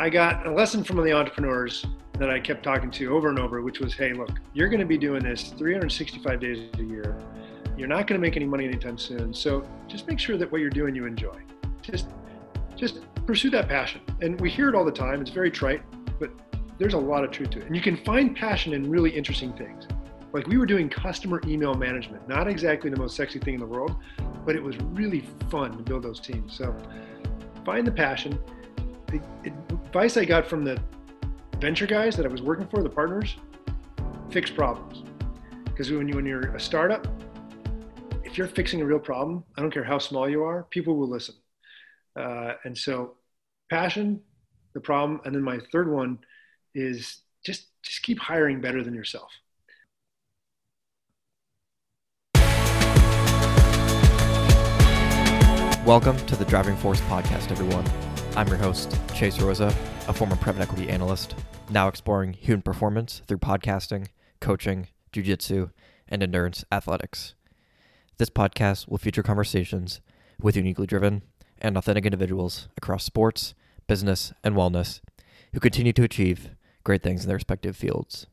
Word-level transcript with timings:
I 0.00 0.08
got 0.08 0.46
a 0.46 0.50
lesson 0.50 0.82
from 0.82 0.96
the 1.04 1.12
entrepreneurs 1.12 1.84
that 2.18 2.30
I 2.30 2.40
kept 2.40 2.62
talking 2.62 2.90
to 2.92 3.14
over 3.14 3.28
and 3.28 3.38
over, 3.38 3.60
which 3.60 3.80
was, 3.80 3.92
hey, 3.92 4.14
look, 4.14 4.30
you're 4.54 4.70
going 4.70 4.80
to 4.80 4.86
be 4.86 4.96
doing 4.96 5.22
this 5.22 5.50
365 5.50 6.40
days 6.40 6.70
a 6.78 6.82
year. 6.82 7.18
You're 7.76 7.86
not 7.86 8.06
going 8.06 8.18
to 8.18 8.26
make 8.26 8.34
any 8.34 8.46
money 8.46 8.64
anytime 8.64 8.96
soon. 8.96 9.34
So 9.34 9.62
just 9.88 10.08
make 10.08 10.18
sure 10.18 10.38
that 10.38 10.50
what 10.50 10.62
you're 10.62 10.70
doing 10.70 10.94
you 10.94 11.04
enjoy. 11.04 11.38
Just 11.82 12.08
just 12.76 13.00
pursue 13.26 13.50
that 13.50 13.68
passion. 13.68 14.00
And 14.22 14.40
we 14.40 14.48
hear 14.48 14.70
it 14.70 14.74
all 14.74 14.86
the 14.86 14.90
time. 14.90 15.20
It's 15.20 15.32
very 15.32 15.50
trite, 15.50 15.82
but 16.18 16.30
there's 16.78 16.94
a 16.94 16.98
lot 16.98 17.22
of 17.22 17.30
truth 17.30 17.50
to 17.50 17.58
it. 17.58 17.66
And 17.66 17.76
you 17.76 17.82
can 17.82 17.98
find 17.98 18.34
passion 18.34 18.72
in 18.72 18.88
really 18.88 19.10
interesting 19.10 19.52
things. 19.52 19.86
Like 20.32 20.46
we 20.46 20.56
were 20.56 20.64
doing 20.64 20.88
customer 20.88 21.42
email 21.46 21.74
management, 21.74 22.26
not 22.26 22.48
exactly 22.48 22.88
the 22.88 22.96
most 22.96 23.16
sexy 23.16 23.38
thing 23.38 23.52
in 23.52 23.60
the 23.60 23.66
world, 23.66 23.96
but 24.46 24.56
it 24.56 24.62
was 24.62 24.78
really 24.78 25.28
fun 25.50 25.76
to 25.76 25.82
build 25.82 26.04
those 26.04 26.20
teams. 26.20 26.56
So 26.56 26.74
find 27.66 27.86
the 27.86 27.92
passion. 27.92 28.38
The 29.10 29.20
advice 29.82 30.16
I 30.16 30.24
got 30.24 30.46
from 30.46 30.62
the 30.62 30.80
venture 31.58 31.86
guys 31.86 32.14
that 32.14 32.24
I 32.24 32.28
was 32.28 32.42
working 32.42 32.68
for, 32.68 32.80
the 32.80 32.88
partners, 32.88 33.34
fix 34.30 34.52
problems. 34.52 35.02
Because 35.64 35.90
when, 35.90 36.06
you, 36.06 36.14
when 36.14 36.26
you're 36.26 36.54
a 36.54 36.60
startup, 36.60 37.08
if 38.22 38.38
you're 38.38 38.46
fixing 38.46 38.82
a 38.82 38.84
real 38.84 39.00
problem, 39.00 39.42
I 39.58 39.62
don't 39.62 39.72
care 39.72 39.82
how 39.82 39.98
small 39.98 40.28
you 40.28 40.44
are, 40.44 40.62
people 40.70 40.96
will 40.96 41.08
listen. 41.08 41.34
Uh, 42.14 42.52
and 42.62 42.78
so 42.78 43.16
passion, 43.68 44.20
the 44.74 44.80
problem, 44.80 45.20
and 45.24 45.34
then 45.34 45.42
my 45.42 45.58
third 45.72 45.90
one 45.90 46.20
is 46.76 47.22
just 47.44 47.66
just 47.82 48.02
keep 48.02 48.20
hiring 48.20 48.60
better 48.60 48.84
than 48.84 48.94
yourself. 48.94 49.32
Welcome 55.84 56.16
to 56.26 56.36
the 56.36 56.44
Driving 56.46 56.76
Force 56.76 57.00
podcast, 57.00 57.50
everyone. 57.50 57.84
I'm 58.36 58.46
your 58.46 58.58
host, 58.58 58.96
Chase 59.12 59.40
Rosa, 59.40 59.74
a 60.06 60.12
former 60.12 60.36
private 60.36 60.62
equity 60.62 60.88
analyst, 60.88 61.34
now 61.68 61.88
exploring 61.88 62.32
human 62.32 62.62
performance 62.62 63.22
through 63.26 63.38
podcasting, 63.38 64.06
coaching, 64.40 64.86
jujitsu, 65.12 65.72
and 66.08 66.22
endurance 66.22 66.64
athletics. 66.70 67.34
This 68.18 68.30
podcast 68.30 68.88
will 68.88 68.98
feature 68.98 69.24
conversations 69.24 70.00
with 70.40 70.56
uniquely 70.56 70.86
driven 70.86 71.22
and 71.60 71.76
authentic 71.76 72.06
individuals 72.06 72.68
across 72.76 73.04
sports, 73.04 73.54
business, 73.88 74.32
and 74.44 74.54
wellness 74.54 75.00
who 75.52 75.60
continue 75.60 75.92
to 75.92 76.04
achieve 76.04 76.50
great 76.84 77.02
things 77.02 77.22
in 77.22 77.28
their 77.28 77.36
respective 77.36 77.76
fields. 77.76 78.26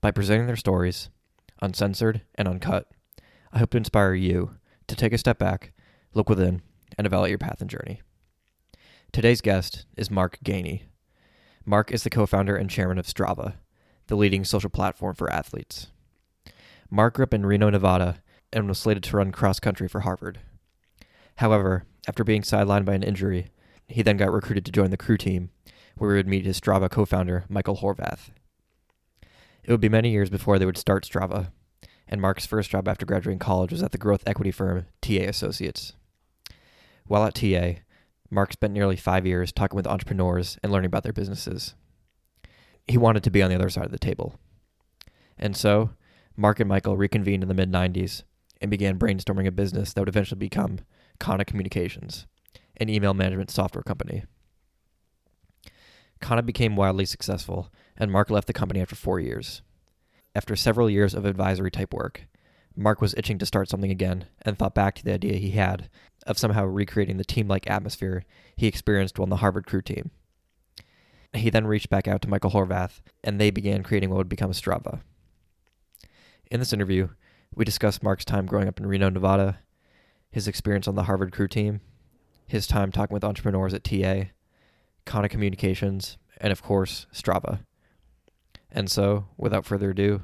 By 0.00 0.12
presenting 0.12 0.46
their 0.46 0.56
stories, 0.56 1.10
uncensored 1.60 2.22
and 2.36 2.46
uncut, 2.46 2.88
I 3.52 3.58
hope 3.58 3.70
to 3.70 3.78
inspire 3.78 4.14
you 4.14 4.52
to 4.86 4.94
take 4.94 5.12
a 5.12 5.18
step 5.18 5.38
back, 5.40 5.72
look 6.14 6.30
within, 6.30 6.62
and 6.96 7.04
evaluate 7.06 7.30
your 7.30 7.38
path 7.38 7.60
and 7.60 7.68
journey. 7.68 8.00
Today's 9.10 9.40
guest 9.40 9.86
is 9.96 10.10
Mark 10.10 10.38
Gainey. 10.44 10.82
Mark 11.64 11.90
is 11.90 12.04
the 12.04 12.10
co 12.10 12.26
founder 12.26 12.54
and 12.54 12.68
chairman 12.68 12.98
of 12.98 13.06
Strava, 13.06 13.54
the 14.06 14.16
leading 14.16 14.44
social 14.44 14.70
platform 14.70 15.14
for 15.14 15.32
athletes. 15.32 15.88
Mark 16.90 17.14
grew 17.14 17.24
up 17.24 17.34
in 17.34 17.46
Reno, 17.46 17.70
Nevada, 17.70 18.22
and 18.52 18.68
was 18.68 18.78
slated 18.78 19.02
to 19.04 19.16
run 19.16 19.32
cross 19.32 19.58
country 19.58 19.88
for 19.88 20.00
Harvard. 20.00 20.40
However, 21.36 21.84
after 22.06 22.22
being 22.22 22.42
sidelined 22.42 22.84
by 22.84 22.94
an 22.94 23.02
injury, 23.02 23.48
he 23.88 24.02
then 24.02 24.18
got 24.18 24.30
recruited 24.30 24.66
to 24.66 24.72
join 24.72 24.90
the 24.90 24.96
crew 24.96 25.16
team, 25.16 25.50
where 25.96 26.12
he 26.12 26.16
would 26.18 26.28
meet 26.28 26.44
his 26.44 26.60
Strava 26.60 26.90
co 26.90 27.04
founder, 27.04 27.44
Michael 27.48 27.78
Horvath. 27.78 28.28
It 29.64 29.70
would 29.70 29.80
be 29.80 29.88
many 29.88 30.10
years 30.10 30.30
before 30.30 30.58
they 30.58 30.66
would 30.66 30.78
start 30.78 31.04
Strava, 31.04 31.50
and 32.06 32.20
Mark's 32.20 32.46
first 32.46 32.70
job 32.70 32.86
after 32.86 33.06
graduating 33.06 33.38
college 33.38 33.72
was 33.72 33.82
at 33.82 33.90
the 33.90 33.98
growth 33.98 34.22
equity 34.26 34.50
firm 34.50 34.86
TA 35.00 35.24
Associates. 35.24 35.94
While 37.06 37.24
at 37.24 37.34
TA, 37.34 37.80
Mark 38.30 38.52
spent 38.52 38.72
nearly 38.72 38.96
five 38.96 39.26
years 39.26 39.52
talking 39.52 39.76
with 39.76 39.86
entrepreneurs 39.86 40.58
and 40.62 40.70
learning 40.70 40.86
about 40.86 41.02
their 41.02 41.12
businesses. 41.12 41.74
He 42.86 42.98
wanted 42.98 43.22
to 43.24 43.30
be 43.30 43.42
on 43.42 43.50
the 43.50 43.56
other 43.56 43.70
side 43.70 43.86
of 43.86 43.92
the 43.92 43.98
table. 43.98 44.38
And 45.38 45.56
so, 45.56 45.90
Mark 46.36 46.60
and 46.60 46.68
Michael 46.68 46.96
reconvened 46.96 47.42
in 47.42 47.48
the 47.48 47.54
mid 47.54 47.70
90s 47.70 48.22
and 48.60 48.70
began 48.70 48.98
brainstorming 48.98 49.46
a 49.46 49.52
business 49.52 49.92
that 49.92 50.00
would 50.00 50.08
eventually 50.08 50.38
become 50.38 50.80
Kana 51.18 51.44
Communications, 51.44 52.26
an 52.76 52.88
email 52.88 53.14
management 53.14 53.50
software 53.50 53.82
company. 53.82 54.24
Kana 56.20 56.42
became 56.42 56.76
wildly 56.76 57.06
successful, 57.06 57.72
and 57.96 58.10
Mark 58.10 58.30
left 58.30 58.46
the 58.46 58.52
company 58.52 58.80
after 58.80 58.96
four 58.96 59.20
years. 59.20 59.62
After 60.34 60.56
several 60.56 60.90
years 60.90 61.14
of 61.14 61.24
advisory 61.24 61.70
type 61.70 61.94
work, 61.94 62.26
Mark 62.78 63.00
was 63.00 63.12
itching 63.16 63.38
to 63.38 63.46
start 63.46 63.68
something 63.68 63.90
again 63.90 64.26
and 64.42 64.56
thought 64.56 64.72
back 64.74 64.94
to 64.94 65.04
the 65.04 65.12
idea 65.12 65.34
he 65.34 65.50
had 65.50 65.90
of 66.28 66.38
somehow 66.38 66.64
recreating 66.64 67.16
the 67.16 67.24
team 67.24 67.48
like 67.48 67.68
atmosphere 67.68 68.24
he 68.56 68.68
experienced 68.68 69.18
on 69.18 69.30
the 69.30 69.38
Harvard 69.38 69.66
crew 69.66 69.82
team. 69.82 70.12
He 71.32 71.50
then 71.50 71.66
reached 71.66 71.90
back 71.90 72.06
out 72.06 72.22
to 72.22 72.28
Michael 72.28 72.52
Horvath, 72.52 73.00
and 73.24 73.40
they 73.40 73.50
began 73.50 73.82
creating 73.82 74.10
what 74.10 74.18
would 74.18 74.28
become 74.28 74.52
Strava. 74.52 75.00
In 76.52 76.60
this 76.60 76.72
interview, 76.72 77.08
we 77.52 77.64
discussed 77.64 78.02
Mark's 78.02 78.24
time 78.24 78.46
growing 78.46 78.68
up 78.68 78.78
in 78.78 78.86
Reno, 78.86 79.08
Nevada, 79.08 79.58
his 80.30 80.46
experience 80.46 80.86
on 80.86 80.94
the 80.94 81.02
Harvard 81.02 81.32
crew 81.32 81.48
team, 81.48 81.80
his 82.46 82.68
time 82.68 82.92
talking 82.92 83.14
with 83.14 83.24
entrepreneurs 83.24 83.74
at 83.74 83.82
TA, 83.82 84.30
Kana 85.04 85.28
Communications, 85.28 86.16
and 86.40 86.52
of 86.52 86.62
course, 86.62 87.08
Strava. 87.12 87.60
And 88.70 88.88
so, 88.88 89.26
without 89.36 89.66
further 89.66 89.90
ado, 89.90 90.22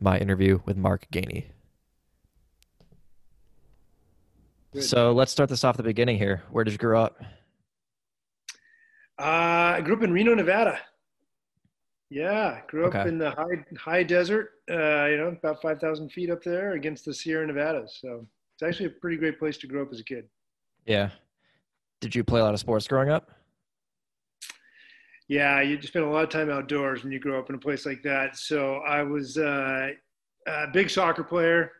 my 0.00 0.18
interview 0.18 0.60
with 0.64 0.78
Mark 0.78 1.06
Gainey. 1.12 1.50
Good. 4.72 4.84
So 4.84 5.12
let's 5.12 5.30
start 5.30 5.50
this 5.50 5.64
off 5.64 5.76
the 5.76 5.82
beginning 5.82 6.16
here. 6.16 6.42
Where 6.50 6.64
did 6.64 6.72
you 6.72 6.78
grow 6.78 7.02
up? 7.02 7.22
Uh, 9.18 9.76
I 9.76 9.80
grew 9.82 9.94
up 9.94 10.02
in 10.02 10.12
Reno, 10.12 10.34
Nevada. 10.34 10.80
Yeah, 12.08 12.60
grew 12.68 12.86
up 12.86 12.94
okay. 12.94 13.08
in 13.08 13.18
the 13.18 13.30
high 13.30 13.64
high 13.78 14.02
desert. 14.02 14.50
Uh, 14.70 15.06
you 15.06 15.16
know, 15.16 15.36
about 15.38 15.60
five 15.62 15.78
thousand 15.78 16.10
feet 16.10 16.30
up 16.30 16.42
there 16.42 16.72
against 16.72 17.04
the 17.04 17.12
Sierra 17.12 17.46
Nevadas. 17.46 17.98
So 18.00 18.26
it's 18.54 18.62
actually 18.62 18.86
a 18.86 19.00
pretty 19.00 19.16
great 19.16 19.38
place 19.38 19.56
to 19.58 19.66
grow 19.66 19.82
up 19.82 19.88
as 19.92 20.00
a 20.00 20.04
kid. 20.04 20.28
Yeah. 20.86 21.10
Did 22.00 22.14
you 22.14 22.24
play 22.24 22.40
a 22.40 22.44
lot 22.44 22.54
of 22.54 22.60
sports 22.60 22.88
growing 22.88 23.10
up? 23.10 23.30
Yeah, 25.28 25.60
you 25.60 25.80
spend 25.80 26.04
a 26.04 26.08
lot 26.08 26.24
of 26.24 26.30
time 26.30 26.50
outdoors 26.50 27.02
when 27.02 27.12
you 27.12 27.20
grow 27.20 27.38
up 27.38 27.48
in 27.48 27.54
a 27.54 27.58
place 27.58 27.86
like 27.86 28.02
that. 28.02 28.36
So 28.36 28.76
I 28.78 29.02
was 29.02 29.38
uh, 29.38 29.90
a 30.46 30.66
big 30.72 30.90
soccer 30.90 31.24
player. 31.24 31.72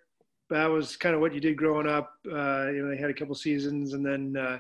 That 0.52 0.70
was 0.70 0.96
kind 0.96 1.14
of 1.14 1.20
what 1.20 1.34
you 1.34 1.40
did 1.40 1.56
growing 1.56 1.88
up. 1.88 2.12
Uh, 2.26 2.68
you 2.70 2.84
know, 2.84 2.92
I 2.92 3.00
had 3.00 3.10
a 3.10 3.14
couple 3.14 3.34
seasons, 3.34 3.94
and 3.94 4.04
then, 4.04 4.36
uh, 4.36 4.58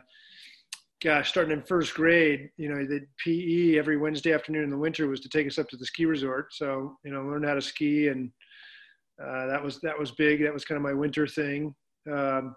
gosh, 1.02 1.28
starting 1.28 1.52
in 1.52 1.62
first 1.62 1.92
grade, 1.94 2.48
you 2.56 2.70
know, 2.70 2.86
the 2.86 3.06
PE 3.22 3.78
every 3.78 3.98
Wednesday 3.98 4.32
afternoon 4.32 4.64
in 4.64 4.70
the 4.70 4.78
winter 4.78 5.06
was 5.06 5.20
to 5.20 5.28
take 5.28 5.46
us 5.46 5.58
up 5.58 5.68
to 5.68 5.76
the 5.76 5.84
ski 5.84 6.06
resort. 6.06 6.54
So 6.54 6.96
you 7.04 7.12
know, 7.12 7.22
learn 7.22 7.42
how 7.44 7.54
to 7.54 7.62
ski, 7.62 8.08
and 8.08 8.30
uh, 9.22 9.46
that 9.46 9.62
was 9.62 9.80
that 9.80 9.98
was 9.98 10.12
big. 10.12 10.42
That 10.42 10.54
was 10.54 10.64
kind 10.64 10.76
of 10.76 10.82
my 10.82 10.94
winter 10.94 11.26
thing. 11.26 11.74
Um, 12.10 12.56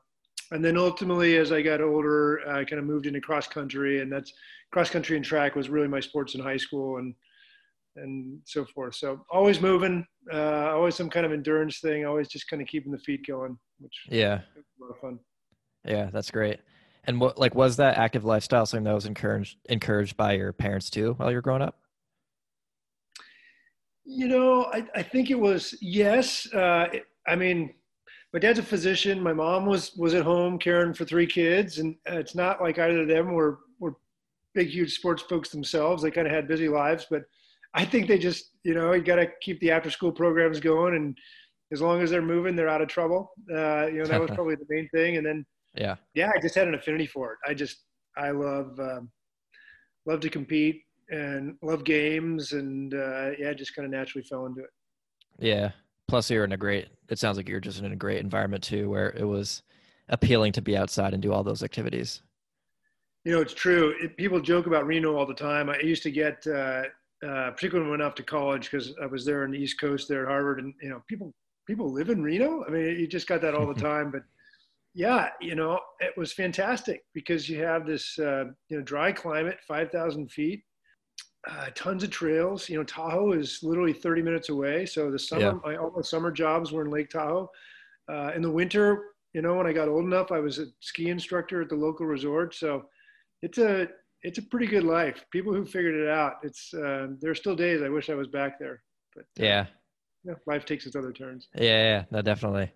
and 0.51 0.63
then 0.63 0.77
ultimately, 0.77 1.37
as 1.37 1.51
I 1.51 1.61
got 1.61 1.81
older, 1.81 2.41
I 2.47 2.63
kind 2.63 2.79
of 2.79 2.85
moved 2.85 3.05
into 3.05 3.19
cross 3.19 3.47
country, 3.47 4.01
and 4.01 4.11
that's 4.11 4.31
cross 4.71 4.89
country 4.89 5.17
and 5.17 5.25
track 5.25 5.55
was 5.55 5.69
really 5.69 5.87
my 5.87 5.99
sports 5.99 6.35
in 6.35 6.41
high 6.41 6.57
school, 6.57 6.97
and 6.97 7.13
and 7.95 8.39
so 8.45 8.65
forth. 8.65 8.95
So 8.95 9.25
always 9.29 9.61
moving, 9.61 10.05
uh, 10.31 10.71
always 10.73 10.95
some 10.95 11.09
kind 11.09 11.25
of 11.25 11.31
endurance 11.31 11.79
thing, 11.79 12.05
always 12.05 12.27
just 12.27 12.49
kind 12.49 12.61
of 12.61 12.67
keeping 12.67 12.91
the 12.91 12.99
feet 12.99 13.25
going, 13.27 13.57
which 13.79 13.93
yeah, 14.09 14.41
a 14.55 14.83
lot 14.83 14.91
of 14.91 14.99
fun. 14.99 15.19
Yeah, 15.85 16.09
that's 16.11 16.31
great. 16.31 16.59
And 17.05 17.21
what 17.21 17.37
like 17.37 17.55
was 17.55 17.77
that 17.77 17.97
active 17.97 18.25
lifestyle 18.25 18.65
something 18.65 18.85
that 18.85 18.93
was 18.93 19.05
encouraged 19.05 19.57
encouraged 19.69 20.17
by 20.17 20.33
your 20.33 20.51
parents 20.53 20.89
too 20.89 21.13
while 21.13 21.29
you 21.29 21.37
were 21.37 21.41
growing 21.41 21.61
up? 21.61 21.77
You 24.03 24.27
know, 24.27 24.65
I, 24.65 24.85
I 24.95 25.03
think 25.03 25.31
it 25.31 25.39
was 25.39 25.75
yes. 25.81 26.51
Uh, 26.53 26.87
it, 26.93 27.05
I 27.27 27.35
mean, 27.35 27.73
my 28.33 28.39
dad's 28.39 28.59
a 28.59 28.63
physician. 28.63 29.21
My 29.21 29.33
mom 29.33 29.65
was 29.65 29.93
was 29.95 30.13
at 30.13 30.23
home 30.23 30.57
caring 30.59 30.93
for 30.93 31.05
three 31.05 31.27
kids, 31.27 31.79
and 31.79 31.95
it's 32.05 32.35
not 32.35 32.61
like 32.61 32.79
either 32.79 33.01
of 33.01 33.07
them 33.07 33.33
were 33.33 33.59
were 33.79 33.95
big, 34.53 34.69
huge 34.69 34.93
sports 34.95 35.23
folks 35.23 35.49
themselves. 35.49 36.01
They 36.01 36.11
kind 36.11 36.27
of 36.27 36.33
had 36.33 36.47
busy 36.47 36.67
lives, 36.67 37.07
but 37.09 37.23
I 37.75 37.85
think 37.85 38.07
they 38.07 38.17
just, 38.17 38.51
you 38.63 38.73
know, 38.73 38.93
you 38.93 39.03
got 39.03 39.17
to 39.17 39.27
keep 39.41 39.59
the 39.59 39.71
after 39.71 39.91
school 39.91 40.11
programs 40.11 40.59
going, 40.59 40.95
and 40.95 41.17
as 41.71 41.81
long 41.81 42.01
as 42.01 42.09
they're 42.09 42.21
moving, 42.21 42.55
they're 42.55 42.69
out 42.69 42.81
of 42.81 42.87
trouble. 42.87 43.31
Uh, 43.51 43.87
you 43.87 43.99
know, 43.99 44.05
that 44.05 44.19
was 44.19 44.31
probably 44.33 44.55
the 44.55 44.65
main 44.69 44.89
thing. 44.89 45.17
And 45.17 45.25
then, 45.25 45.45
yeah, 45.75 45.95
yeah, 46.13 46.31
I 46.35 46.39
just 46.39 46.55
had 46.55 46.67
an 46.67 46.75
affinity 46.75 47.05
for 47.05 47.33
it. 47.33 47.39
I 47.47 47.53
just, 47.53 47.83
I 48.17 48.31
love, 48.31 48.79
um, 48.79 49.11
love 50.05 50.21
to 50.21 50.29
compete 50.29 50.81
and 51.09 51.55
love 51.61 51.83
games, 51.83 52.53
and 52.53 52.93
uh, 52.93 53.31
yeah, 53.37 53.53
just 53.53 53.75
kind 53.75 53.85
of 53.85 53.91
naturally 53.91 54.25
fell 54.25 54.45
into 54.45 54.61
it. 54.61 54.69
Yeah, 55.37 55.71
Plus, 56.07 56.29
you're 56.29 56.43
in 56.43 56.51
a 56.51 56.57
great. 56.57 56.87
It 57.09 57.19
sounds 57.19 57.37
like 57.37 57.49
you're 57.49 57.59
just 57.59 57.79
in 57.79 57.91
a 57.91 57.95
great 57.95 58.19
environment 58.19 58.63
too, 58.63 58.89
where 58.89 59.11
it 59.11 59.25
was 59.25 59.63
appealing 60.09 60.51
to 60.53 60.61
be 60.61 60.77
outside 60.77 61.13
and 61.13 61.21
do 61.21 61.33
all 61.33 61.43
those 61.43 61.63
activities. 61.63 62.21
You 63.23 63.31
know, 63.31 63.41
it's 63.41 63.53
true. 63.53 63.95
It, 64.01 64.15
people 64.17 64.39
joke 64.39 64.67
about 64.67 64.85
Reno 64.85 65.15
all 65.15 65.25
the 65.25 65.33
time. 65.33 65.69
I 65.69 65.79
used 65.79 66.03
to 66.03 66.11
get, 66.11 66.45
uh, 66.45 66.83
uh, 67.25 67.51
particularly 67.51 67.89
when 67.89 68.01
I 68.01 68.03
went 68.03 68.09
off 68.11 68.15
to 68.15 68.23
college, 68.23 68.69
because 68.69 68.93
I 69.01 69.07
was 69.07 69.25
there 69.25 69.43
on 69.43 69.51
the 69.51 69.57
East 69.57 69.79
Coast 69.79 70.07
there 70.07 70.23
at 70.23 70.29
Harvard, 70.29 70.59
and 70.59 70.73
you 70.81 70.89
know, 70.89 71.01
people 71.07 71.33
people 71.67 71.91
live 71.91 72.09
in 72.09 72.21
Reno. 72.23 72.63
I 72.67 72.69
mean, 72.69 72.99
you 72.99 73.07
just 73.07 73.27
got 73.27 73.41
that 73.41 73.55
all 73.55 73.67
the 73.73 73.81
time. 73.91 74.11
But 74.11 74.23
yeah, 74.93 75.29
you 75.41 75.55
know, 75.55 75.79
it 75.99 76.13
was 76.17 76.31
fantastic 76.33 77.03
because 77.13 77.49
you 77.49 77.61
have 77.63 77.85
this, 77.85 78.17
uh, 78.19 78.45
you 78.69 78.77
know, 78.77 78.83
dry 78.83 79.11
climate, 79.11 79.57
five 79.67 79.91
thousand 79.91 80.31
feet. 80.31 80.63
uh, 81.47 81.67
tons 81.75 82.03
of 82.03 82.09
trails. 82.09 82.69
You 82.69 82.77
know, 82.77 82.83
Tahoe 82.83 83.33
is 83.33 83.59
literally 83.61 83.93
30 83.93 84.21
minutes 84.21 84.49
away. 84.49 84.85
So 84.85 85.11
the 85.11 85.19
summer, 85.19 85.41
yeah. 85.41 85.53
my, 85.63 85.75
all 85.77 85.91
my 85.95 86.01
summer 86.01 86.31
jobs 86.31 86.71
were 86.71 86.83
in 86.85 86.91
Lake 86.91 87.09
Tahoe. 87.09 87.49
Uh, 88.09 88.31
in 88.35 88.41
the 88.41 88.49
winter, 88.51 89.03
you 89.33 89.41
know, 89.41 89.55
when 89.55 89.67
I 89.67 89.73
got 89.73 89.87
old 89.87 90.05
enough, 90.05 90.31
I 90.31 90.39
was 90.39 90.59
a 90.59 90.65
ski 90.79 91.09
instructor 91.09 91.61
at 91.61 91.69
the 91.69 91.75
local 91.75 92.05
resort. 92.05 92.55
So 92.55 92.85
it's 93.41 93.57
a 93.57 93.87
it's 94.25 94.39
a 94.39 94.41
pretty 94.41 94.65
good 94.65 94.83
life. 94.83 95.23
People 95.31 95.53
who 95.53 95.63
figured 95.63 95.95
it 95.95 96.09
out, 96.09 96.37
it's 96.41 96.73
uh, 96.73 97.07
there 97.21 97.29
are 97.29 97.35
still 97.35 97.55
days 97.55 97.81
I 97.83 97.89
wish 97.89 98.09
I 98.09 98.15
was 98.15 98.27
back 98.27 98.59
there. 98.59 98.81
But 99.15 99.25
uh, 99.39 99.45
yeah, 99.45 99.65
yeah, 100.23 100.33
life 100.47 100.65
takes 100.65 100.87
its 100.87 100.95
other 100.95 101.13
turns. 101.13 101.47
Yeah, 101.55 101.61
yeah, 101.61 102.03
no, 102.09 102.21
definitely. 102.21 102.71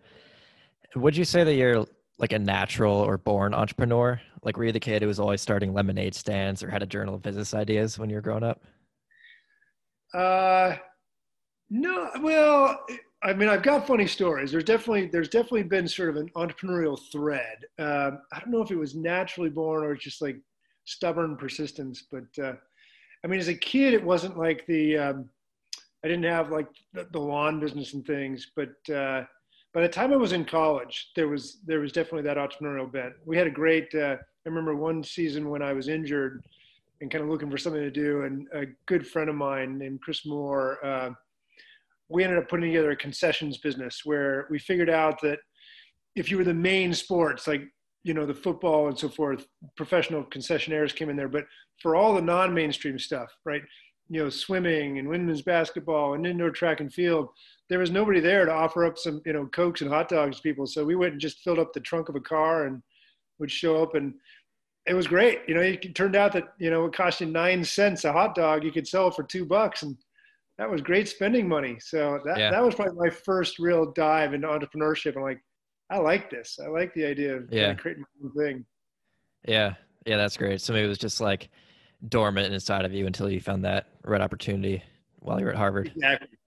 Would 0.96 1.18
you 1.18 1.26
say 1.26 1.44
that 1.44 1.56
you're 1.56 1.86
like 2.20 2.34
a 2.34 2.40
natural 2.40 2.96
or 2.96 3.18
born 3.18 3.54
entrepreneur? 3.54 4.22
Like, 4.44 4.58
were 4.58 4.66
you 4.66 4.72
the 4.72 4.80
kid 4.80 5.02
who 5.02 5.08
was 5.08 5.20
always 5.20 5.42
starting 5.42 5.74
lemonade 5.74 6.14
stands 6.14 6.62
or 6.62 6.70
had 6.70 6.84
a 6.84 6.86
journal 6.86 7.16
of 7.16 7.24
business 7.24 7.54
ideas 7.54 7.98
when 7.98 8.10
you 8.10 8.16
were 8.16 8.22
growing 8.22 8.44
up? 8.44 8.62
Uh, 10.14 10.76
no. 11.72 12.12
Well, 12.22 12.80
I 13.24 13.34
mean, 13.34 13.50
I've 13.50 13.64
got 13.64 13.88
funny 13.88 14.08
stories. 14.08 14.52
There's 14.52 14.64
definitely 14.64 15.08
there's 15.08 15.30
definitely 15.30 15.64
been 15.64 15.88
sort 15.88 16.10
of 16.10 16.18
an 16.18 16.30
entrepreneurial 16.36 17.00
thread. 17.12 17.66
Um, 17.80 18.20
I 18.32 18.40
don't 18.40 18.52
know 18.52 18.62
if 18.62 18.72
it 18.72 18.78
was 18.78 18.96
naturally 18.96 19.50
born 19.50 19.84
or 19.84 19.96
just 19.96 20.22
like 20.22 20.38
stubborn 20.90 21.38
persistence, 21.38 22.04
but 22.12 22.44
uh, 22.44 22.54
I 23.24 23.28
mean, 23.28 23.40
as 23.40 23.48
a 23.48 23.56
kid, 23.56 23.94
it 23.94 24.04
wasn't 24.04 24.38
like 24.38 24.66
the 24.66 24.98
um, 24.98 25.30
I 26.04 26.08
didn't 26.08 26.24
have 26.24 26.52
like 26.52 26.68
the, 26.94 27.08
the 27.12 27.20
lawn 27.20 27.60
business 27.60 27.94
and 27.94 28.06
things, 28.06 28.52
but 28.56 28.94
uh, 28.94 29.24
by 29.74 29.82
the 29.82 29.90
time 29.90 30.12
I 30.12 30.18
was 30.18 30.32
in 30.32 30.46
college, 30.46 31.12
there 31.16 31.28
was 31.28 31.60
there 31.66 31.80
was 31.80 31.92
definitely 31.92 32.24
that 32.24 32.38
entrepreneurial 32.38 32.92
bent. 32.92 33.14
We 33.26 33.38
had 33.38 33.48
a 33.48 33.52
great. 33.52 33.94
Uh, 33.94 34.16
I 34.16 34.50
remember 34.50 34.76
one 34.76 35.04
season 35.04 35.50
when 35.50 35.62
I 35.62 35.74
was 35.74 35.90
injured 35.90 36.44
and 37.02 37.12
kind 37.12 37.24
of 37.24 37.30
looking 37.30 37.52
for 37.52 37.58
something 37.58 37.82
to 37.82 37.92
do, 37.92 38.24
and 38.24 38.48
a 38.54 38.66
good 38.88 39.06
friend 39.06 39.30
of 39.30 39.36
mine 39.36 39.78
named 39.78 40.02
Chris 40.02 40.26
Moore. 40.26 40.84
Uh, 40.84 41.12
we 42.08 42.24
ended 42.24 42.40
up 42.40 42.50
putting 42.50 42.72
together 42.72 42.90
a 42.92 42.96
concessions 42.96 43.60
business 43.60 44.02
where 44.04 44.48
we 44.50 44.58
figured 44.58 44.90
out 44.90 45.22
that 45.22 45.38
if 46.16 46.32
you 46.32 46.38
were 46.38 46.44
the 46.44 46.54
main 46.54 46.92
sports 46.92 47.48
like 47.48 47.62
you 48.10 48.14
know 48.16 48.26
the 48.26 48.34
football 48.34 48.88
and 48.88 48.98
so 48.98 49.08
forth, 49.08 49.48
professional 49.78 50.24
concessionaires 50.24 50.96
came 50.96 51.10
in 51.10 51.16
there, 51.16 51.30
but 51.30 51.46
for 51.82 51.96
all 51.96 52.14
the 52.14 52.22
non-mainstream 52.22 53.00
stuff, 53.00 53.30
right? 53.46 53.62
You 54.10 54.24
know, 54.24 54.30
swimming 54.30 55.00
and 55.00 55.08
women's 55.08 55.44
basketball 55.44 56.16
and 56.16 56.26
indoor 56.26 56.50
track 56.50 56.80
and 56.82 56.92
field 56.92 57.30
there 57.70 57.80
was 57.80 57.92
nobody 57.92 58.20
there 58.20 58.46
to 58.46 58.52
offer 58.52 58.84
up 58.84 58.98
some, 58.98 59.22
you 59.26 59.34
know, 59.34 59.46
cokes 59.46 59.82
and 59.82 59.90
hot 59.90 60.10
dogs 60.10 60.38
to 60.38 60.42
people. 60.42 60.66
So 60.66 60.84
we 60.84 60.96
went 60.96 61.14
and 61.14 61.22
just 61.22 61.42
filled 61.42 61.60
up 61.60 61.72
the 61.72 61.80
trunk 61.80 62.10
of 62.10 62.16
a 62.16 62.20
car 62.20 62.66
and 62.66 62.82
would 63.38 63.52
show 63.52 63.82
up 63.82 63.96
and 63.96 64.14
it 64.88 64.96
was 64.96 65.08
great. 65.08 65.42
You 65.48 65.54
know, 65.54 65.62
it 65.62 65.94
turned 65.94 66.16
out 66.16 66.34
that, 66.34 66.46
you 66.60 66.72
know, 66.72 66.86
it 66.86 66.94
cost 66.94 67.22
you 67.22 67.28
nine 67.28 67.64
cents 67.64 68.06
a 68.06 68.12
hot 68.12 68.34
dog. 68.34 68.64
You 68.64 68.72
could 68.72 68.88
sell 68.88 69.08
it 69.10 69.14
for 69.14 69.24
two 69.24 69.46
bucks 69.46 69.84
and 69.84 69.96
that 70.58 70.70
was 70.70 70.82
great 70.82 71.08
spending 71.08 71.48
money. 71.48 71.78
So 71.80 72.20
that, 72.26 72.40
yeah. 72.40 72.50
that 72.50 72.64
was 72.64 72.74
probably 72.74 72.98
my 72.98 73.10
first 73.12 73.60
real 73.60 73.92
dive 73.92 74.34
into 74.34 74.48
entrepreneurship. 74.48 75.16
I'm 75.16 75.22
like, 75.22 75.42
I 75.90 75.98
like 75.98 76.30
this. 76.30 76.60
I 76.64 76.68
like 76.68 76.94
the 76.94 77.06
idea 77.06 77.38
of 77.38 77.52
yeah. 77.52 77.74
creating 77.74 78.04
my 78.22 78.28
own 78.28 78.34
thing. 78.34 78.66
Yeah. 79.48 79.74
Yeah. 80.06 80.18
That's 80.18 80.38
great. 80.38 80.62
So 80.62 80.74
maybe 80.74 80.86
it 80.86 80.90
was 80.90 80.98
just 80.98 81.20
like 81.22 81.50
dormant 82.08 82.54
inside 82.54 82.86
of 82.86 82.94
you 82.94 83.08
until 83.08 83.30
you 83.30 83.42
found 83.42 83.66
that 83.66 83.88
right 84.04 84.22
opportunity 84.22 84.84
while 85.20 85.40
you 85.40 85.46
were 85.46 85.52
at 85.52 85.58
Harvard. 85.58 85.92
Exactly. 85.96 86.38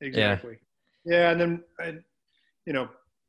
Exactly. 0.00 0.58
Yeah, 1.04 1.30
and 1.30 1.40
then 1.40 1.64
I, 1.78 1.94
you 2.66 2.72
know, 2.72 2.88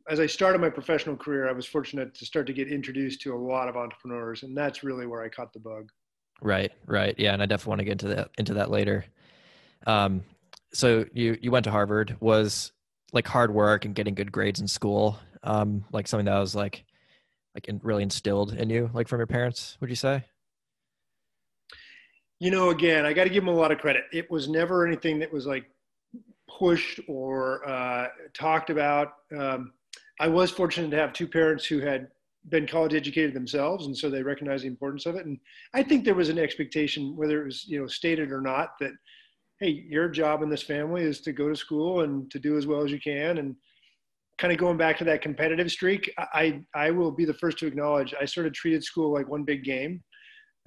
as 0.09 0.19
I 0.19 0.25
started 0.25 0.61
my 0.61 0.69
professional 0.69 1.15
career, 1.15 1.49
I 1.49 1.51
was 1.51 1.65
fortunate 1.65 2.13
to 2.15 2.25
start 2.25 2.47
to 2.47 2.53
get 2.53 2.71
introduced 2.71 3.21
to 3.21 3.33
a 3.33 3.37
lot 3.37 3.67
of 3.67 3.75
entrepreneurs, 3.75 4.43
and 4.43 4.55
that's 4.55 4.83
really 4.83 5.07
where 5.07 5.23
I 5.23 5.29
caught 5.29 5.51
the 5.53 5.59
bug. 5.59 5.89
Right, 6.41 6.71
right, 6.85 7.15
yeah, 7.17 7.33
and 7.33 7.41
I 7.41 7.45
definitely 7.45 7.69
want 7.71 7.79
to 7.79 7.85
get 7.85 7.91
into 7.91 8.07
that 8.09 8.29
into 8.37 8.53
that 8.55 8.69
later. 8.69 9.05
Um, 9.87 10.23
so 10.73 11.05
you 11.13 11.37
you 11.41 11.51
went 11.51 11.63
to 11.65 11.71
Harvard. 11.71 12.17
Was 12.19 12.71
like 13.13 13.27
hard 13.27 13.53
work 13.53 13.85
and 13.85 13.95
getting 13.95 14.15
good 14.15 14.31
grades 14.31 14.59
in 14.59 14.67
school, 14.67 15.17
um, 15.45 15.85
like 15.91 16.07
something 16.07 16.25
that 16.25 16.39
was 16.39 16.55
like 16.55 16.85
like 17.53 17.67
in, 17.67 17.79
really 17.83 18.03
instilled 18.03 18.53
in 18.53 18.69
you, 18.69 18.89
like 18.93 19.07
from 19.07 19.19
your 19.19 19.27
parents? 19.27 19.77
Would 19.79 19.89
you 19.89 19.95
say? 19.95 20.23
You 22.39 22.51
know, 22.51 22.69
again, 22.69 23.05
I 23.05 23.13
got 23.13 23.23
to 23.23 23.29
give 23.29 23.45
them 23.45 23.53
a 23.53 23.57
lot 23.57 23.71
of 23.71 23.77
credit. 23.77 24.03
It 24.11 24.29
was 24.29 24.49
never 24.49 24.85
anything 24.85 25.19
that 25.19 25.31
was 25.31 25.45
like 25.45 25.65
pushed 26.49 26.99
or 27.07 27.67
uh, 27.67 28.07
talked 28.33 28.69
about. 28.69 29.13
Um, 29.35 29.71
I 30.19 30.27
was 30.27 30.51
fortunate 30.51 30.91
to 30.91 30.97
have 30.97 31.13
two 31.13 31.27
parents 31.27 31.65
who 31.65 31.79
had 31.79 32.09
been 32.49 32.67
college 32.67 32.93
educated 32.93 33.33
themselves, 33.33 33.85
and 33.85 33.97
so 33.97 34.09
they 34.09 34.21
recognized 34.21 34.63
the 34.63 34.67
importance 34.67 35.05
of 35.05 35.15
it. 35.15 35.25
And 35.25 35.39
I 35.73 35.81
think 35.81 36.03
there 36.03 36.13
was 36.13 36.29
an 36.29 36.37
expectation, 36.37 37.15
whether 37.15 37.41
it 37.41 37.45
was 37.45 37.65
you 37.65 37.79
know 37.79 37.87
stated 37.87 38.31
or 38.31 38.41
not, 38.41 38.77
that 38.79 38.91
hey, 39.59 39.85
your 39.87 40.09
job 40.09 40.41
in 40.43 40.49
this 40.49 40.63
family 40.63 41.03
is 41.03 41.21
to 41.21 41.31
go 41.31 41.47
to 41.47 41.55
school 41.55 42.01
and 42.01 42.29
to 42.31 42.39
do 42.39 42.57
as 42.57 42.67
well 42.67 42.83
as 42.83 42.91
you 42.91 42.99
can. 42.99 43.37
And 43.37 43.55
kind 44.37 44.51
of 44.51 44.59
going 44.59 44.77
back 44.77 44.97
to 44.97 45.03
that 45.05 45.21
competitive 45.21 45.71
streak, 45.71 46.11
I 46.17 46.61
I 46.73 46.91
will 46.91 47.11
be 47.11 47.25
the 47.25 47.33
first 47.35 47.57
to 47.59 47.67
acknowledge 47.67 48.13
I 48.19 48.25
sort 48.25 48.47
of 48.47 48.53
treated 48.53 48.83
school 48.83 49.13
like 49.13 49.27
one 49.27 49.43
big 49.43 49.63
game. 49.63 50.03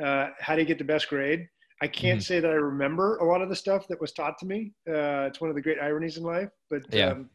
Uh, 0.03 0.29
how 0.39 0.55
do 0.55 0.61
you 0.61 0.67
get 0.67 0.79
the 0.79 0.85
best 0.85 1.09
grade? 1.09 1.47
I 1.81 1.87
can't 1.87 2.19
mm-hmm. 2.19 2.25
say 2.25 2.41
that 2.41 2.51
I 2.51 2.55
remember 2.55 3.19
a 3.19 3.25
lot 3.25 3.41
of 3.41 3.49
the 3.49 3.57
stuff 3.57 3.87
that 3.89 4.01
was 4.01 4.13
taught 4.13 4.37
to 4.39 4.47
me. 4.47 4.73
Uh, 4.89 5.27
it's 5.29 5.41
one 5.41 5.51
of 5.51 5.57
the 5.57 5.63
great 5.63 5.79
ironies 5.81 6.17
in 6.17 6.25
life, 6.25 6.49
but 6.71 6.83
yeah. 6.91 7.11
Um, 7.11 7.31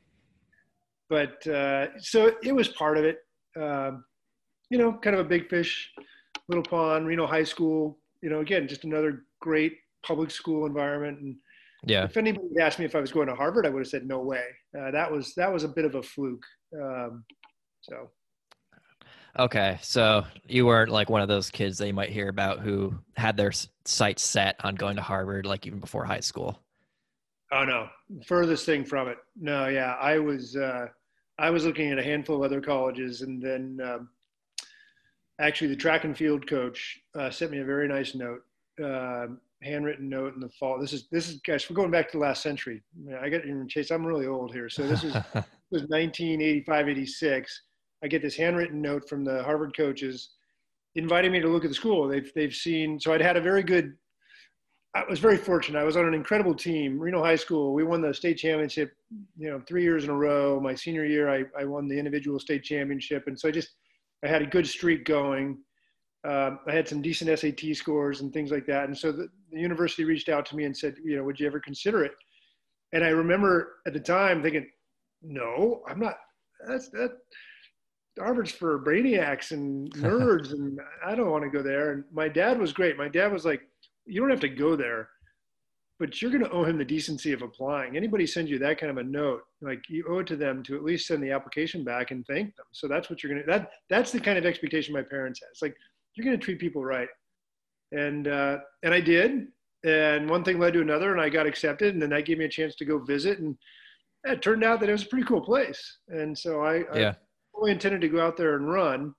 but 1.10 1.46
uh, 1.48 1.88
so 2.00 2.32
it 2.44 2.54
was 2.54 2.70
part 2.70 2.98
of 2.98 3.06
it. 3.06 3.20
Um, 3.60 4.04
you 4.70 4.78
know, 4.78 4.94
kind 4.94 5.16
of 5.16 5.26
a 5.26 5.30
big 5.30 5.50
fish, 5.50 5.92
little 6.48 6.64
pond, 6.64 7.06
Reno 7.06 7.28
High 7.28 7.44
School. 7.44 8.00
You 8.22 8.30
know, 8.30 8.40
again, 8.40 8.68
just 8.68 8.84
another 8.84 9.26
great 9.40 9.74
public 10.06 10.32
school 10.32 10.66
environment. 10.66 11.20
And 11.20 11.36
yeah, 11.86 12.06
if 12.06 12.18
anybody 12.18 12.48
had 12.58 12.68
asked 12.68 12.80
me 12.80 12.86
if 12.86 12.96
I 12.96 13.00
was 13.00 13.12
going 13.12 13.28
to 13.28 13.36
Harvard, 13.36 13.66
I 13.66 13.70
would 13.70 13.80
have 13.80 13.88
said 13.88 14.08
no 14.08 14.20
way. 14.20 14.46
Uh, 14.78 14.92
that 14.92 15.12
was 15.12 15.34
that 15.36 15.52
was 15.52 15.64
a 15.64 15.70
bit 15.70 15.86
of 15.86 15.96
a 15.96 16.04
fluke. 16.04 16.46
Um, 16.76 17.24
so 17.82 18.10
Okay, 19.40 19.80
so 19.82 20.26
you 20.48 20.68
weren't 20.68 20.92
like 20.92 21.10
one 21.10 21.22
of 21.22 21.28
those 21.28 21.50
kids 21.50 21.80
that 21.80 21.88
you 21.88 21.94
might 21.94 22.12
hear 22.12 22.30
about 22.30 22.60
who 22.60 22.94
had 23.18 23.36
their 23.36 23.52
sights 23.84 24.22
set 24.24 24.56
on 24.64 24.76
going 24.76 24.96
to 24.96 25.02
Harvard, 25.02 25.48
like 25.48 25.66
even 25.66 25.80
before 25.80 26.06
high 26.06 26.20
school. 26.20 26.60
Oh 27.52 27.66
no, 27.66 27.90
furthest 28.28 28.66
thing 28.66 28.86
from 28.86 29.08
it. 29.08 29.18
No, 29.40 29.68
yeah, 29.68 29.96
I 30.00 30.20
was 30.20 30.56
uh, 30.56 30.88
I 31.40 31.50
was 31.50 31.66
looking 31.66 31.92
at 31.92 31.98
a 31.98 32.04
handful 32.04 32.36
of 32.36 32.44
other 32.44 32.62
colleges, 32.62 33.22
and 33.22 33.42
then 33.42 33.80
um, 33.84 34.10
actually 35.40 35.70
the 35.70 35.76
track 35.76 36.04
and 36.04 36.16
field 36.16 36.46
coach 36.46 37.00
uh, 37.18 37.32
sent 37.32 37.50
me 37.50 37.60
a 37.60 37.66
very 37.66 37.88
nice 37.88 38.14
note, 38.14 38.42
uh, 38.84 39.34
handwritten 39.64 40.10
note 40.10 40.36
in 40.36 40.40
the 40.40 40.50
fall. 40.50 40.80
This 40.80 40.94
is 40.94 41.08
this 41.12 41.30
is 41.30 41.40
guys, 41.46 41.70
we're 41.70 41.76
going 41.76 41.92
back 41.92 42.12
to 42.12 42.18
the 42.18 42.24
last 42.24 42.44
century. 42.44 42.84
I 43.22 43.30
get 43.30 43.46
in 43.46 43.68
Chase. 43.68 43.92
I'm 43.92 44.06
really 44.06 44.28
old 44.28 44.54
here, 44.54 44.70
so 44.70 44.86
this 44.88 45.04
is 45.04 45.14
was 45.72 45.84
1985, 45.90 46.90
86 46.90 47.62
I 48.04 48.08
get 48.08 48.22
this 48.22 48.36
handwritten 48.36 48.82
note 48.82 49.08
from 49.08 49.24
the 49.24 49.42
Harvard 49.44 49.76
coaches 49.76 50.32
inviting 50.96 51.32
me 51.32 51.40
to 51.40 51.48
look 51.48 51.64
at 51.64 51.70
the 51.70 51.76
school. 51.76 52.08
They've, 52.08 52.30
they've 52.36 52.54
seen, 52.54 53.00
so 53.00 53.14
I'd 53.14 53.22
had 53.22 53.38
a 53.38 53.42
very 53.42 53.64
good, 53.64 53.94
I 54.94 55.04
was 55.10 55.20
very 55.20 55.38
fortunate. 55.38 55.80
I 55.80 55.86
was 55.86 55.98
on 55.98 56.06
an 56.06 56.14
incredible 56.14 56.54
team, 56.54 57.00
Reno 57.00 57.24
High 57.24 57.38
School. 57.38 57.74
We 57.74 57.84
won 57.84 58.02
the 58.02 58.14
state 58.14 58.38
championship, 58.38 58.92
you 59.38 59.50
know, 59.50 59.62
three 59.68 59.84
years 59.84 60.04
in 60.04 60.10
a 60.10 60.16
row. 60.16 60.60
My 60.60 60.76
senior 60.76 61.06
year, 61.06 61.30
I, 61.30 61.46
I 61.58 61.64
won 61.64 61.88
the 61.88 61.98
individual 61.98 62.40
state 62.40 62.64
championship. 62.64 63.24
And 63.28 63.40
so 63.40 63.48
I 63.48 63.52
just, 63.52 63.70
I 64.24 64.28
had 64.28 64.42
a 64.42 64.48
good 64.48 64.68
streak 64.68 65.06
going. 65.06 65.58
Um, 66.26 66.60
I 66.68 66.72
had 66.72 66.88
some 66.88 67.02
decent 67.02 67.38
SAT 67.38 67.76
scores 67.76 68.22
and 68.22 68.32
things 68.32 68.52
like 68.52 68.66
that. 68.68 68.86
And 68.86 68.98
so 68.98 69.12
the, 69.12 69.28
the 69.52 69.60
university 69.60 70.06
reached 70.06 70.30
out 70.30 70.46
to 70.48 70.56
me 70.56 70.64
and 70.64 70.76
said, 70.76 70.96
you 71.04 71.18
know, 71.18 71.24
would 71.24 71.40
you 71.40 71.48
ever 71.48 71.60
consider 71.60 72.04
it? 72.06 72.14
And 72.94 73.04
I 73.04 73.10
remember 73.10 73.76
at 73.86 73.94
the 73.94 74.00
time 74.00 74.42
thinking, 74.42 74.70
no, 75.22 75.82
I'm 75.88 76.00
not, 76.00 76.16
that's, 76.68 76.90
that, 76.90 77.12
Harvard's 78.20 78.52
for 78.52 78.84
brainiacs 78.84 79.52
and 79.52 79.92
nerds, 79.96 80.52
and 80.52 80.80
I 81.06 81.16
don't 81.16 81.32
want 81.32 81.44
to 81.44 81.50
go 81.50 81.64
there. 81.64 81.92
And 81.92 82.04
my 82.12 82.30
dad 82.30 82.60
was 82.60 82.74
great. 82.74 82.98
My 82.98 83.08
dad 83.10 83.32
was 83.32 83.46
like, 83.46 83.62
"You 84.06 84.22
don't 84.22 84.30
have 84.30 84.40
to 84.42 84.50
go 84.50 84.76
there, 84.76 85.10
but 86.00 86.22
you're 86.22 86.32
going 86.32 86.44
to 86.44 86.52
owe 86.52 86.64
him 86.64 86.78
the 86.78 86.86
decency 86.86 87.32
of 87.32 87.42
applying. 87.42 87.98
Anybody 87.98 88.28
sends 88.28 88.52
you 88.52 88.60
that 88.60 88.78
kind 88.78 88.92
of 88.92 88.98
a 88.98 89.04
note, 89.04 89.42
like 89.62 89.82
you 89.90 90.06
owe 90.10 90.20
it 90.20 90.28
to 90.28 90.36
them 90.36 90.62
to 90.64 90.76
at 90.76 90.84
least 90.84 91.08
send 91.08 91.24
the 91.24 91.32
application 91.32 91.84
back 91.84 92.12
and 92.12 92.26
thank 92.28 92.56
them. 92.56 92.66
So 92.72 92.88
that's 92.88 93.10
what 93.10 93.24
you're 93.24 93.34
going 93.34 93.46
to. 93.46 93.52
That 93.52 93.72
that's 93.90 94.12
the 94.12 94.20
kind 94.20 94.38
of 94.38 94.46
expectation 94.46 94.94
my 94.94 95.02
parents 95.02 95.40
had. 95.42 95.48
It's 95.52 95.62
like 95.62 95.76
you're 96.16 96.26
going 96.26 96.38
to 96.38 96.44
treat 96.44 96.60
people 96.60 96.84
right, 96.84 97.10
and 97.92 98.28
uh, 98.28 98.58
and 98.84 98.94
I 98.94 99.02
did. 99.02 99.48
And 99.86 100.30
one 100.30 100.46
thing 100.46 100.60
led 100.60 100.74
to 100.74 100.82
another, 100.82 101.12
and 101.12 101.20
I 101.20 101.28
got 101.28 101.46
accepted, 101.46 101.94
and 101.94 102.02
then 102.02 102.12
that 102.12 102.26
gave 102.26 102.38
me 102.38 102.46
a 102.46 102.50
chance 102.50 102.76
to 102.76 102.86
go 102.86 103.00
visit 103.00 103.40
and 103.40 103.58
it 104.26 104.42
turned 104.42 104.64
out 104.64 104.80
that 104.80 104.88
it 104.88 104.94
was 104.94 105.04
a 105.04 105.08
pretty 105.08 105.26
cool 105.26 105.42
place. 105.42 105.98
And 106.08 106.38
so 106.38 106.62
I, 106.62 106.86
yeah 106.98 107.16
fully 107.54 107.72
intended 107.72 108.02
to 108.02 108.10
go 108.10 108.26
out 108.26 108.38
there 108.38 108.56
and 108.56 108.70
run. 108.70 109.14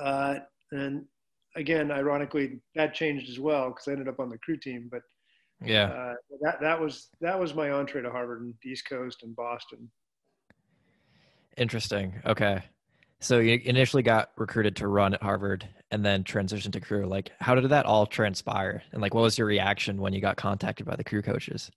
Uh, 0.00 0.36
and 0.72 1.04
again, 1.56 1.90
ironically, 1.90 2.60
that 2.74 2.94
changed 2.94 3.28
as 3.28 3.40
well 3.40 3.70
because 3.70 3.88
I 3.88 3.92
ended 3.92 4.08
up 4.08 4.20
on 4.20 4.28
the 4.28 4.38
crew 4.38 4.56
team. 4.56 4.88
But 4.90 5.02
yeah, 5.60 5.86
uh, 5.86 6.14
that 6.42 6.60
that 6.60 6.80
was 6.80 7.08
that 7.20 7.38
was 7.38 7.54
my 7.54 7.70
entree 7.70 8.02
to 8.02 8.10
Harvard 8.10 8.42
and 8.42 8.54
East 8.64 8.88
Coast 8.88 9.22
and 9.22 9.34
Boston. 9.34 9.90
Interesting. 11.56 12.14
Okay, 12.24 12.62
so 13.20 13.40
you 13.40 13.60
initially 13.64 14.02
got 14.02 14.30
recruited 14.36 14.76
to 14.76 14.88
run 14.88 15.14
at 15.14 15.22
Harvard, 15.22 15.68
and 15.90 16.04
then 16.04 16.22
transition 16.24 16.70
to 16.72 16.80
crew. 16.80 17.06
Like, 17.06 17.30
how 17.40 17.54
did 17.54 17.68
that 17.70 17.86
all 17.86 18.06
transpire? 18.06 18.82
And 18.92 19.00
like, 19.00 19.14
what 19.14 19.22
was 19.22 19.38
your 19.38 19.46
reaction 19.46 20.00
when 20.00 20.12
you 20.12 20.20
got 20.20 20.36
contacted 20.36 20.86
by 20.86 20.96
the 20.96 21.04
crew 21.04 21.22
coaches? 21.22 21.70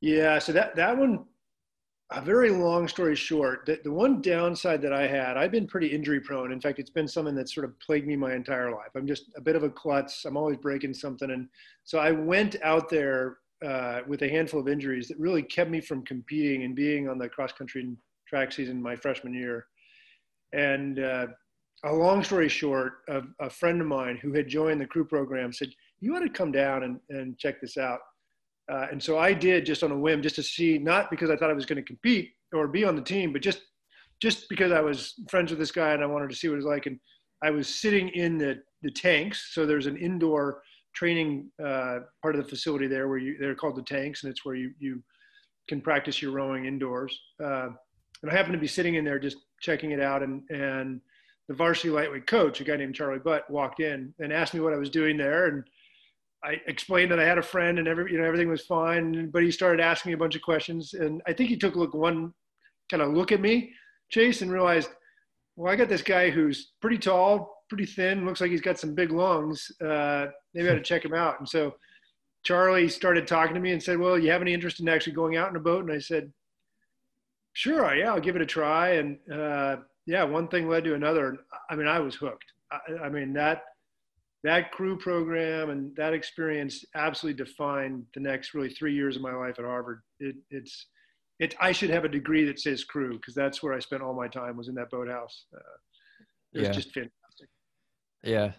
Yeah, 0.00 0.38
so 0.38 0.52
that 0.52 0.76
that 0.76 0.96
one, 0.96 1.24
a 2.10 2.20
very 2.20 2.50
long 2.50 2.88
story 2.88 3.16
short, 3.16 3.64
the, 3.66 3.80
the 3.84 3.92
one 3.92 4.20
downside 4.20 4.82
that 4.82 4.92
I 4.92 5.06
had, 5.06 5.36
I've 5.36 5.50
been 5.50 5.66
pretty 5.66 5.86
injury 5.88 6.20
prone. 6.20 6.52
In 6.52 6.60
fact, 6.60 6.78
it's 6.78 6.90
been 6.90 7.08
something 7.08 7.34
that 7.36 7.48
sort 7.48 7.64
of 7.64 7.78
plagued 7.80 8.06
me 8.06 8.16
my 8.16 8.34
entire 8.34 8.70
life. 8.70 8.90
I'm 8.94 9.06
just 9.06 9.30
a 9.36 9.40
bit 9.40 9.56
of 9.56 9.62
a 9.62 9.70
klutz. 9.70 10.24
I'm 10.24 10.36
always 10.36 10.58
breaking 10.58 10.94
something, 10.94 11.30
and 11.30 11.48
so 11.84 11.98
I 11.98 12.10
went 12.10 12.56
out 12.62 12.90
there 12.90 13.38
uh, 13.64 14.00
with 14.06 14.22
a 14.22 14.28
handful 14.28 14.60
of 14.60 14.68
injuries 14.68 15.08
that 15.08 15.18
really 15.18 15.42
kept 15.42 15.70
me 15.70 15.80
from 15.80 16.04
competing 16.04 16.64
and 16.64 16.74
being 16.74 17.08
on 17.08 17.18
the 17.18 17.28
cross 17.28 17.52
country 17.52 17.96
track 18.26 18.52
season 18.52 18.82
my 18.82 18.96
freshman 18.96 19.32
year. 19.32 19.66
And 20.52 20.98
uh, 20.98 21.26
a 21.84 21.92
long 21.92 22.24
story 22.24 22.48
short, 22.48 22.94
a, 23.08 23.22
a, 23.40 23.50
friend 23.50 23.80
of 23.80 23.86
mine 23.86 24.18
who 24.22 24.32
had 24.32 24.48
joined 24.48 24.80
the 24.80 24.86
crew 24.86 25.04
program 25.04 25.52
said, 25.52 25.68
"You 26.00 26.16
ought 26.16 26.20
to 26.20 26.28
come 26.28 26.52
down 26.52 26.82
and, 26.82 27.00
and 27.10 27.38
check 27.38 27.60
this 27.60 27.76
out." 27.76 28.00
Uh, 28.70 28.86
and 28.90 29.02
so 29.02 29.18
I 29.18 29.32
did 29.34 29.66
just 29.66 29.82
on 29.82 29.92
a 29.92 29.98
whim, 29.98 30.22
just 30.22 30.36
to 30.36 30.42
see, 30.42 30.78
not 30.78 31.10
because 31.10 31.30
I 31.30 31.36
thought 31.36 31.50
I 31.50 31.54
was 31.54 31.66
going 31.66 31.76
to 31.76 31.82
compete 31.82 32.30
or 32.52 32.66
be 32.66 32.84
on 32.84 32.96
the 32.96 33.02
team, 33.02 33.32
but 33.32 33.42
just 33.42 33.60
just 34.20 34.48
because 34.48 34.72
I 34.72 34.80
was 34.80 35.14
friends 35.28 35.50
with 35.50 35.58
this 35.58 35.72
guy 35.72 35.92
and 35.92 36.02
I 36.02 36.06
wanted 36.06 36.30
to 36.30 36.36
see 36.36 36.48
what 36.48 36.54
it 36.54 36.58
was 36.58 36.64
like. 36.64 36.86
And 36.86 36.98
I 37.42 37.50
was 37.50 37.68
sitting 37.68 38.08
in 38.10 38.38
the 38.38 38.62
the 38.82 38.90
tanks. 38.90 39.50
So 39.52 39.66
there's 39.66 39.86
an 39.86 39.96
indoor 39.96 40.62
training 40.94 41.50
uh, 41.62 41.98
part 42.22 42.36
of 42.36 42.42
the 42.42 42.48
facility 42.48 42.86
there 42.86 43.08
where 43.08 43.18
you 43.18 43.36
they're 43.38 43.54
called 43.54 43.76
the 43.76 43.82
tanks, 43.82 44.22
and 44.22 44.30
it's 44.30 44.44
where 44.44 44.54
you 44.54 44.72
you 44.78 45.02
can 45.68 45.80
practice 45.80 46.22
your 46.22 46.32
rowing 46.32 46.64
indoors. 46.64 47.18
Uh, 47.42 47.68
and 48.22 48.30
I 48.30 48.34
happened 48.34 48.54
to 48.54 48.58
be 48.58 48.66
sitting 48.66 48.94
in 48.94 49.04
there 49.04 49.18
just 49.18 49.36
checking 49.60 49.90
it 49.90 50.00
out, 50.00 50.22
and 50.22 50.42
and 50.50 51.00
the 51.48 51.54
varsity 51.54 51.90
lightweight 51.90 52.26
coach, 52.26 52.60
a 52.60 52.64
guy 52.64 52.76
named 52.76 52.94
Charlie 52.94 53.18
Butt, 53.18 53.48
walked 53.50 53.80
in 53.80 54.14
and 54.18 54.32
asked 54.32 54.54
me 54.54 54.60
what 54.60 54.72
I 54.72 54.78
was 54.78 54.90
doing 54.90 55.16
there, 55.16 55.46
and 55.46 55.64
I 56.42 56.60
explained 56.66 57.10
that 57.10 57.20
I 57.20 57.24
had 57.24 57.38
a 57.38 57.42
friend 57.42 57.78
and 57.78 57.88
every 57.88 58.12
you 58.12 58.18
know 58.18 58.24
everything 58.24 58.48
was 58.48 58.66
fine, 58.66 59.30
but 59.30 59.42
he 59.42 59.50
started 59.50 59.82
asking 59.82 60.10
me 60.10 60.14
a 60.14 60.18
bunch 60.18 60.36
of 60.36 60.42
questions, 60.42 60.94
and 60.94 61.22
I 61.26 61.32
think 61.32 61.50
he 61.50 61.56
took 61.56 61.76
look 61.76 61.94
one 61.94 62.32
kind 62.90 63.02
of 63.02 63.12
look 63.14 63.32
at 63.32 63.40
me, 63.40 63.72
Chase, 64.10 64.42
and 64.42 64.52
realized, 64.52 64.90
well, 65.56 65.72
I 65.72 65.76
got 65.76 65.88
this 65.88 66.02
guy 66.02 66.30
who's 66.30 66.72
pretty 66.80 66.98
tall, 66.98 67.64
pretty 67.68 67.86
thin, 67.86 68.26
looks 68.26 68.40
like 68.40 68.50
he's 68.50 68.60
got 68.60 68.78
some 68.78 68.94
big 68.94 69.10
lungs. 69.10 69.70
Uh, 69.80 70.26
maybe 70.52 70.68
I 70.68 70.72
ought 70.72 70.76
to 70.76 70.82
check 70.82 71.04
him 71.04 71.14
out. 71.14 71.38
And 71.38 71.48
so 71.48 71.74
Charlie 72.44 72.88
started 72.88 73.26
talking 73.26 73.54
to 73.54 73.60
me 73.60 73.72
and 73.72 73.82
said, 73.82 73.98
"Well, 73.98 74.18
you 74.18 74.30
have 74.30 74.42
any 74.42 74.52
interest 74.52 74.80
in 74.80 74.88
actually 74.88 75.14
going 75.14 75.36
out 75.36 75.50
in 75.50 75.56
a 75.56 75.60
boat?" 75.60 75.84
And 75.84 75.92
I 75.92 75.98
said, 75.98 76.32
"Sure, 77.54 77.94
yeah, 77.94 78.12
I'll 78.12 78.20
give 78.20 78.36
it 78.36 78.42
a 78.42 78.46
try." 78.46 78.90
And 78.90 79.18
uh, 79.32 79.76
yeah, 80.06 80.24
one 80.24 80.48
thing 80.48 80.68
led 80.68 80.84
to 80.84 80.94
another. 80.94 81.36
I 81.70 81.76
mean, 81.76 81.86
I 81.86 81.98
was 81.98 82.14
hooked. 82.14 82.44
I, 82.70 83.04
I 83.04 83.08
mean 83.08 83.32
that 83.34 83.62
that 84.44 84.70
crew 84.72 84.96
program 84.98 85.70
and 85.70 85.96
that 85.96 86.12
experience 86.12 86.84
absolutely 86.94 87.42
defined 87.42 88.04
the 88.12 88.20
next 88.20 88.52
really 88.52 88.68
three 88.68 88.94
years 88.94 89.16
of 89.16 89.22
my 89.22 89.34
life 89.34 89.58
at 89.58 89.64
Harvard. 89.64 90.02
It, 90.20 90.36
it's 90.50 90.86
it. 91.38 91.54
I 91.60 91.72
should 91.72 91.90
have 91.90 92.04
a 92.04 92.08
degree 92.08 92.44
that 92.44 92.60
says 92.60 92.84
crew 92.84 93.14
because 93.16 93.34
that's 93.34 93.62
where 93.62 93.72
I 93.72 93.78
spent 93.78 94.02
all 94.02 94.14
my 94.14 94.28
time 94.28 94.56
was 94.56 94.68
in 94.68 94.74
that 94.74 94.90
boathouse. 94.90 95.46
Uh, 95.54 95.58
it 96.52 96.58
was 96.58 96.68
yeah. 96.68 96.72
just 96.72 96.92
fantastic. 96.92 97.48
Yeah. 98.22 98.52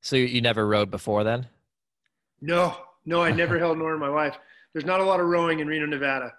So 0.00 0.16
you 0.16 0.40
never 0.40 0.66
rowed 0.66 0.90
before 0.90 1.24
then? 1.24 1.46
No, 2.40 2.76
no, 3.06 3.22
I 3.22 3.30
never 3.30 3.58
held 3.60 3.76
an 3.76 3.82
oar 3.82 3.94
in 3.94 4.00
my 4.00 4.08
life. 4.08 4.36
There's 4.72 4.84
not 4.84 5.00
a 5.00 5.04
lot 5.04 5.20
of 5.20 5.26
rowing 5.26 5.60
in 5.60 5.68
Reno, 5.68 5.86
Nevada. 5.86 6.32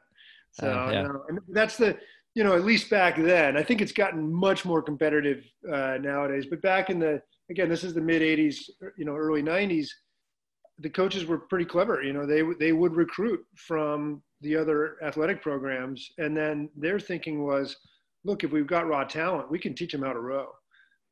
So 0.52 0.68
uh, 0.68 0.92
yeah. 0.92 1.02
no. 1.04 1.24
and 1.30 1.40
that's 1.50 1.78
the, 1.78 1.98
you 2.40 2.46
know, 2.46 2.56
at 2.56 2.64
least 2.64 2.90
back 2.90 3.18
then. 3.18 3.58
I 3.58 3.64
think 3.64 3.82
it's 3.82 3.92
gotten 3.92 4.34
much 4.34 4.64
more 4.64 4.82
competitive 4.82 5.44
uh, 5.70 5.98
nowadays. 6.00 6.46
But 6.50 6.62
back 6.62 6.90
in 6.90 6.98
the, 6.98 7.22
again, 7.50 7.68
this 7.68 7.84
is 7.84 7.94
the 7.94 8.00
mid 8.00 8.22
'80s, 8.22 8.62
you 8.98 9.04
know, 9.04 9.14
early 9.14 9.44
'90s. 9.44 9.90
The 10.78 10.90
coaches 10.90 11.26
were 11.26 11.40
pretty 11.40 11.66
clever. 11.66 12.02
You 12.02 12.14
know, 12.14 12.26
they 12.26 12.44
they 12.58 12.72
would 12.72 12.96
recruit 12.96 13.42
from 13.58 14.24
the 14.40 14.56
other 14.56 14.96
athletic 15.04 15.42
programs, 15.42 16.12
and 16.18 16.36
then 16.36 16.70
their 16.78 16.98
thinking 16.98 17.44
was, 17.46 17.76
look, 18.24 18.46
if 18.46 18.54
we've 18.54 18.66
got 18.66 18.88
raw 18.88 19.04
talent, 19.04 19.52
we 19.52 19.60
can 19.60 19.76
teach 19.76 19.92
them 19.92 20.04
how 20.04 20.14
to 20.14 20.22
row. 20.22 20.48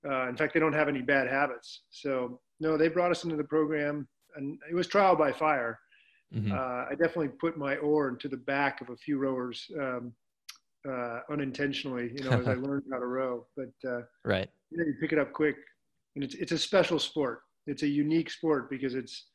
Uh, 0.10 0.30
in 0.30 0.38
fact, 0.38 0.54
they 0.54 0.62
don't 0.62 0.72
have 0.72 0.88
any 0.88 1.02
bad 1.02 1.28
habits. 1.28 1.82
So 1.90 2.40
no, 2.62 2.78
they 2.78 2.88
brought 2.88 3.12
us 3.12 3.26
into 3.26 3.36
the 3.36 3.44
program, 3.44 4.08
and 4.38 4.58
it 4.72 4.76
was 4.76 4.88
trial 4.88 5.18
by 5.18 5.34
fire. 5.34 5.78
Mm-hmm. 6.34 6.54
Uh, 6.54 6.86
I 6.90 6.92
definitely 6.92 7.30
put 7.38 7.58
my 7.58 7.76
oar 7.78 8.08
into 8.08 8.30
the 8.30 8.38
back 8.38 8.80
of 8.80 8.92
a 8.92 8.96
few 8.96 9.18
rowers 9.18 9.70
um, 9.78 10.14
uh, 10.88 11.20
unintentionally, 11.32 12.12
you 12.14 12.24
know, 12.24 12.40
as 12.40 12.48
I 12.48 12.54
learned 12.66 12.84
how 12.92 13.00
to 13.00 13.06
row. 13.06 13.46
But 13.56 13.90
uh, 13.90 14.02
right, 14.24 14.50
you, 14.72 14.78
know, 14.78 14.86
you 14.86 14.96
pick 15.00 15.14
it 15.14 15.20
up 15.20 15.34
quick, 15.34 15.56
and 16.16 16.24
it's 16.24 16.36
it's 16.36 16.52
a 16.52 16.58
special 16.58 17.00
sport. 17.00 17.42
It's 17.66 17.84
a 17.84 17.88
unique 17.88 18.30
sport 18.30 18.70
because 18.70 18.96
it's 18.96 19.26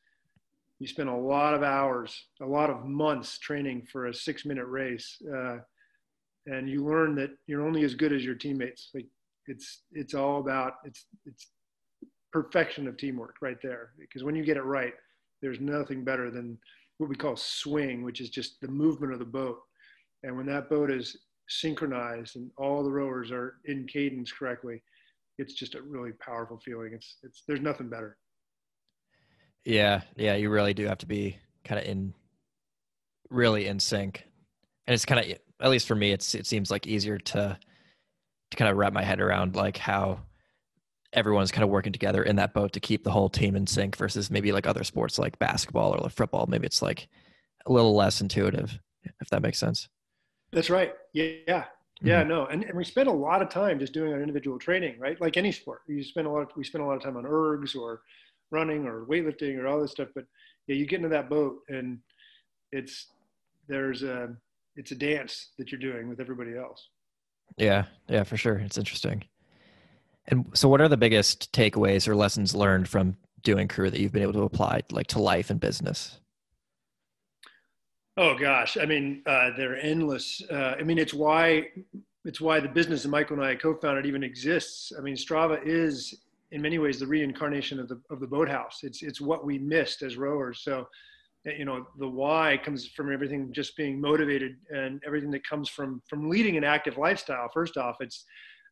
you 0.79 0.87
spend 0.87 1.09
a 1.09 1.15
lot 1.15 1.53
of 1.53 1.63
hours, 1.63 2.25
a 2.41 2.45
lot 2.45 2.69
of 2.69 2.85
months 2.85 3.37
training 3.39 3.87
for 3.91 4.07
a 4.07 4.13
six 4.13 4.45
minute 4.45 4.65
race, 4.65 5.21
uh, 5.33 5.57
and 6.47 6.69
you 6.69 6.83
learn 6.83 7.15
that 7.15 7.31
you're 7.47 7.65
only 7.65 7.83
as 7.83 7.95
good 7.95 8.11
as 8.11 8.25
your 8.25 8.35
teammates. 8.35 8.89
Like 8.93 9.07
it's 9.47 9.81
it's 9.91 10.13
all 10.13 10.39
about 10.39 10.75
it's 10.85 11.05
it's 11.25 11.47
perfection 12.31 12.87
of 12.87 12.97
teamwork 12.97 13.35
right 13.41 13.57
there 13.61 13.91
because 13.99 14.23
when 14.23 14.35
you 14.35 14.43
get 14.43 14.57
it 14.57 14.63
right 14.63 14.93
there's 15.41 15.59
nothing 15.59 16.03
better 16.03 16.31
than 16.31 16.57
what 16.97 17.09
we 17.09 17.15
call 17.15 17.35
swing 17.35 18.03
which 18.03 18.21
is 18.21 18.29
just 18.29 18.59
the 18.61 18.67
movement 18.67 19.13
of 19.13 19.19
the 19.19 19.25
boat 19.25 19.59
and 20.23 20.35
when 20.35 20.45
that 20.45 20.69
boat 20.69 20.89
is 20.89 21.17
synchronized 21.47 22.35
and 22.35 22.49
all 22.57 22.83
the 22.83 22.91
rowers 22.91 23.31
are 23.31 23.55
in 23.65 23.85
cadence 23.85 24.31
correctly 24.31 24.81
it's 25.37 25.53
just 25.53 25.75
a 25.75 25.81
really 25.81 26.11
powerful 26.13 26.59
feeling 26.63 26.91
it's 26.93 27.17
it's 27.23 27.43
there's 27.47 27.61
nothing 27.61 27.89
better 27.89 28.17
yeah 29.65 30.01
yeah 30.15 30.35
you 30.35 30.49
really 30.49 30.73
do 30.73 30.85
have 30.87 30.97
to 30.97 31.05
be 31.05 31.37
kind 31.63 31.79
of 31.79 31.87
in 31.87 32.13
really 33.29 33.67
in 33.67 33.79
sync 33.79 34.23
and 34.87 34.93
it's 34.93 35.05
kind 35.05 35.19
of 35.19 35.37
at 35.59 35.69
least 35.69 35.87
for 35.87 35.95
me 35.95 36.11
it's 36.11 36.35
it 36.35 36.45
seems 36.45 36.69
like 36.69 36.87
easier 36.87 37.17
to 37.17 37.57
to 38.51 38.57
kind 38.57 38.69
of 38.69 38.77
wrap 38.77 38.93
my 38.93 39.03
head 39.03 39.19
around 39.19 39.55
like 39.55 39.77
how 39.77 40.19
everyone's 41.13 41.51
kind 41.51 41.63
of 41.63 41.69
working 41.69 41.93
together 41.93 42.23
in 42.23 42.35
that 42.35 42.53
boat 42.53 42.73
to 42.73 42.79
keep 42.79 43.03
the 43.03 43.11
whole 43.11 43.29
team 43.29 43.55
in 43.55 43.67
sync 43.67 43.95
versus 43.95 44.31
maybe 44.31 44.51
like 44.51 44.67
other 44.67 44.83
sports 44.83 45.19
like 45.19 45.37
basketball 45.39 45.93
or 45.93 45.99
like 45.99 46.11
football. 46.11 46.45
Maybe 46.47 46.65
it's 46.65 46.81
like 46.81 47.07
a 47.65 47.71
little 47.71 47.95
less 47.95 48.21
intuitive, 48.21 48.77
if 49.21 49.29
that 49.29 49.41
makes 49.41 49.59
sense. 49.59 49.87
That's 50.53 50.69
right. 50.69 50.93
Yeah. 51.13 51.33
Yeah. 51.47 51.65
Yeah, 52.01 52.19
mm-hmm. 52.19 52.29
no, 52.29 52.45
and, 52.47 52.63
and 52.65 52.75
we 52.75 52.83
spend 52.83 53.07
a 53.07 53.13
lot 53.13 53.41
of 53.41 53.47
time 53.47 53.79
just 53.79 53.93
doing 53.93 54.11
our 54.11 54.19
individual 54.19 54.59
training, 54.59 54.99
right? 54.99 55.19
Like 55.21 55.37
any 55.37 55.53
sport, 55.53 55.83
you 55.87 56.03
spend 56.03 56.27
a 56.27 56.29
lot. 56.29 56.41
Of, 56.41 56.49
we 56.57 56.65
spend 56.65 56.83
a 56.83 56.87
lot 56.87 56.97
of 56.97 57.01
time 57.01 57.15
on 57.15 57.23
ergs 57.23 57.77
or 57.77 58.01
running 58.51 58.85
or 58.85 59.05
weightlifting 59.05 59.57
or 59.57 59.67
all 59.67 59.81
this 59.81 59.91
stuff. 59.91 60.09
But 60.13 60.25
yeah, 60.67 60.75
you 60.75 60.85
get 60.85 60.97
into 60.97 61.09
that 61.09 61.29
boat 61.29 61.59
and 61.69 61.99
it's 62.73 63.07
there's 63.69 64.03
a 64.03 64.35
it's 64.75 64.91
a 64.91 64.95
dance 64.95 65.51
that 65.57 65.71
you're 65.71 65.79
doing 65.79 66.09
with 66.09 66.19
everybody 66.19 66.57
else. 66.57 66.89
Yeah, 67.57 67.85
yeah, 68.09 68.23
for 68.23 68.35
sure. 68.35 68.57
It's 68.57 68.77
interesting. 68.77 69.23
And 70.27 70.45
so, 70.53 70.67
what 70.67 70.81
are 70.81 70.89
the 70.89 70.97
biggest 70.97 71.51
takeaways 71.51 72.07
or 72.07 72.15
lessons 72.15 72.55
learned 72.55 72.87
from 72.87 73.15
doing 73.43 73.67
crew 73.67 73.89
that 73.89 73.99
you've 73.99 74.11
been 74.11 74.23
able 74.23 74.33
to 74.33 74.43
apply, 74.43 74.81
like 74.91 75.07
to 75.07 75.21
life 75.21 75.49
and 75.49 75.59
business? 75.59 76.19
Oh 78.15 78.37
gosh, 78.37 78.77
I 78.79 78.85
mean, 78.85 79.23
uh, 79.25 79.51
they're 79.57 79.77
endless. 79.77 80.41
Uh, 80.51 80.75
I 80.79 80.83
mean, 80.83 80.99
it's 80.99 81.13
why 81.13 81.69
it's 82.25 82.39
why 82.39 82.59
the 82.59 82.69
business 82.69 83.03
that 83.03 83.09
Michael 83.09 83.37
and 83.37 83.45
I 83.45 83.55
co-founded 83.55 84.05
even 84.05 84.23
exists. 84.23 84.93
I 84.97 85.01
mean, 85.01 85.15
Strava 85.15 85.59
is 85.65 86.13
in 86.51 86.61
many 86.61 86.77
ways 86.77 86.99
the 86.99 87.07
reincarnation 87.07 87.79
of 87.79 87.87
the 87.87 87.99
of 88.11 88.19
the 88.19 88.27
boathouse. 88.27 88.79
It's 88.83 89.01
it's 89.01 89.19
what 89.19 89.45
we 89.45 89.57
missed 89.57 90.03
as 90.03 90.15
rowers. 90.15 90.59
So 90.63 90.87
you 91.45 91.65
know 91.65 91.85
the 91.97 92.07
why 92.07 92.59
comes 92.63 92.87
from 92.87 93.11
everything 93.11 93.51
just 93.51 93.75
being 93.75 93.99
motivated 93.99 94.55
and 94.69 95.01
everything 95.05 95.31
that 95.31 95.47
comes 95.47 95.69
from 95.69 96.01
from 96.07 96.29
leading 96.29 96.57
an 96.57 96.63
active 96.63 96.97
lifestyle 96.97 97.49
first 97.53 97.77
off 97.77 97.97
it's 97.99 98.25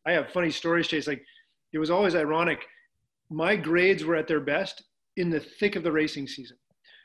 i 0.06 0.12
have 0.12 0.30
funny 0.30 0.50
stories 0.50 0.88
chase 0.88 1.06
like 1.06 1.22
it 1.72 1.78
was 1.78 1.90
always 1.90 2.14
ironic 2.14 2.64
my 3.30 3.56
grades 3.56 4.04
were 4.04 4.16
at 4.16 4.26
their 4.26 4.40
best 4.40 4.84
in 5.16 5.28
the 5.28 5.40
thick 5.40 5.76
of 5.76 5.82
the 5.82 5.92
racing 5.92 6.26
season 6.26 6.56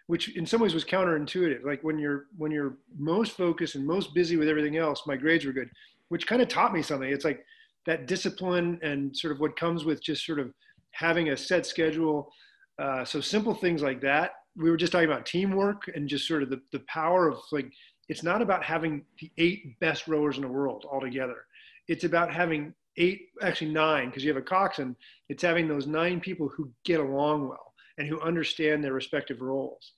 which 0.07 0.35
in 0.35 0.45
some 0.45 0.61
ways 0.61 0.73
was 0.73 0.85
counterintuitive. 0.85 1.63
Like 1.63 1.83
when 1.83 1.99
you're 1.99 2.25
when 2.37 2.51
you're 2.51 2.77
most 2.97 3.33
focused 3.37 3.75
and 3.75 3.85
most 3.85 4.13
busy 4.13 4.37
with 4.37 4.49
everything 4.49 4.77
else 4.77 5.03
my 5.05 5.15
grades 5.15 5.45
were 5.45 5.53
good 5.53 5.69
which 6.09 6.25
kind 6.25 6.41
of 6.41 6.47
taught 6.47 6.73
me 6.73 6.81
something. 6.81 7.09
It's 7.09 7.25
like 7.25 7.43
that 7.85 8.07
discipline 8.07 8.79
and 8.81 9.15
sort 9.15 9.33
of 9.33 9.39
what 9.39 9.59
comes 9.59 9.83
with 9.83 10.01
just 10.01 10.25
sort 10.25 10.39
of 10.39 10.53
having 10.91 11.29
a 11.29 11.37
set 11.37 11.65
schedule. 11.65 12.31
Uh, 12.79 13.03
so 13.03 13.19
simple 13.19 13.53
things 13.53 13.81
like 13.81 13.99
that. 14.01 14.31
We 14.55 14.69
were 14.69 14.77
just 14.77 14.93
talking 14.93 15.09
about 15.09 15.25
teamwork 15.25 15.89
and 15.93 16.07
just 16.07 16.27
sort 16.27 16.43
of 16.43 16.49
the, 16.49 16.61
the 16.71 16.79
power 16.87 17.27
of 17.27 17.39
like 17.51 17.69
it's 18.09 18.23
not 18.23 18.41
about 18.41 18.63
having 18.63 19.03
the 19.19 19.29
eight 19.37 19.77
best 19.81 20.07
rowers 20.07 20.37
in 20.37 20.43
the 20.43 20.47
world 20.47 20.85
all 20.89 21.01
together 21.01 21.43
it's 21.87 22.03
about 22.03 22.33
having 22.33 22.73
eight 22.97 23.29
actually 23.41 23.71
nine 23.71 24.07
because 24.09 24.23
you 24.23 24.29
have 24.29 24.41
a 24.41 24.45
coxswain. 24.45 24.95
It's 25.29 25.43
having 25.43 25.67
those 25.67 25.87
nine 25.87 26.19
people 26.19 26.49
who 26.49 26.71
get 26.83 26.99
along 26.99 27.49
well 27.49 27.73
and 27.97 28.07
who 28.07 28.19
understand 28.21 28.83
their 28.83 28.93
respective 28.93 29.41
roles 29.41 29.93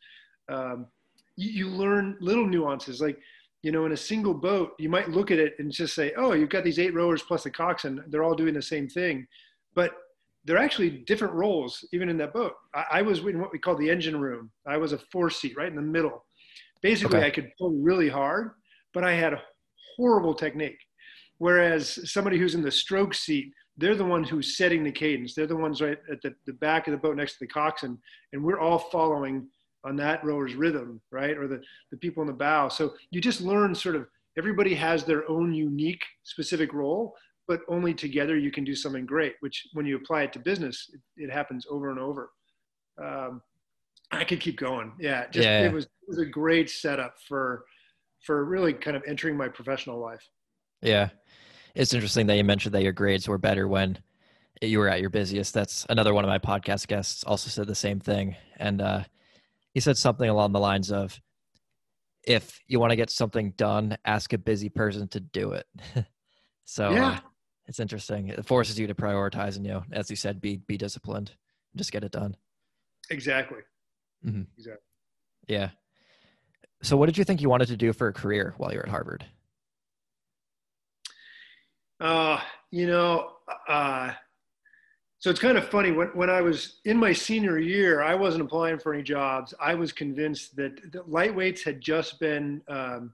um, 0.49 0.87
you, 1.35 1.49
you 1.51 1.67
learn 1.67 2.17
little 2.19 2.45
nuances 2.45 3.01
like 3.01 3.17
you 3.63 3.71
know 3.71 3.85
in 3.85 3.91
a 3.91 3.97
single 3.97 4.33
boat 4.33 4.71
you 4.79 4.89
might 4.89 5.09
look 5.09 5.31
at 5.31 5.39
it 5.39 5.53
and 5.59 5.71
just 5.71 5.95
say 5.95 6.13
oh 6.17 6.33
you've 6.33 6.49
got 6.49 6.63
these 6.63 6.79
eight 6.79 6.93
rowers 6.93 7.21
plus 7.21 7.43
the 7.43 7.51
coxswain 7.51 8.03
they're 8.07 8.23
all 8.23 8.35
doing 8.35 8.53
the 8.53 8.61
same 8.61 8.87
thing 8.87 9.27
but 9.75 9.93
they're 10.45 10.57
actually 10.57 10.89
different 10.89 11.33
roles 11.33 11.85
even 11.93 12.09
in 12.09 12.17
that 12.17 12.33
boat. 12.33 12.53
I, 12.73 12.85
I, 12.91 13.01
was 13.01 13.19
in 13.19 13.39
what 13.39 13.51
we 13.51 13.59
call 13.59 13.75
the 13.75 13.89
engine 13.89 14.19
room. 14.19 14.49
I 14.65 14.77
was 14.77 14.93
a 14.93 14.97
four 15.11 15.29
seat 15.29 15.55
right 15.57 15.67
in 15.67 15.75
the 15.75 15.81
middle. 15.81 16.25
Basically, 16.81 17.17
okay. 17.17 17.27
I 17.27 17.29
could 17.29 17.51
pull 17.59 17.71
really 17.71 18.09
hard, 18.09 18.51
but 18.93 19.03
I 19.03 19.13
had 19.13 19.33
a 19.33 19.41
horrible 19.95 20.33
technique. 20.33 20.79
Whereas 21.37 22.11
somebody 22.11 22.37
who's 22.37 22.55
in 22.55 22.61
the 22.61 22.71
stroke 22.71 23.13
seat, 23.13 23.51
they're 23.77 23.95
the 23.95 24.05
ones 24.05 24.29
who's 24.29 24.57
setting 24.57 24.83
the 24.83 24.91
cadence. 24.91 25.35
They're 25.35 25.47
the 25.47 25.55
ones 25.55 25.81
right 25.81 25.99
at 26.11 26.21
the, 26.21 26.33
the 26.45 26.53
back 26.53 26.87
of 26.87 26.91
the 26.91 26.97
boat 26.97 27.15
next 27.15 27.33
to 27.33 27.39
the 27.41 27.47
coxswain, 27.47 27.97
and 28.33 28.43
we're 28.43 28.59
all 28.59 28.79
following 28.79 29.47
on 29.83 29.95
that 29.95 30.23
rower's 30.23 30.55
rhythm, 30.55 31.01
right? 31.11 31.37
Or 31.37 31.47
the, 31.47 31.61
the 31.91 31.97
people 31.97 32.21
in 32.21 32.27
the 32.27 32.33
bow. 32.33 32.69
So 32.69 32.93
you 33.11 33.21
just 33.21 33.41
learn 33.41 33.73
sort 33.73 33.95
of 33.95 34.07
everybody 34.37 34.75
has 34.75 35.03
their 35.03 35.29
own 35.29 35.53
unique 35.53 36.03
specific 36.23 36.73
role, 36.73 37.15
but 37.47 37.61
only 37.67 37.93
together 37.93 38.37
you 38.37 38.51
can 38.51 38.63
do 38.63 38.75
something 38.75 39.05
great, 39.05 39.35
which 39.39 39.67
when 39.73 39.85
you 39.85 39.95
apply 39.95 40.23
it 40.23 40.33
to 40.33 40.39
business, 40.39 40.89
it, 40.93 41.23
it 41.23 41.31
happens 41.31 41.65
over 41.69 41.89
and 41.89 41.99
over. 41.99 42.31
Um, 43.01 43.41
I 44.11 44.23
could 44.23 44.39
keep 44.39 44.57
going. 44.59 44.93
Yeah, 44.99 45.27
just, 45.29 45.45
yeah. 45.45 45.61
It, 45.61 45.73
was, 45.73 45.85
it 45.85 46.07
was 46.07 46.19
a 46.19 46.25
great 46.25 46.69
setup 46.69 47.15
for, 47.27 47.65
for 48.25 48.43
really 48.45 48.73
kind 48.73 48.97
of 48.97 49.03
entering 49.07 49.37
my 49.37 49.47
professional 49.47 49.99
life. 49.99 50.27
Yeah. 50.81 51.09
It's 51.75 51.93
interesting 51.93 52.27
that 52.27 52.35
you 52.35 52.43
mentioned 52.43 52.73
that 52.75 52.83
your 52.83 52.91
grades 52.91 53.27
were 53.27 53.37
better 53.37 53.67
when 53.67 53.97
you 54.61 54.79
were 54.79 54.89
at 54.89 55.01
your 55.01 55.09
busiest. 55.09 55.53
That's 55.53 55.85
another 55.89 56.13
one 56.13 56.25
of 56.25 56.29
my 56.29 56.39
podcast 56.39 56.87
guests 56.87 57.23
also 57.23 57.49
said 57.49 57.67
the 57.67 57.75
same 57.75 57.99
thing. 57.99 58.35
And 58.57 58.81
uh, 58.81 59.03
he 59.73 59.79
said 59.79 59.97
something 59.97 60.29
along 60.29 60.51
the 60.51 60.59
lines 60.59 60.91
of, 60.91 61.19
if 62.23 62.59
you 62.67 62.79
want 62.79 62.91
to 62.91 62.95
get 62.95 63.09
something 63.09 63.51
done, 63.51 63.97
ask 64.05 64.33
a 64.33 64.37
busy 64.37 64.69
person 64.69 65.07
to 65.09 65.19
do 65.19 65.53
it. 65.53 65.65
so 66.65 66.91
yeah. 66.91 67.09
Uh, 67.11 67.19
it's 67.67 67.79
interesting. 67.79 68.29
It 68.29 68.45
forces 68.47 68.79
you 68.79 68.87
to 68.87 68.95
prioritize 68.95 69.55
and 69.55 69.63
you 69.63 69.73
know, 69.73 69.83
as 69.91 70.09
you 70.09 70.15
said, 70.15 70.41
be 70.41 70.57
be 70.57 70.75
disciplined. 70.75 71.31
Just 71.75 71.91
get 71.91 72.03
it 72.03 72.11
done. 72.11 72.35
Exactly. 73.11 73.59
Mm-hmm. 74.25 74.41
Exactly. 74.57 74.81
Yeah. 75.47 75.69
So 76.81 76.97
what 76.97 77.05
did 77.05 77.17
you 77.17 77.23
think 77.23 77.41
you 77.41 77.49
wanted 77.49 77.67
to 77.67 77.77
do 77.77 77.93
for 77.93 78.07
a 78.07 78.13
career 78.13 78.55
while 78.57 78.71
you 78.71 78.77
were 78.77 78.85
at 78.85 78.89
Harvard? 78.89 79.23
Uh, 81.99 82.39
you 82.71 82.87
know, 82.87 83.33
uh, 83.67 84.13
so 85.19 85.29
it's 85.29 85.39
kind 85.39 85.57
of 85.57 85.67
funny 85.69 85.91
when, 85.91 86.07
when 86.09 86.29
I 86.29 86.41
was 86.41 86.79
in 86.85 86.97
my 86.97 87.13
senior 87.13 87.59
year, 87.59 88.01
I 88.01 88.15
wasn't 88.15 88.43
applying 88.43 88.79
for 88.79 88.93
any 88.93 89.03
jobs. 89.03 89.53
I 89.61 89.75
was 89.75 89.91
convinced 89.91 90.55
that, 90.55 90.91
that 90.91 91.09
lightweights 91.09 91.63
had 91.63 91.81
just 91.81 92.19
been 92.19 92.61
um, 92.67 93.13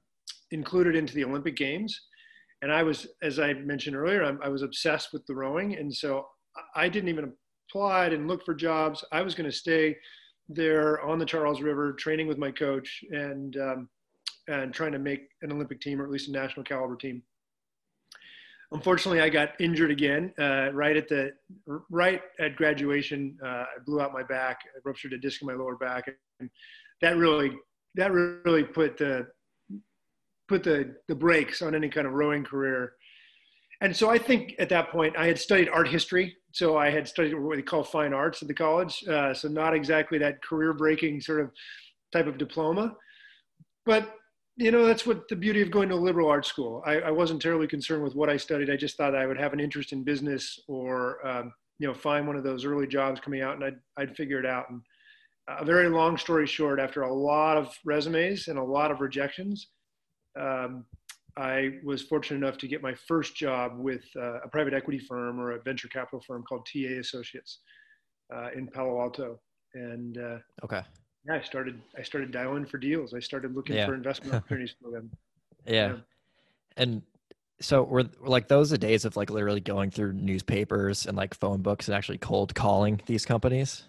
included 0.51 0.95
into 0.95 1.13
the 1.13 1.23
Olympic 1.23 1.55
Games 1.55 1.99
and 2.65 2.73
I 2.73 2.83
was, 2.83 3.07
as 3.21 3.39
I 3.39 3.53
mentioned 3.53 3.95
earlier, 3.95 4.23
I'm, 4.23 4.39
i 4.41 4.49
was 4.49 4.63
obsessed 4.63 5.13
with 5.13 5.25
the 5.27 5.35
rowing, 5.35 5.75
and 5.75 5.93
so 5.93 6.27
I 6.75 6.89
didn't 6.89 7.09
even 7.09 7.31
apply, 7.69 8.07
and 8.07 8.27
look 8.27 8.43
for 8.45 8.55
jobs. 8.55 9.03
I 9.11 9.21
was 9.21 9.35
going 9.35 9.49
to 9.49 9.55
stay 9.55 9.95
there 10.49 10.99
on 11.01 11.19
the 11.19 11.25
Charles 11.25 11.61
River, 11.61 11.93
training 11.93 12.27
with 12.27 12.39
my 12.39 12.49
coach, 12.51 13.03
and 13.11 13.55
um, 13.57 13.89
and 14.47 14.73
trying 14.73 14.93
to 14.93 14.99
make 14.99 15.27
an 15.41 15.51
Olympic 15.51 15.79
team 15.81 16.01
or 16.01 16.05
at 16.05 16.11
least 16.11 16.29
a 16.29 16.31
national 16.31 16.63
caliber 16.63 16.95
team. 16.95 17.21
Unfortunately, 18.75 19.21
I 19.21 19.29
got 19.29 19.49
injured 19.59 19.89
again 19.89 20.33
uh, 20.37 20.69
right 20.73 20.97
at 20.97 21.07
the 21.07 21.31
right 21.89 22.21
at 22.39 22.57
graduation. 22.57 23.37
Uh, 23.43 23.47
I 23.47 23.77
blew 23.85 24.01
out 24.01 24.11
my 24.11 24.23
back, 24.23 24.57
I 24.75 24.79
ruptured 24.83 25.13
a 25.13 25.17
disc 25.17 25.41
in 25.41 25.47
my 25.47 25.53
lower 25.53 25.77
back, 25.77 26.03
and 26.39 26.49
that 27.01 27.15
really 27.15 27.53
that 27.95 28.11
really 28.11 28.65
put 28.65 28.97
the 28.97 29.27
put 30.47 30.61
the, 30.63 30.95
the 31.07 31.15
brakes 31.15 31.61
on 31.61 31.73
any 31.73 31.89
kind 31.89 32.05
of 32.05 32.13
rowing 32.13 32.43
career. 32.43 32.93
And 33.81 33.95
so 33.95 34.09
I 34.09 34.17
think 34.17 34.55
at 34.59 34.69
that 34.69 34.89
point 34.89 35.15
I 35.17 35.25
had 35.25 35.39
studied 35.39 35.69
art 35.69 35.87
history. 35.87 36.35
So 36.51 36.77
I 36.77 36.89
had 36.89 37.07
studied 37.07 37.33
what 37.33 37.55
they 37.55 37.61
call 37.61 37.83
fine 37.83 38.13
arts 38.13 38.41
at 38.41 38.47
the 38.47 38.53
college. 38.53 39.03
Uh, 39.07 39.33
so 39.33 39.47
not 39.47 39.73
exactly 39.73 40.17
that 40.19 40.43
career 40.43 40.73
breaking 40.73 41.21
sort 41.21 41.41
of 41.41 41.51
type 42.11 42.27
of 42.27 42.37
diploma. 42.37 42.95
But, 43.85 44.15
you 44.57 44.71
know, 44.71 44.85
that's 44.85 45.05
what 45.05 45.27
the 45.27 45.35
beauty 45.35 45.61
of 45.61 45.71
going 45.71 45.89
to 45.89 45.95
a 45.95 45.97
liberal 45.97 46.29
arts 46.29 46.47
school. 46.47 46.81
I, 46.85 46.99
I 46.99 47.11
wasn't 47.11 47.41
terribly 47.41 47.67
concerned 47.67 48.03
with 48.03 48.15
what 48.15 48.29
I 48.29 48.37
studied. 48.37 48.69
I 48.69 48.77
just 48.77 48.95
thought 48.95 49.15
I 49.15 49.25
would 49.25 49.37
have 49.37 49.53
an 49.53 49.59
interest 49.59 49.91
in 49.91 50.03
business 50.03 50.59
or, 50.67 51.25
um, 51.27 51.53
you 51.77 51.87
know, 51.87 51.93
find 51.93 52.25
one 52.25 52.37
of 52.37 52.43
those 52.43 52.63
early 52.63 52.87
jobs 52.87 53.19
coming 53.19 53.41
out 53.41 53.55
and 53.55 53.63
I'd, 53.65 53.77
I'd 53.97 54.15
figure 54.15 54.39
it 54.39 54.45
out. 54.45 54.69
And 54.69 54.81
a 55.47 55.65
very 55.65 55.89
long 55.89 56.17
story 56.17 56.47
short, 56.47 56.79
after 56.79 57.01
a 57.01 57.13
lot 57.13 57.57
of 57.57 57.77
resumes 57.83 58.47
and 58.47 58.57
a 58.57 58.63
lot 58.63 58.91
of 58.91 59.01
rejections, 59.01 59.67
um, 60.39 60.85
I 61.37 61.79
was 61.83 62.01
fortunate 62.01 62.37
enough 62.37 62.57
to 62.59 62.67
get 62.67 62.81
my 62.81 62.93
first 62.93 63.35
job 63.35 63.73
with 63.77 64.05
uh, 64.15 64.39
a 64.39 64.47
private 64.47 64.73
equity 64.73 64.99
firm 64.99 65.39
or 65.39 65.51
a 65.51 65.61
venture 65.61 65.89
capital 65.89 66.21
firm 66.25 66.43
called 66.43 66.65
TA 66.65 66.99
Associates 66.99 67.59
uh, 68.33 68.49
in 68.55 68.67
Palo 68.67 69.01
Alto. 69.01 69.39
And 69.73 70.17
uh, 70.17 70.37
okay, 70.63 70.81
yeah, 71.27 71.35
I 71.35 71.41
started 71.41 71.81
I 71.97 72.03
started 72.03 72.31
dialing 72.31 72.65
for 72.65 72.77
deals. 72.77 73.13
I 73.13 73.19
started 73.19 73.55
looking 73.55 73.75
yeah. 73.75 73.85
for 73.85 73.93
investment 73.93 74.33
opportunities 74.35 74.75
for 74.81 74.91
them. 74.91 75.11
Yeah. 75.65 75.73
yeah. 75.73 75.95
and 76.77 77.01
so 77.61 77.83
were, 77.83 78.03
were 78.19 78.27
like 78.29 78.47
those 78.47 78.69
the 78.69 78.77
days 78.77 79.05
of 79.05 79.15
like 79.15 79.29
literally 79.29 79.61
going 79.61 79.91
through 79.91 80.13
newspapers 80.13 81.05
and 81.05 81.15
like 81.15 81.33
phone 81.33 81.61
books 81.61 81.87
and 81.87 81.95
actually 81.95 82.17
cold 82.17 82.53
calling 82.53 83.01
these 83.05 83.25
companies? 83.25 83.83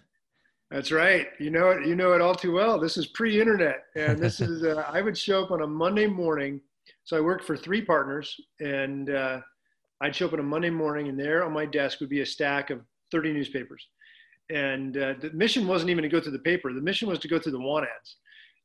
That's 0.70 0.90
right. 0.90 1.28
You 1.38 1.50
know 1.50 1.70
it. 1.70 1.86
You 1.86 1.94
know 1.94 2.12
it 2.12 2.20
all 2.20 2.34
too 2.34 2.52
well. 2.52 2.78
This 2.78 2.96
is 2.96 3.06
pre-internet, 3.06 3.84
and 3.94 4.18
this 4.18 4.40
is. 4.40 4.64
Uh, 4.64 4.84
I 4.88 5.00
would 5.00 5.16
show 5.16 5.44
up 5.44 5.52
on 5.52 5.62
a 5.62 5.66
Monday 5.66 6.06
morning. 6.06 6.60
So 7.04 7.16
I 7.16 7.20
worked 7.20 7.44
for 7.44 7.56
three 7.56 7.82
partners, 7.82 8.34
and 8.60 9.10
uh, 9.10 9.40
I'd 10.00 10.14
show 10.14 10.26
up 10.26 10.32
on 10.32 10.40
a 10.40 10.44
Monday 10.44 10.70
morning, 10.70 11.08
and 11.08 11.18
there 11.18 11.44
on 11.44 11.52
my 11.52 11.66
desk 11.66 12.00
would 12.00 12.08
be 12.08 12.20
a 12.20 12.26
stack 12.26 12.70
of 12.70 12.80
30 13.12 13.32
newspapers. 13.32 13.86
And 14.50 14.96
uh, 14.96 15.14
the 15.20 15.30
mission 15.32 15.66
wasn't 15.66 15.90
even 15.90 16.02
to 16.02 16.08
go 16.08 16.20
through 16.20 16.32
the 16.32 16.38
paper. 16.38 16.72
The 16.72 16.80
mission 16.80 17.08
was 17.08 17.18
to 17.20 17.28
go 17.28 17.38
through 17.38 17.52
the 17.52 17.60
want 17.60 17.84
ads. 17.84 18.16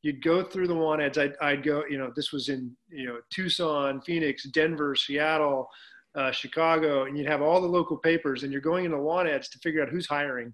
You'd 0.02 0.22
go 0.22 0.42
through 0.42 0.68
the 0.68 0.74
want 0.74 1.02
ads. 1.02 1.18
I'd, 1.18 1.34
I'd 1.40 1.62
go. 1.62 1.84
You 1.88 1.98
know, 1.98 2.12
this 2.14 2.32
was 2.32 2.48
in 2.48 2.76
you 2.88 3.06
know 3.06 3.18
Tucson, 3.32 4.00
Phoenix, 4.02 4.44
Denver, 4.44 4.94
Seattle, 4.94 5.68
uh, 6.16 6.30
Chicago, 6.30 7.04
and 7.04 7.16
you'd 7.16 7.28
have 7.28 7.42
all 7.42 7.60
the 7.60 7.66
local 7.66 7.96
papers, 7.96 8.42
and 8.42 8.52
you're 8.52 8.60
going 8.60 8.84
into 8.84 8.98
want 8.98 9.28
ads 9.28 9.48
to 9.50 9.58
figure 9.58 9.82
out 9.82 9.88
who's 9.88 10.06
hiring 10.06 10.52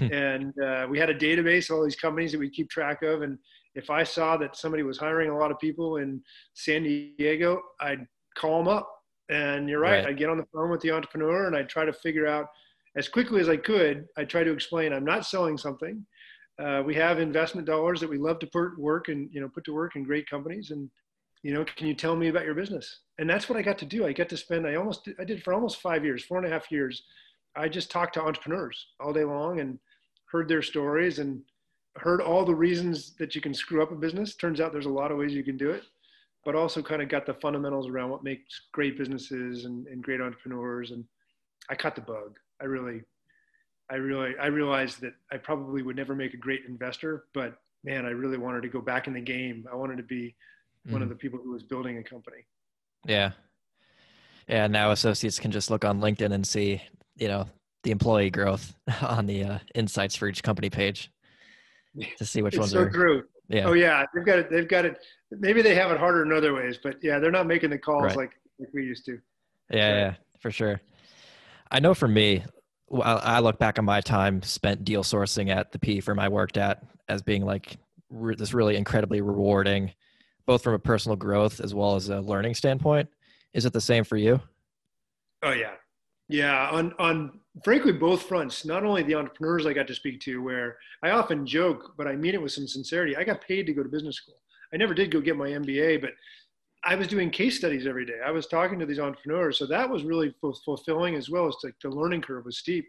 and 0.00 0.52
uh, 0.60 0.86
we 0.88 0.98
had 0.98 1.10
a 1.10 1.14
database 1.14 1.70
of 1.70 1.76
all 1.76 1.84
these 1.84 1.96
companies 1.96 2.32
that 2.32 2.38
we 2.38 2.50
keep 2.50 2.70
track 2.70 3.02
of. 3.02 3.22
And 3.22 3.38
if 3.74 3.90
I 3.90 4.02
saw 4.02 4.36
that 4.38 4.56
somebody 4.56 4.82
was 4.82 4.98
hiring 4.98 5.30
a 5.30 5.36
lot 5.36 5.50
of 5.50 5.58
people 5.58 5.96
in 5.96 6.22
San 6.54 6.82
Diego, 6.82 7.60
I'd 7.80 8.06
call 8.36 8.58
them 8.58 8.68
up. 8.68 8.88
And 9.30 9.68
you're 9.68 9.80
right, 9.80 10.04
right. 10.04 10.06
I'd 10.08 10.18
get 10.18 10.28
on 10.28 10.36
the 10.36 10.46
phone 10.52 10.70
with 10.70 10.80
the 10.80 10.90
entrepreneur 10.90 11.46
and 11.46 11.56
I'd 11.56 11.68
try 11.68 11.84
to 11.84 11.92
figure 11.92 12.26
out 12.26 12.46
as 12.96 13.08
quickly 13.08 13.40
as 13.40 13.48
I 13.48 13.56
could. 13.56 14.06
I 14.16 14.24
try 14.24 14.44
to 14.44 14.52
explain 14.52 14.92
I'm 14.92 15.04
not 15.04 15.26
selling 15.26 15.58
something. 15.58 16.04
Uh, 16.62 16.82
we 16.84 16.94
have 16.94 17.18
investment 17.18 17.66
dollars 17.66 18.00
that 18.00 18.10
we 18.10 18.18
love 18.18 18.38
to 18.38 18.46
put 18.46 18.78
work 18.78 19.08
and 19.08 19.28
you 19.32 19.40
know 19.40 19.48
put 19.48 19.64
to 19.64 19.74
work 19.74 19.96
in 19.96 20.04
great 20.04 20.28
companies 20.30 20.70
and 20.70 20.88
you 21.42 21.52
know 21.52 21.64
can 21.64 21.88
you 21.88 21.94
tell 21.94 22.14
me 22.14 22.28
about 22.28 22.44
your 22.44 22.54
business 22.54 23.00
and 23.18 23.28
that's 23.28 23.48
what 23.48 23.58
i 23.58 23.62
got 23.62 23.76
to 23.76 23.84
do 23.84 24.06
i 24.06 24.12
got 24.12 24.28
to 24.28 24.36
spend 24.36 24.64
i 24.64 24.76
almost 24.76 25.08
i 25.18 25.24
did 25.24 25.42
for 25.42 25.52
almost 25.52 25.80
five 25.80 26.04
years 26.04 26.24
four 26.24 26.38
and 26.38 26.46
a 26.46 26.48
half 26.48 26.70
years 26.70 27.02
I 27.56 27.68
just 27.68 27.90
talked 27.90 28.14
to 28.14 28.22
entrepreneurs 28.22 28.88
all 29.00 29.12
day 29.12 29.24
long 29.24 29.60
and 29.60 29.78
heard 30.26 30.48
their 30.48 30.62
stories 30.62 31.18
and 31.18 31.42
heard 31.96 32.20
all 32.20 32.44
the 32.44 32.54
reasons 32.54 33.14
that 33.18 33.34
you 33.34 33.40
can 33.40 33.54
screw 33.54 33.82
up 33.82 33.92
a 33.92 33.96
business. 33.96 34.34
Turns 34.34 34.60
out 34.60 34.72
there's 34.72 34.86
a 34.86 34.90
lot 34.90 35.12
of 35.12 35.18
ways 35.18 35.32
you 35.32 35.44
can 35.44 35.56
do 35.56 35.70
it, 35.70 35.84
but 36.44 36.56
also 36.56 36.82
kind 36.82 37.02
of 37.02 37.08
got 37.08 37.26
the 37.26 37.34
fundamentals 37.34 37.88
around 37.88 38.10
what 38.10 38.24
makes 38.24 38.62
great 38.72 38.98
businesses 38.98 39.66
and, 39.66 39.86
and 39.86 40.02
great 40.02 40.20
entrepreneurs. 40.20 40.90
And 40.90 41.04
I 41.70 41.76
caught 41.76 41.94
the 41.94 42.00
bug. 42.00 42.36
I 42.60 42.64
really, 42.64 43.02
I 43.90 43.96
really, 43.96 44.34
I 44.40 44.46
realized 44.46 45.00
that 45.00 45.14
I 45.32 45.36
probably 45.36 45.82
would 45.82 45.96
never 45.96 46.14
make 46.14 46.34
a 46.34 46.38
great 46.38 46.62
investor, 46.66 47.24
but 47.34 47.58
man, 47.84 48.06
I 48.06 48.10
really 48.10 48.38
wanted 48.38 48.62
to 48.62 48.68
go 48.68 48.80
back 48.80 49.06
in 49.06 49.12
the 49.12 49.20
game. 49.20 49.66
I 49.70 49.76
wanted 49.76 49.96
to 49.98 50.02
be 50.02 50.34
mm. 50.86 50.92
one 50.92 51.02
of 51.02 51.08
mm. 51.08 51.12
the 51.12 51.16
people 51.16 51.38
who 51.42 51.52
was 51.52 51.62
building 51.62 51.98
a 51.98 52.02
company. 52.02 52.46
Yeah. 53.06 53.32
Yeah. 54.48 54.66
Now 54.66 54.90
associates 54.90 55.38
can 55.38 55.50
just 55.50 55.70
look 55.70 55.84
on 55.84 56.00
LinkedIn 56.00 56.32
and 56.32 56.46
see 56.46 56.82
you 57.16 57.28
know 57.28 57.46
the 57.82 57.90
employee 57.90 58.30
growth 58.30 58.74
on 59.02 59.26
the 59.26 59.44
uh, 59.44 59.58
insights 59.74 60.16
for 60.16 60.26
each 60.26 60.42
company 60.42 60.70
page 60.70 61.10
to 62.18 62.24
see 62.24 62.42
which 62.42 62.54
it's 62.54 62.60
ones 62.60 62.72
so 62.72 62.80
are 62.80 62.90
true. 62.90 63.22
Yeah. 63.48 63.64
Oh 63.66 63.74
yeah, 63.74 64.04
they've 64.14 64.24
got 64.24 64.38
it. 64.38 64.50
They've 64.50 64.68
got 64.68 64.86
it. 64.86 64.98
Maybe 65.30 65.60
they 65.60 65.74
have 65.74 65.90
it 65.90 65.98
harder 65.98 66.22
in 66.22 66.32
other 66.32 66.54
ways, 66.54 66.78
but 66.82 66.96
yeah, 67.02 67.18
they're 67.18 67.30
not 67.30 67.46
making 67.46 67.70
the 67.70 67.78
calls 67.78 68.04
right. 68.04 68.16
like 68.16 68.32
like 68.58 68.70
we 68.72 68.84
used 68.84 69.04
to. 69.06 69.18
Yeah, 69.70 69.90
right. 69.90 69.98
yeah, 69.98 70.14
for 70.40 70.50
sure. 70.50 70.80
I 71.74 71.80
know 71.80 71.92
for 71.92 72.06
me, 72.06 72.44
I 73.02 73.40
look 73.40 73.58
back 73.58 73.80
on 73.80 73.84
my 73.84 74.00
time 74.00 74.40
spent 74.42 74.84
deal 74.84 75.02
sourcing 75.02 75.50
at 75.50 75.72
the 75.72 75.78
P 75.80 76.00
firm 76.00 76.20
I 76.20 76.28
worked 76.28 76.56
at 76.56 76.84
as 77.08 77.20
being 77.20 77.44
like 77.44 77.76
re- 78.10 78.36
this 78.36 78.54
really 78.54 78.76
incredibly 78.76 79.20
rewarding, 79.20 79.92
both 80.46 80.62
from 80.62 80.74
a 80.74 80.78
personal 80.78 81.16
growth 81.16 81.60
as 81.60 81.74
well 81.74 81.96
as 81.96 82.10
a 82.10 82.20
learning 82.20 82.54
standpoint. 82.54 83.08
Is 83.54 83.66
it 83.66 83.72
the 83.72 83.80
same 83.80 84.04
for 84.04 84.16
you? 84.16 84.40
Oh 85.42 85.50
yeah, 85.50 85.72
yeah, 86.28 86.70
on 86.70 86.94
on 87.00 87.40
frankly 87.64 87.90
both 87.90 88.22
fronts. 88.22 88.64
Not 88.64 88.84
only 88.84 89.02
the 89.02 89.16
entrepreneurs 89.16 89.66
I 89.66 89.72
got 89.72 89.88
to 89.88 89.96
speak 89.96 90.20
to, 90.20 90.44
where 90.44 90.76
I 91.02 91.10
often 91.10 91.44
joke, 91.44 91.94
but 91.98 92.06
I 92.06 92.14
mean 92.14 92.34
it 92.34 92.42
with 92.42 92.52
some 92.52 92.68
sincerity. 92.68 93.16
I 93.16 93.24
got 93.24 93.40
paid 93.40 93.66
to 93.66 93.74
go 93.74 93.82
to 93.82 93.88
business 93.88 94.14
school. 94.18 94.36
I 94.72 94.76
never 94.76 94.94
did 94.94 95.10
go 95.10 95.20
get 95.20 95.36
my 95.36 95.48
MBA, 95.48 96.00
but 96.00 96.10
I 96.84 96.94
was 96.94 97.08
doing 97.08 97.30
case 97.30 97.56
studies 97.56 97.86
every 97.86 98.04
day. 98.04 98.20
I 98.24 98.30
was 98.30 98.46
talking 98.46 98.78
to 98.78 98.86
these 98.86 98.98
entrepreneurs, 98.98 99.58
so 99.58 99.66
that 99.66 99.88
was 99.88 100.04
really 100.04 100.34
fulfilling 100.40 101.14
as 101.14 101.30
well 101.30 101.46
as 101.46 101.56
like 101.64 101.74
the 101.82 101.88
learning 101.88 102.22
curve 102.22 102.44
was 102.44 102.58
steep. 102.58 102.86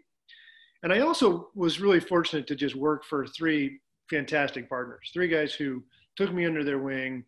and 0.82 0.92
I 0.92 1.00
also 1.00 1.48
was 1.54 1.80
really 1.80 2.00
fortunate 2.00 2.46
to 2.48 2.54
just 2.54 2.76
work 2.76 3.04
for 3.04 3.26
three 3.26 3.80
fantastic 4.10 4.68
partners, 4.68 5.10
three 5.12 5.28
guys 5.28 5.54
who 5.54 5.82
took 6.16 6.32
me 6.32 6.44
under 6.44 6.62
their 6.62 6.78
wing. 6.78 7.24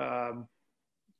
Um, 0.00 0.46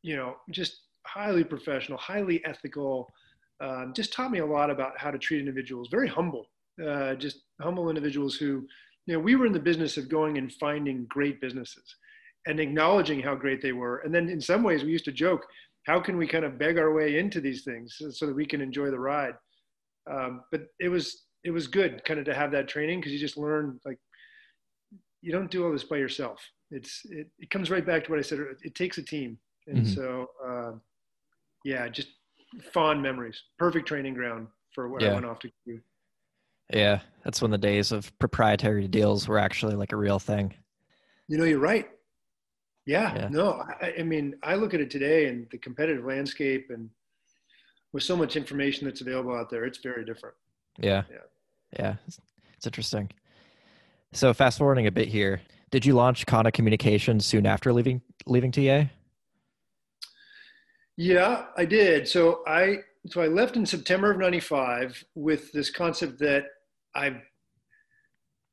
you 0.02 0.16
know, 0.16 0.36
just 0.50 0.82
highly 1.06 1.42
professional, 1.42 1.98
highly 1.98 2.44
ethical. 2.44 3.12
Um, 3.60 3.92
just 3.94 4.12
taught 4.12 4.30
me 4.30 4.38
a 4.38 4.46
lot 4.46 4.70
about 4.70 4.98
how 4.98 5.10
to 5.10 5.18
treat 5.18 5.40
individuals. 5.40 5.88
Very 5.90 6.08
humble, 6.08 6.46
uh, 6.86 7.14
just 7.14 7.40
humble 7.60 7.88
individuals 7.88 8.36
who, 8.36 8.66
you 9.06 9.14
know, 9.14 9.18
we 9.18 9.34
were 9.34 9.46
in 9.46 9.52
the 9.52 9.58
business 9.58 9.96
of 9.96 10.08
going 10.08 10.38
and 10.38 10.52
finding 10.52 11.06
great 11.06 11.40
businesses 11.40 11.96
and 12.46 12.60
acknowledging 12.60 13.20
how 13.20 13.34
great 13.34 13.60
they 13.60 13.72
were. 13.72 13.98
And 13.98 14.14
then 14.14 14.28
in 14.28 14.40
some 14.40 14.62
ways, 14.62 14.84
we 14.84 14.90
used 14.90 15.04
to 15.06 15.12
joke, 15.12 15.44
how 15.84 16.00
can 16.00 16.16
we 16.16 16.26
kind 16.26 16.44
of 16.44 16.58
beg 16.58 16.78
our 16.78 16.92
way 16.92 17.18
into 17.18 17.40
these 17.40 17.62
things 17.64 17.96
so, 18.10 18.26
that 18.26 18.34
we 18.34 18.46
can 18.46 18.60
enjoy 18.60 18.90
the 18.90 18.98
ride? 18.98 19.34
Um, 20.10 20.42
but 20.50 20.62
it 20.80 20.88
was 20.88 21.24
it 21.44 21.50
was 21.50 21.66
good 21.66 22.04
kind 22.04 22.18
of 22.18 22.26
to 22.26 22.34
have 22.34 22.50
that 22.52 22.68
training 22.68 23.00
because 23.00 23.12
you 23.12 23.18
just 23.18 23.36
learn 23.36 23.80
like 23.84 23.98
you 25.20 25.32
don't 25.32 25.50
do 25.50 25.64
all 25.64 25.72
this 25.72 25.84
by 25.84 25.96
yourself. 25.96 26.40
It's 26.70 27.02
it, 27.10 27.28
it 27.38 27.50
comes 27.50 27.70
right 27.70 27.84
back 27.84 28.04
to 28.04 28.10
what 28.10 28.18
I 28.18 28.22
said. 28.22 28.40
It 28.62 28.74
takes 28.74 28.98
a 28.98 29.02
team, 29.02 29.38
and 29.66 29.78
mm-hmm. 29.78 29.94
so 29.94 30.28
uh, 30.46 30.72
yeah, 31.64 31.88
just 31.88 32.08
fond 32.72 33.02
memories. 33.02 33.40
Perfect 33.58 33.86
training 33.86 34.14
ground 34.14 34.48
for 34.72 34.88
what 34.88 35.02
yeah. 35.02 35.10
I 35.10 35.14
went 35.14 35.26
off 35.26 35.38
to 35.40 35.50
do. 35.66 35.80
Yeah, 36.72 37.00
that's 37.24 37.40
when 37.40 37.50
the 37.50 37.58
days 37.58 37.92
of 37.92 38.16
proprietary 38.18 38.88
deals 38.88 39.28
were 39.28 39.38
actually 39.38 39.76
like 39.76 39.92
a 39.92 39.96
real 39.96 40.18
thing. 40.18 40.54
You 41.28 41.38
know, 41.38 41.44
you're 41.44 41.58
right. 41.58 41.88
Yeah, 42.86 43.14
yeah. 43.16 43.28
no, 43.30 43.64
I, 43.82 43.94
I, 43.98 44.02
mean, 44.04 44.36
I 44.44 44.54
look 44.54 44.72
at 44.72 44.80
it 44.80 44.90
today 44.90 45.26
and 45.26 45.46
the 45.50 45.58
competitive 45.58 46.04
landscape, 46.04 46.68
and 46.70 46.88
with 47.92 48.04
so 48.04 48.16
much 48.16 48.36
information 48.36 48.86
that's 48.86 49.00
available 49.00 49.34
out 49.34 49.50
there, 49.50 49.64
it's 49.64 49.78
very 49.78 50.04
different. 50.04 50.36
Yeah, 50.78 51.02
yeah, 51.10 51.16
yeah. 51.78 51.94
It's, 52.06 52.20
it's 52.56 52.66
interesting. 52.66 53.10
So, 54.12 54.32
fast 54.32 54.58
forwarding 54.58 54.86
a 54.86 54.92
bit 54.92 55.08
here, 55.08 55.40
did 55.70 55.84
you 55.84 55.94
launch 55.94 56.26
Kana 56.26 56.52
Communications 56.52 57.26
soon 57.26 57.44
after 57.44 57.72
leaving 57.72 58.00
leaving 58.26 58.52
TA? 58.52 58.84
Yeah, 60.96 61.46
I 61.56 61.64
did. 61.64 62.08
So 62.08 62.42
I 62.46 62.78
so 63.08 63.20
I 63.20 63.26
left 63.26 63.56
in 63.56 63.66
September 63.66 64.10
of 64.10 64.18
95 64.18 65.04
with 65.14 65.52
this 65.52 65.70
concept 65.70 66.18
that 66.20 66.44
I 66.94 67.20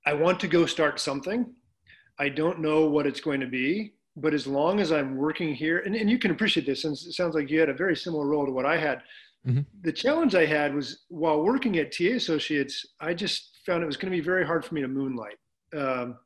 I 0.06 0.14
want 0.14 0.40
to 0.42 0.48
go 0.48 0.66
start 0.66 1.00
something. 1.00 1.54
I 2.20 2.30
don't 2.30 2.60
know 2.60 2.86
what 2.86 3.08
it's 3.08 3.22
going 3.22 3.40
to 3.40 3.48
be, 3.48 3.94
but 4.16 4.34
as 4.34 4.46
long 4.46 4.80
as 4.80 4.92
I'm 4.92 5.16
working 5.18 5.56
here, 5.56 5.80
and, 5.80 5.96
and 5.96 6.10
you 6.10 6.20
can 6.20 6.32
appreciate 6.32 6.66
this, 6.66 6.84
since 6.84 7.06
it 7.06 7.14
sounds 7.14 7.36
like 7.36 7.50
you 7.50 7.60
had 7.60 7.70
a 7.70 7.74
very 7.74 7.96
similar 7.96 8.28
role 8.28 8.46
to 8.46 8.52
what 8.52 8.66
I 8.66 8.78
had. 8.78 9.02
Mm-hmm. 9.48 9.62
The 9.82 9.92
challenge 9.92 10.36
I 10.36 10.46
had 10.46 10.74
was 10.74 11.04
while 11.10 11.44
working 11.44 11.78
at 11.78 11.92
TA 11.92 12.16
Associates, 12.16 12.86
I 13.00 13.14
just 13.14 13.60
found 13.66 13.84
it 13.84 13.88
was 13.88 13.98
going 13.98 14.12
to 14.12 14.18
be 14.18 14.24
very 14.24 14.46
hard 14.46 14.64
for 14.64 14.76
me 14.76 14.82
to 14.82 14.88
moonlight. 14.88 15.38
Um, 15.76 16.18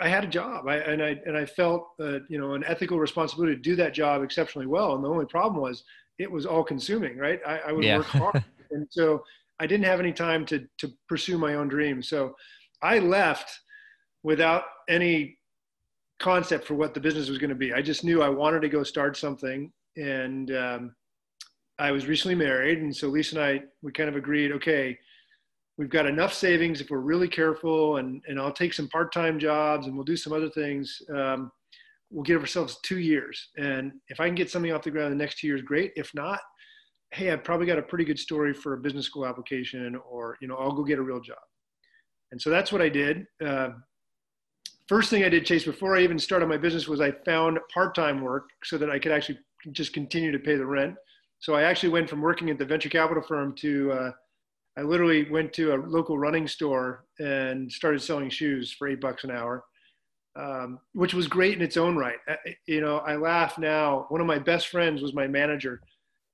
I, 0.00 0.08
had 0.08 0.24
a 0.24 0.28
job, 0.28 0.68
I, 0.68 0.76
and 0.76 1.02
I 1.02 1.20
and 1.26 1.36
I 1.36 1.44
felt 1.44 1.88
uh, 2.00 2.20
you 2.28 2.38
know 2.38 2.54
an 2.54 2.62
ethical 2.64 2.98
responsibility 2.98 3.56
to 3.56 3.60
do 3.60 3.74
that 3.76 3.92
job 3.92 4.22
exceptionally 4.22 4.66
well. 4.66 4.94
And 4.94 5.04
the 5.04 5.08
only 5.08 5.26
problem 5.26 5.60
was 5.60 5.82
it 6.18 6.30
was 6.30 6.46
all 6.46 6.62
consuming, 6.62 7.18
right? 7.18 7.40
I, 7.44 7.58
I 7.58 7.72
would 7.72 7.84
yeah. 7.84 7.98
work 7.98 8.06
hard, 8.06 8.44
and 8.70 8.86
so 8.88 9.24
I 9.58 9.66
didn't 9.66 9.86
have 9.86 9.98
any 9.98 10.12
time 10.12 10.46
to 10.46 10.64
to 10.78 10.92
pursue 11.08 11.38
my 11.38 11.56
own 11.56 11.68
dreams. 11.68 12.08
So 12.08 12.36
I 12.82 13.00
left 13.00 13.50
without 14.22 14.64
any 14.88 15.36
concept 16.24 16.66
for 16.66 16.74
what 16.74 16.94
the 16.94 17.00
business 17.00 17.28
was 17.28 17.38
going 17.38 17.50
to 17.50 17.56
be. 17.56 17.72
I 17.72 17.82
just 17.82 18.04
knew 18.04 18.22
I 18.22 18.28
wanted 18.28 18.62
to 18.62 18.68
go 18.68 18.82
start 18.82 19.16
something, 19.16 19.70
and 19.96 20.50
um, 20.56 20.94
I 21.78 21.90
was 21.90 22.06
recently 22.06 22.34
married, 22.34 22.78
and 22.78 22.94
so 22.94 23.08
Lisa 23.08 23.36
and 23.36 23.44
I 23.44 23.62
we 23.82 23.92
kind 23.92 24.08
of 24.08 24.16
agreed, 24.16 24.52
okay 24.52 24.98
we've 25.76 25.90
got 25.90 26.06
enough 26.06 26.32
savings 26.32 26.80
if 26.80 26.90
we're 26.90 26.98
really 26.98 27.28
careful 27.28 27.96
and, 27.96 28.22
and 28.28 28.38
I'll 28.38 28.52
take 28.52 28.72
some 28.72 28.88
part-time 28.88 29.38
jobs 29.38 29.86
and 29.86 29.96
we'll 29.96 30.04
do 30.04 30.16
some 30.16 30.32
other 30.32 30.48
things. 30.48 31.02
Um, 31.12 31.50
we'll 32.10 32.22
give 32.22 32.40
ourselves 32.40 32.78
two 32.84 32.98
years. 32.98 33.48
And 33.56 33.92
if 34.08 34.20
I 34.20 34.26
can 34.26 34.36
get 34.36 34.50
something 34.50 34.72
off 34.72 34.82
the 34.82 34.92
ground 34.92 35.12
in 35.12 35.18
the 35.18 35.24
next 35.24 35.38
two 35.38 35.48
years, 35.48 35.62
great. 35.62 35.92
If 35.96 36.12
not, 36.14 36.40
Hey, 37.12 37.30
I've 37.30 37.44
probably 37.44 37.66
got 37.66 37.78
a 37.78 37.82
pretty 37.82 38.04
good 38.04 38.18
story 38.18 38.52
for 38.52 38.74
a 38.74 38.78
business 38.78 39.06
school 39.06 39.24
application 39.24 39.96
or, 40.10 40.36
you 40.40 40.48
know, 40.48 40.56
I'll 40.56 40.72
go 40.72 40.82
get 40.82 40.98
a 40.98 41.02
real 41.02 41.20
job. 41.20 41.38
And 42.32 42.42
so 42.42 42.50
that's 42.50 42.72
what 42.72 42.82
I 42.82 42.88
did. 42.88 43.24
Uh, 43.44 43.68
first 44.88 45.10
thing 45.10 45.24
I 45.24 45.28
did, 45.28 45.46
Chase, 45.46 45.64
before 45.64 45.96
I 45.96 46.02
even 46.02 46.18
started 46.18 46.48
my 46.48 46.56
business 46.56 46.88
was 46.88 47.00
I 47.00 47.12
found 47.24 47.58
part-time 47.72 48.20
work 48.20 48.50
so 48.62 48.78
that 48.78 48.90
I 48.90 48.98
could 48.98 49.12
actually 49.12 49.38
just 49.72 49.92
continue 49.92 50.32
to 50.32 50.38
pay 50.38 50.56
the 50.56 50.66
rent. 50.66 50.94
So 51.38 51.54
I 51.54 51.62
actually 51.62 51.90
went 51.90 52.08
from 52.08 52.20
working 52.20 52.50
at 52.50 52.58
the 52.58 52.64
venture 52.64 52.88
capital 52.88 53.22
firm 53.22 53.54
to, 53.56 53.92
uh, 53.92 54.10
I 54.76 54.82
literally 54.82 55.30
went 55.30 55.52
to 55.54 55.74
a 55.74 55.76
local 55.76 56.18
running 56.18 56.48
store 56.48 57.04
and 57.18 57.70
started 57.70 58.02
selling 58.02 58.30
shoes 58.30 58.72
for 58.72 58.88
eight 58.88 59.00
bucks 59.00 59.24
an 59.24 59.30
hour, 59.30 59.64
um, 60.36 60.80
which 60.92 61.14
was 61.14 61.28
great 61.28 61.54
in 61.54 61.62
its 61.62 61.76
own 61.76 61.96
right. 61.96 62.18
I, 62.28 62.36
you 62.66 62.80
know, 62.80 62.98
I 62.98 63.16
laugh 63.16 63.58
now. 63.58 64.06
One 64.08 64.20
of 64.20 64.26
my 64.26 64.38
best 64.38 64.68
friends 64.68 65.00
was 65.00 65.14
my 65.14 65.26
manager 65.26 65.80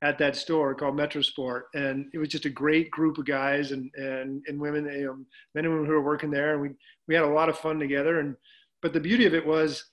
at 0.02 0.18
that 0.18 0.34
store 0.34 0.74
called 0.74 0.96
Metrosport, 0.96 1.62
and 1.74 2.06
it 2.14 2.18
was 2.18 2.28
just 2.28 2.46
a 2.46 2.50
great 2.50 2.90
group 2.90 3.18
of 3.18 3.26
guys 3.26 3.72
and 3.72 3.90
and 3.94 4.42
and 4.46 4.58
women, 4.58 4.86
you 4.86 5.06
know, 5.06 5.16
men 5.54 5.64
and 5.64 5.74
women 5.74 5.86
who 5.86 5.92
were 5.92 6.02
working 6.02 6.30
there, 6.30 6.52
and 6.52 6.62
we 6.62 6.70
we 7.06 7.14
had 7.14 7.24
a 7.24 7.28
lot 7.28 7.48
of 7.48 7.58
fun 7.58 7.78
together. 7.78 8.20
And 8.20 8.36
but 8.82 8.92
the 8.92 9.00
beauty 9.00 9.26
of 9.26 9.34
it 9.34 9.46
was, 9.46 9.84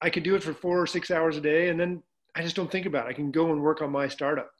I 0.00 0.10
could 0.10 0.24
do 0.24 0.34
it 0.34 0.42
for 0.42 0.52
four 0.52 0.80
or 0.80 0.86
six 0.86 1.10
hours 1.10 1.36
a 1.36 1.40
day, 1.40 1.68
and 1.68 1.78
then 1.78 2.02
I 2.34 2.42
just 2.42 2.56
don't 2.56 2.70
think 2.70 2.86
about 2.86 3.06
it. 3.06 3.10
I 3.10 3.12
can 3.12 3.30
go 3.30 3.52
and 3.52 3.62
work 3.62 3.82
on 3.82 3.92
my 3.92 4.08
startup. 4.08 4.50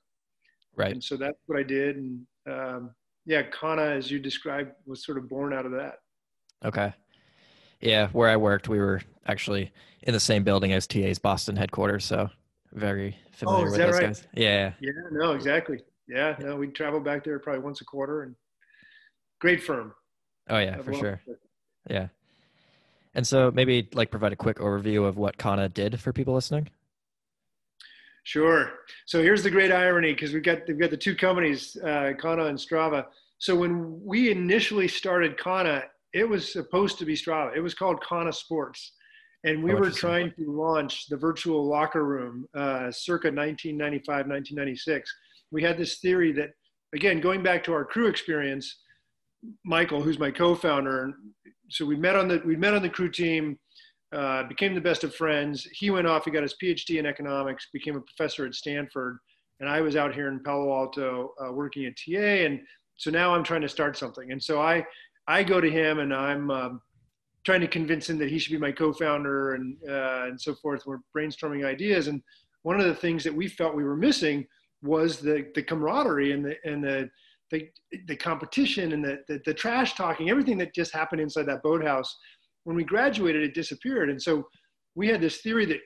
Right. 0.76 0.92
And 0.92 1.02
so 1.02 1.16
that's 1.16 1.38
what 1.46 1.58
I 1.58 1.62
did, 1.62 1.96
and 1.96 2.26
um, 2.48 2.90
yeah, 3.24 3.42
Kana, 3.42 3.82
as 3.82 4.10
you 4.10 4.20
described, 4.20 4.70
was 4.86 5.04
sort 5.04 5.18
of 5.18 5.28
born 5.28 5.52
out 5.52 5.66
of 5.66 5.72
that. 5.72 5.98
Okay. 6.64 6.92
Yeah, 7.80 8.08
where 8.08 8.28
I 8.28 8.36
worked, 8.36 8.68
we 8.68 8.78
were 8.78 9.02
actually 9.26 9.72
in 10.02 10.14
the 10.14 10.20
same 10.20 10.44
building 10.44 10.72
as 10.72 10.86
TA's 10.86 11.18
Boston 11.18 11.56
headquarters, 11.56 12.04
so 12.04 12.30
very 12.72 13.16
familiar 13.32 13.66
oh, 13.66 13.70
with 13.70 13.78
those 13.78 13.94
right? 13.94 14.02
guys. 14.02 14.26
Yeah. 14.34 14.72
Yeah, 14.80 14.92
no, 15.10 15.32
exactly. 15.32 15.80
Yeah, 16.08 16.36
no, 16.38 16.56
we 16.56 16.68
travel 16.68 17.00
back 17.00 17.24
there 17.24 17.38
probably 17.38 17.62
once 17.62 17.80
a 17.80 17.84
quarter, 17.84 18.22
and 18.22 18.34
great 19.40 19.62
firm. 19.62 19.92
Oh 20.48 20.58
yeah, 20.58 20.80
for 20.82 20.94
sure. 20.94 21.20
Yeah. 21.90 22.08
And 23.14 23.26
so 23.26 23.50
maybe 23.50 23.88
like 23.94 24.10
provide 24.10 24.32
a 24.32 24.36
quick 24.36 24.58
overview 24.58 25.04
of 25.06 25.16
what 25.16 25.36
Kana 25.38 25.68
did 25.68 25.98
for 26.00 26.12
people 26.12 26.34
listening. 26.34 26.68
Sure. 28.22 28.72
So 29.06 29.22
here's 29.22 29.42
the 29.42 29.50
great 29.50 29.72
irony 29.72 30.12
because 30.12 30.32
we've 30.32 30.42
got 30.42 30.58
we've 30.68 30.78
got 30.78 30.90
the 30.90 30.96
two 30.96 31.14
companies, 31.14 31.76
uh, 31.76 32.12
Kana 32.20 32.46
and 32.46 32.58
Strava. 32.58 33.06
So 33.38 33.56
when 33.56 34.00
we 34.04 34.30
initially 34.30 34.88
started 34.88 35.38
Kana, 35.38 35.84
it 36.12 36.28
was 36.28 36.52
supposed 36.52 36.98
to 36.98 37.04
be 37.04 37.14
Strava. 37.14 37.56
It 37.56 37.60
was 37.60 37.74
called 37.74 38.02
Kana 38.06 38.32
Sports, 38.32 38.92
and 39.46 39.62
we 39.62 39.72
oh, 39.72 39.76
were 39.76 39.90
trying 39.90 40.32
to 40.32 40.50
launch 40.50 41.06
the 41.06 41.16
virtual 41.16 41.66
locker 41.66 42.04
room 42.04 42.46
uh, 42.54 42.90
circa 42.90 43.28
1995, 43.28 44.06
1996. 44.26 45.10
We 45.52 45.62
had 45.62 45.78
this 45.78 45.98
theory 45.98 46.32
that, 46.32 46.50
again, 46.94 47.20
going 47.20 47.42
back 47.42 47.64
to 47.64 47.72
our 47.72 47.84
crew 47.84 48.08
experience, 48.08 48.80
Michael, 49.64 50.02
who's 50.02 50.18
my 50.18 50.30
co-founder, 50.30 51.14
so 51.68 51.84
we 51.84 51.96
met 51.96 52.16
on 52.16 52.28
the 52.28 52.42
we 52.44 52.56
met 52.56 52.74
on 52.74 52.82
the 52.82 52.88
crew 52.88 53.10
team 53.10 53.58
uh, 54.12 54.44
became 54.44 54.74
the 54.74 54.80
best 54.80 55.04
of 55.04 55.14
friends. 55.14 55.66
He 55.72 55.90
went 55.90 56.06
off, 56.06 56.24
he 56.24 56.30
got 56.30 56.42
his 56.42 56.54
PhD 56.62 56.98
in 56.98 57.06
economics, 57.06 57.68
became 57.72 57.96
a 57.96 58.00
professor 58.00 58.46
at 58.46 58.54
Stanford. 58.54 59.18
And 59.60 59.68
I 59.68 59.80
was 59.80 59.96
out 59.96 60.14
here 60.14 60.28
in 60.28 60.40
Palo 60.40 60.72
Alto 60.72 61.34
uh, 61.40 61.52
working 61.52 61.86
at 61.86 61.94
TA. 61.96 62.44
And 62.44 62.60
so 62.96 63.10
now 63.10 63.34
I'm 63.34 63.42
trying 63.42 63.62
to 63.62 63.68
start 63.68 63.96
something. 63.96 64.30
And 64.30 64.42
so 64.42 64.60
I, 64.60 64.84
I 65.26 65.42
go 65.42 65.60
to 65.60 65.70
him 65.70 65.98
and 65.98 66.14
I'm 66.14 66.50
um, 66.50 66.80
trying 67.46 67.60
to 67.60 67.68
convince 67.68 68.10
him 68.10 68.18
that 68.18 68.28
he 68.28 68.40
should 68.40 68.50
be 68.50 68.58
my 68.58 68.72
co-founder 68.72 69.54
and, 69.54 69.76
uh, 69.88 70.24
and 70.26 70.40
so 70.40 70.52
forth. 70.56 70.84
We're 70.84 70.98
brainstorming 71.16 71.64
ideas. 71.64 72.08
And 72.08 72.20
one 72.62 72.80
of 72.80 72.86
the 72.86 72.94
things 72.94 73.22
that 73.22 73.32
we 73.32 73.46
felt 73.46 73.76
we 73.76 73.84
were 73.84 73.96
missing 73.96 74.44
was 74.82 75.20
the, 75.20 75.46
the 75.54 75.62
camaraderie 75.62 76.32
and 76.32 76.44
the, 76.44 76.56
and 76.64 76.82
the, 76.82 77.08
the, 77.52 77.68
the 78.08 78.16
competition 78.16 78.92
and 78.92 79.04
the, 79.04 79.18
the, 79.28 79.40
the 79.46 79.54
trash 79.54 79.94
talking, 79.94 80.28
everything 80.28 80.58
that 80.58 80.74
just 80.74 80.92
happened 80.92 81.20
inside 81.20 81.46
that 81.46 81.62
boathouse 81.62 82.18
when 82.64 82.74
we 82.74 82.82
graduated, 82.82 83.44
it 83.44 83.54
disappeared. 83.54 84.10
And 84.10 84.20
so 84.20 84.48
we 84.96 85.06
had 85.06 85.20
this 85.20 85.40
theory 85.40 85.66
that 85.66 85.78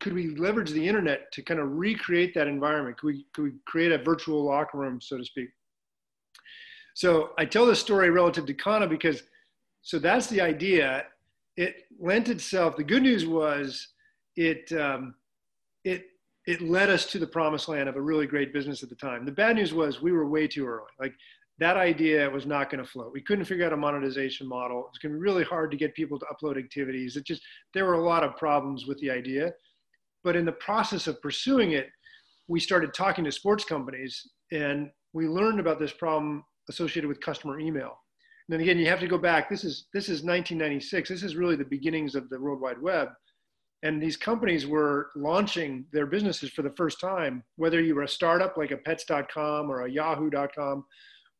could 0.00 0.14
we 0.14 0.34
leverage 0.34 0.70
the 0.72 0.86
internet 0.86 1.30
to 1.34 1.42
kind 1.42 1.60
of 1.60 1.70
recreate 1.70 2.34
that 2.34 2.48
environment? 2.48 2.98
Could 2.98 3.06
we, 3.06 3.26
could 3.32 3.44
we 3.44 3.52
create 3.68 3.92
a 3.92 3.98
virtual 3.98 4.44
locker 4.44 4.78
room, 4.78 5.00
so 5.00 5.16
to 5.16 5.24
speak? 5.24 5.48
So 6.94 7.30
I 7.38 7.44
tell 7.44 7.66
this 7.66 7.78
story 7.78 8.10
relative 8.10 8.46
to 8.46 8.54
Kana 8.54 8.88
because, 8.88 9.22
so 9.84 9.98
that's 9.98 10.26
the 10.28 10.40
idea. 10.40 11.04
It 11.56 11.84
lent 12.00 12.28
itself. 12.30 12.76
The 12.76 12.82
good 12.82 13.02
news 13.02 13.26
was 13.26 13.88
it, 14.34 14.72
um, 14.72 15.14
it, 15.84 16.06
it 16.46 16.62
led 16.62 16.88
us 16.88 17.04
to 17.12 17.18
the 17.18 17.26
promised 17.26 17.68
land 17.68 17.88
of 17.88 17.96
a 17.96 18.00
really 18.00 18.26
great 18.26 18.52
business 18.52 18.82
at 18.82 18.88
the 18.88 18.96
time. 18.96 19.26
The 19.26 19.32
bad 19.32 19.56
news 19.56 19.74
was 19.74 20.00
we 20.00 20.10
were 20.10 20.26
way 20.26 20.48
too 20.48 20.66
early. 20.66 20.90
Like 20.98 21.12
that 21.58 21.76
idea 21.76 22.28
was 22.30 22.46
not 22.46 22.70
going 22.70 22.82
to 22.82 22.90
float. 22.90 23.12
We 23.12 23.20
couldn't 23.20 23.44
figure 23.44 23.66
out 23.66 23.74
a 23.74 23.76
monetization 23.76 24.48
model. 24.48 24.86
It's 24.88 24.98
going 24.98 25.12
to 25.12 25.18
be 25.18 25.22
really 25.22 25.44
hard 25.44 25.70
to 25.70 25.76
get 25.76 25.94
people 25.94 26.18
to 26.18 26.26
upload 26.26 26.58
activities. 26.58 27.16
It 27.16 27.26
just, 27.26 27.42
there 27.74 27.84
were 27.84 27.94
a 27.94 28.04
lot 28.04 28.24
of 28.24 28.36
problems 28.36 28.86
with 28.86 28.98
the 29.00 29.10
idea. 29.10 29.52
But 30.24 30.34
in 30.34 30.46
the 30.46 30.52
process 30.52 31.06
of 31.06 31.20
pursuing 31.20 31.72
it, 31.72 31.88
we 32.48 32.58
started 32.58 32.94
talking 32.94 33.24
to 33.24 33.32
sports 33.32 33.66
companies 33.66 34.30
and 34.50 34.88
we 35.12 35.28
learned 35.28 35.60
about 35.60 35.78
this 35.78 35.92
problem 35.92 36.42
associated 36.70 37.06
with 37.06 37.20
customer 37.20 37.60
email. 37.60 37.98
Then 38.48 38.60
again, 38.60 38.78
you 38.78 38.86
have 38.86 39.00
to 39.00 39.06
go 39.06 39.18
back. 39.18 39.48
This 39.48 39.64
is 39.64 39.86
this 39.92 40.04
is 40.04 40.22
1996. 40.22 41.08
This 41.08 41.22
is 41.22 41.36
really 41.36 41.56
the 41.56 41.64
beginnings 41.64 42.14
of 42.14 42.28
the 42.28 42.40
World 42.40 42.60
Wide 42.60 42.80
Web, 42.80 43.08
and 43.82 44.02
these 44.02 44.16
companies 44.16 44.66
were 44.66 45.10
launching 45.16 45.86
their 45.92 46.06
businesses 46.06 46.50
for 46.50 46.62
the 46.62 46.74
first 46.76 47.00
time. 47.00 47.42
Whether 47.56 47.80
you 47.80 47.94
were 47.94 48.02
a 48.02 48.08
startup 48.08 48.56
like 48.56 48.70
a 48.70 48.76
Pets.com 48.76 49.70
or 49.70 49.82
a 49.82 49.90
Yahoo.com, 49.90 50.84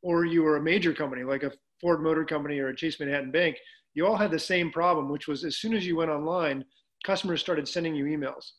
or 0.03 0.25
you 0.25 0.43
were 0.43 0.57
a 0.57 0.63
major 0.63 0.95
company 0.95 1.25
like 1.25 1.43
a 1.43 1.53
Ford 1.81 2.03
Motor 2.03 2.25
Company 2.25 2.59
or 2.59 2.69
a 2.69 2.77
Chase 2.77 2.99
Manhattan 2.99 3.31
Bank, 3.31 3.57
you 3.95 4.07
all 4.07 4.17
had 4.17 4.31
the 4.31 4.39
same 4.39 4.71
problem, 4.73 5.11
which 5.11 5.29
was 5.29 5.45
as 5.45 5.59
soon 5.59 5.75
as 5.75 5.87
you 5.87 5.97
went 5.97 6.11
online, 6.11 6.65
customers 7.05 7.41
started 7.41 7.69
sending 7.69 7.95
you 7.95 8.05
emails 8.05 8.53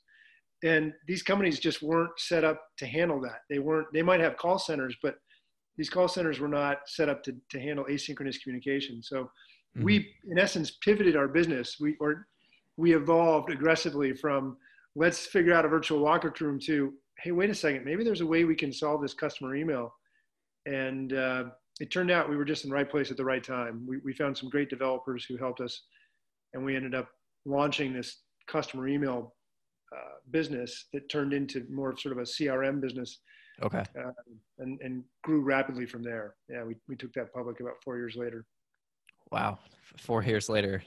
and 0.63 0.93
these 1.07 1.21
companies 1.21 1.59
just 1.59 1.81
weren't 1.81 2.17
set 2.17 2.43
up 2.43 2.61
to 2.77 2.85
handle 2.85 3.21
that 3.21 3.39
they 3.49 3.59
weren't 3.59 3.87
they 3.93 4.01
might 4.01 4.19
have 4.19 4.37
call 4.37 4.57
centers 4.57 4.95
but 5.01 5.15
these 5.77 5.89
call 5.89 6.07
centers 6.07 6.39
were 6.39 6.47
not 6.47 6.79
set 6.87 7.09
up 7.09 7.23
to, 7.23 7.35
to 7.49 7.59
handle 7.59 7.85
asynchronous 7.85 8.41
communication 8.41 9.01
so 9.01 9.23
mm-hmm. 9.23 9.83
we 9.83 10.13
in 10.29 10.39
essence 10.39 10.71
pivoted 10.83 11.15
our 11.15 11.27
business 11.27 11.77
we 11.79 11.95
or 11.99 12.27
we 12.77 12.95
evolved 12.95 13.49
aggressively 13.49 14.13
from 14.13 14.57
let's 14.95 15.25
figure 15.25 15.53
out 15.53 15.65
a 15.65 15.69
virtual 15.69 15.99
locker 15.99 16.33
room 16.39 16.59
to 16.59 16.93
hey 17.19 17.31
wait 17.31 17.49
a 17.49 17.55
second 17.55 17.85
maybe 17.85 18.03
there's 18.03 18.21
a 18.21 18.25
way 18.25 18.43
we 18.43 18.55
can 18.55 18.71
solve 18.71 19.01
this 19.01 19.13
customer 19.13 19.55
email 19.55 19.93
and 20.65 21.13
uh, 21.13 21.45
it 21.79 21.91
turned 21.91 22.09
out 22.09 22.29
we 22.29 22.37
were 22.37 22.45
just 22.45 22.63
in 22.63 22.69
the 22.69 22.75
right 22.75 22.89
place 22.89 23.11
at 23.11 23.17
the 23.17 23.25
right 23.25 23.43
time 23.43 23.85
we, 23.87 23.97
we 24.03 24.13
found 24.13 24.37
some 24.37 24.49
great 24.49 24.69
developers 24.69 25.25
who 25.25 25.37
helped 25.37 25.61
us 25.61 25.83
and 26.53 26.63
we 26.63 26.75
ended 26.75 26.95
up 26.95 27.09
launching 27.45 27.93
this 27.93 28.21
customer 28.47 28.87
email 28.87 29.35
uh, 29.95 30.15
business 30.31 30.85
that 30.93 31.07
turned 31.09 31.33
into 31.33 31.65
more 31.69 31.91
of 31.91 31.99
sort 31.99 32.11
of 32.11 32.17
a 32.17 32.23
CRM 32.23 32.81
business. 32.81 33.19
Okay. 33.63 33.83
Uh, 33.97 34.11
and, 34.59 34.79
and 34.81 35.03
grew 35.23 35.41
rapidly 35.41 35.85
from 35.85 36.03
there. 36.03 36.35
Yeah, 36.49 36.63
we, 36.63 36.75
we 36.87 36.95
took 36.95 37.13
that 37.13 37.33
public 37.33 37.59
about 37.59 37.75
four 37.83 37.97
years 37.97 38.15
later. 38.15 38.45
Wow. 39.31 39.59
Four 39.97 40.23
years 40.23 40.49
later. 40.49 40.83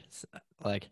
Like, 0.63 0.91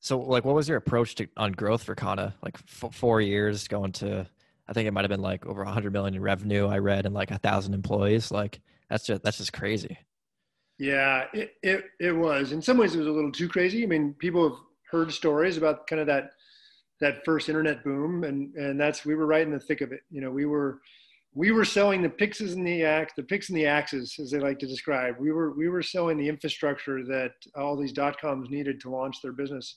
so 0.00 0.18
like, 0.18 0.44
what 0.44 0.54
was 0.54 0.68
your 0.68 0.78
approach 0.78 1.14
to 1.16 1.28
on 1.36 1.52
growth 1.52 1.82
for 1.82 1.94
Kana? 1.94 2.34
Like 2.42 2.56
f- 2.56 2.94
four 2.94 3.20
years 3.20 3.68
going 3.68 3.92
to, 3.92 4.26
I 4.68 4.72
think 4.72 4.86
it 4.86 4.92
might've 4.92 5.08
been 5.08 5.22
like 5.22 5.46
over 5.46 5.62
a 5.62 5.70
hundred 5.70 5.92
million 5.92 6.14
in 6.14 6.22
revenue. 6.22 6.66
I 6.66 6.78
read 6.78 7.06
and 7.06 7.14
like 7.14 7.30
a 7.30 7.38
thousand 7.38 7.74
employees. 7.74 8.30
Like 8.30 8.60
that's 8.88 9.06
just, 9.06 9.22
that's 9.22 9.38
just 9.38 9.52
crazy. 9.52 9.98
Yeah, 10.78 11.24
it, 11.34 11.54
it, 11.62 11.84
it 11.98 12.12
was. 12.12 12.52
In 12.52 12.62
some 12.62 12.78
ways, 12.78 12.94
it 12.94 12.98
was 12.98 13.06
a 13.06 13.12
little 13.12 13.32
too 13.32 13.48
crazy. 13.48 13.82
I 13.82 13.86
mean, 13.86 14.14
people 14.18 14.48
have 14.48 14.58
heard 14.90 15.12
stories 15.12 15.56
about 15.56 15.86
kind 15.86 16.00
of 16.00 16.06
that 16.06 16.30
that 17.00 17.24
first 17.24 17.48
internet 17.48 17.82
boom, 17.82 18.24
and 18.24 18.54
and 18.54 18.80
that's 18.80 19.04
we 19.04 19.14
were 19.14 19.26
right 19.26 19.42
in 19.42 19.52
the 19.52 19.60
thick 19.60 19.80
of 19.80 19.92
it. 19.92 20.00
You 20.10 20.20
know, 20.20 20.30
we 20.30 20.44
were 20.44 20.80
we 21.34 21.52
were 21.52 21.64
selling 21.64 22.02
the 22.02 22.08
pixes 22.08 22.54
and 22.54 22.66
the 22.66 22.84
axe, 22.84 23.12
the 23.16 23.22
picks 23.22 23.48
and 23.48 23.56
the 23.56 23.66
axes, 23.66 24.16
as 24.18 24.30
they 24.30 24.38
like 24.38 24.58
to 24.58 24.66
describe. 24.66 25.16
We 25.18 25.32
were 25.32 25.52
we 25.52 25.68
were 25.68 25.82
selling 25.82 26.18
the 26.18 26.28
infrastructure 26.28 27.04
that 27.04 27.32
all 27.54 27.76
these 27.76 27.92
dot 27.92 28.20
coms 28.20 28.50
needed 28.50 28.80
to 28.82 28.90
launch 28.90 29.22
their 29.22 29.32
business, 29.32 29.76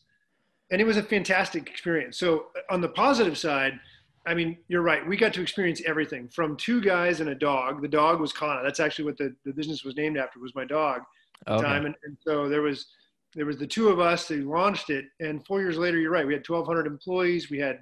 and 0.72 0.82
it 0.82 0.86
was 0.86 0.98
a 0.98 1.04
fantastic 1.04 1.70
experience. 1.70 2.18
So 2.18 2.48
uh, 2.58 2.74
on 2.74 2.82
the 2.82 2.90
positive 2.90 3.38
side, 3.38 3.80
I 4.26 4.34
mean, 4.34 4.58
you're 4.68 4.82
right. 4.82 5.08
We 5.08 5.16
got 5.16 5.34
to 5.36 5.42
experience 5.42 5.82
everything 5.86 6.28
from 6.30 6.58
two 6.58 6.82
guys 6.82 7.20
and 7.20 7.30
a 7.30 7.36
dog. 7.36 7.82
The 7.82 7.88
dog 7.88 8.20
was 8.20 8.34
Kana. 8.34 8.62
That's 8.64 8.80
actually 8.80 9.06
what 9.06 9.18
the, 9.18 9.36
the 9.46 9.54
business 9.54 9.84
was 9.84 9.96
named 9.96 10.18
after. 10.18 10.40
Was 10.40 10.56
my 10.56 10.66
dog. 10.66 11.02
At 11.46 11.56
okay. 11.56 11.64
time, 11.64 11.86
and, 11.86 11.96
and 12.06 12.18
so 12.26 12.48
there 12.48 12.62
was 12.62 12.88
there 13.36 13.46
was 13.46 13.58
the 13.58 13.68
two 13.68 13.90
of 13.90 14.00
us 14.00 14.28
that 14.28 14.46
launched 14.46 14.90
it 14.90 15.06
and 15.20 15.46
four 15.46 15.60
years 15.60 15.78
later 15.78 16.00
you're 16.00 16.12
right 16.12 16.28
we 16.28 16.34
had 16.34 16.48
1200 16.48 16.88
employees. 16.88 17.50
We 17.50 17.60
had 17.60 17.80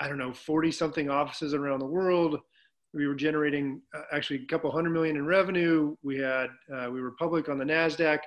i 0.00 0.08
don't 0.08 0.18
know 0.18 0.32
40 0.32 0.70
something 0.72 1.08
offices 1.08 1.54
around 1.54 1.80
the 1.80 1.86
world. 1.86 2.38
We 2.92 3.08
were 3.08 3.14
generating 3.14 3.80
uh, 3.94 4.02
actually 4.12 4.42
a 4.42 4.46
couple 4.46 4.70
hundred 4.70 4.90
million 4.90 5.16
in 5.16 5.26
revenue. 5.26 5.96
We 6.02 6.18
had 6.18 6.48
uh, 6.74 6.90
we 6.90 7.00
were 7.00 7.12
public 7.18 7.48
on 7.48 7.58
the 7.58 7.64
nasdaq. 7.64 8.20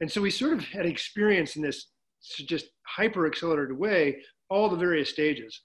And 0.00 0.10
so 0.10 0.20
we 0.20 0.30
sort 0.30 0.52
of 0.52 0.64
had 0.64 0.86
experience 0.86 1.56
in 1.56 1.62
this 1.62 1.86
just 2.20 2.66
hyper 2.86 3.26
accelerated 3.26 3.76
way 3.76 4.22
all 4.48 4.68
the 4.68 4.76
various 4.76 5.10
stages. 5.10 5.62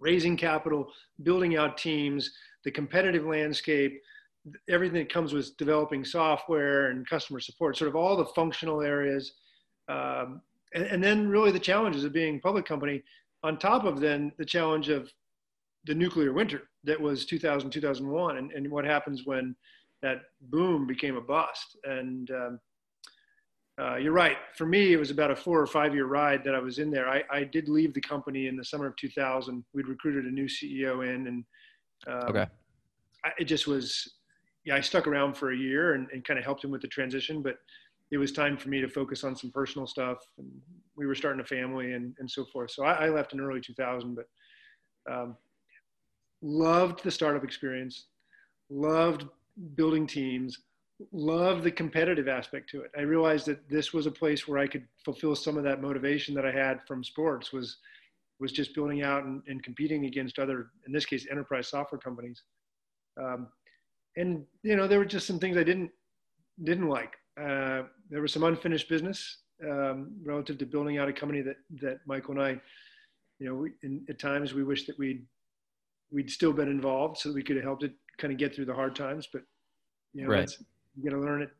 Raising 0.00 0.36
capital 0.36 0.90
building 1.22 1.56
out 1.56 1.76
teams 1.76 2.30
the 2.64 2.70
competitive 2.70 3.24
landscape 3.24 4.00
everything 4.68 4.98
that 4.98 5.12
comes 5.12 5.32
with 5.32 5.56
developing 5.56 6.04
software 6.04 6.90
and 6.90 7.08
customer 7.08 7.40
support 7.40 7.76
sort 7.76 7.88
of 7.88 7.96
all 7.96 8.16
the 8.16 8.24
functional 8.26 8.80
areas 8.80 9.34
um, 9.90 10.40
and, 10.74 10.84
and, 10.84 11.02
then 11.02 11.28
really 11.28 11.50
the 11.50 11.58
challenges 11.58 12.04
of 12.04 12.12
being 12.12 12.36
a 12.36 12.40
public 12.40 12.64
company 12.64 13.02
on 13.42 13.58
top 13.58 13.84
of 13.84 13.98
then 14.00 14.30
the 14.38 14.44
challenge 14.44 14.88
of 14.88 15.12
the 15.86 15.94
nuclear 15.94 16.32
winter 16.32 16.62
that 16.84 17.00
was 17.00 17.26
2000 17.26 17.70
2001 17.70 18.36
and, 18.36 18.52
and 18.52 18.70
what 18.70 18.84
happens 18.84 19.22
when 19.24 19.56
that 20.02 20.20
boom 20.42 20.86
became 20.86 21.16
a 21.16 21.20
bust. 21.20 21.76
And 21.84 22.30
um, 22.30 22.60
uh, 23.80 23.96
you're 23.96 24.12
right. 24.12 24.36
For 24.56 24.66
me 24.66 24.92
it 24.92 24.96
was 24.96 25.10
about 25.10 25.30
a 25.30 25.36
four 25.36 25.60
or 25.60 25.66
five 25.66 25.94
year 25.94 26.06
ride 26.06 26.44
that 26.44 26.54
i 26.54 26.58
was 26.58 26.78
in 26.78 26.90
there. 26.90 27.08
I, 27.08 27.24
I 27.30 27.44
did 27.44 27.68
leave 27.68 27.94
the 27.94 28.00
company 28.00 28.46
in 28.46 28.56
the 28.56 28.64
summer 28.64 28.86
of 28.86 28.96
2000 28.96 29.64
we'd 29.74 29.88
recruited 29.88 30.26
a 30.26 30.30
new 30.30 30.46
ceo 30.46 31.06
in 31.06 31.26
and 31.26 31.44
um, 32.06 32.30
okay. 32.30 32.46
I, 33.24 33.30
it 33.38 33.44
just 33.44 33.66
was 33.66 34.14
yeah 34.64 34.74
i 34.74 34.80
stuck 34.80 35.06
around 35.06 35.34
for 35.34 35.52
a 35.52 35.56
year 35.56 35.94
and, 35.94 36.08
and 36.12 36.24
kind 36.24 36.38
of 36.38 36.44
helped 36.44 36.64
him 36.64 36.70
with 36.70 36.82
the 36.82 36.88
transition 36.88 37.42
but 37.42 37.56
it 38.10 38.18
was 38.18 38.32
time 38.32 38.56
for 38.56 38.68
me 38.68 38.80
to 38.80 38.88
focus 38.88 39.24
on 39.24 39.36
some 39.36 39.50
personal 39.50 39.86
stuff. 39.86 40.18
And 40.38 40.50
we 40.96 41.06
were 41.06 41.14
starting 41.14 41.40
a 41.40 41.44
family 41.44 41.92
and, 41.92 42.14
and 42.18 42.30
so 42.30 42.44
forth. 42.44 42.72
So 42.72 42.84
I, 42.84 43.06
I 43.06 43.08
left 43.08 43.32
in 43.32 43.40
early 43.40 43.60
2000, 43.60 44.16
but 44.16 45.12
um, 45.12 45.36
loved 46.42 47.02
the 47.04 47.10
startup 47.10 47.44
experience, 47.44 48.06
loved 48.68 49.26
building 49.74 50.06
teams, 50.06 50.58
loved 51.12 51.64
the 51.64 51.70
competitive 51.70 52.28
aspect 52.28 52.68
to 52.70 52.82
it. 52.82 52.90
I 52.96 53.02
realized 53.02 53.46
that 53.46 53.68
this 53.68 53.92
was 53.92 54.06
a 54.06 54.10
place 54.10 54.46
where 54.46 54.58
I 54.58 54.66
could 54.66 54.86
fulfill 55.04 55.34
some 55.36 55.56
of 55.56 55.64
that 55.64 55.80
motivation 55.80 56.34
that 56.34 56.44
I 56.44 56.52
had 56.52 56.80
from 56.86 57.04
sports 57.04 57.52
was 57.52 57.78
was 58.38 58.52
just 58.52 58.74
building 58.74 59.02
out 59.02 59.24
and, 59.24 59.42
and 59.48 59.62
competing 59.62 60.06
against 60.06 60.38
other, 60.38 60.70
in 60.86 60.94
this 60.94 61.04
case, 61.04 61.26
enterprise 61.30 61.68
software 61.68 61.98
companies. 61.98 62.42
Um, 63.22 63.48
and 64.16 64.46
you 64.62 64.76
know, 64.76 64.88
there 64.88 64.98
were 64.98 65.04
just 65.04 65.26
some 65.26 65.38
things 65.38 65.56
I 65.56 65.62
didn't 65.62 65.90
didn't 66.64 66.88
like. 66.88 67.14
Uh, 67.38 67.82
there 68.10 68.20
was 68.20 68.32
some 68.32 68.44
unfinished 68.44 68.88
business 68.88 69.38
um, 69.68 70.12
relative 70.24 70.58
to 70.58 70.66
building 70.66 70.98
out 70.98 71.08
a 71.08 71.12
company 71.12 71.42
that 71.42 71.56
that 71.80 71.98
Michael 72.06 72.32
and 72.32 72.42
I, 72.42 72.60
you 73.38 73.48
know, 73.48 73.54
we, 73.54 73.70
in, 73.82 74.04
at 74.08 74.18
times 74.18 74.54
we 74.54 74.64
wish 74.64 74.86
that 74.86 74.98
we'd 74.98 75.24
we'd 76.10 76.30
still 76.30 76.52
been 76.52 76.68
involved 76.68 77.18
so 77.18 77.28
that 77.28 77.34
we 77.34 77.42
could 77.42 77.56
have 77.56 77.64
helped 77.64 77.84
it 77.84 77.92
kind 78.18 78.32
of 78.32 78.38
get 78.38 78.54
through 78.54 78.66
the 78.66 78.74
hard 78.74 78.96
times. 78.96 79.28
But 79.32 79.42
you 80.12 80.24
know, 80.24 80.30
right. 80.30 80.50
you 80.96 81.08
got 81.08 81.16
to 81.16 81.22
learn 81.22 81.42
it. 81.42 81.50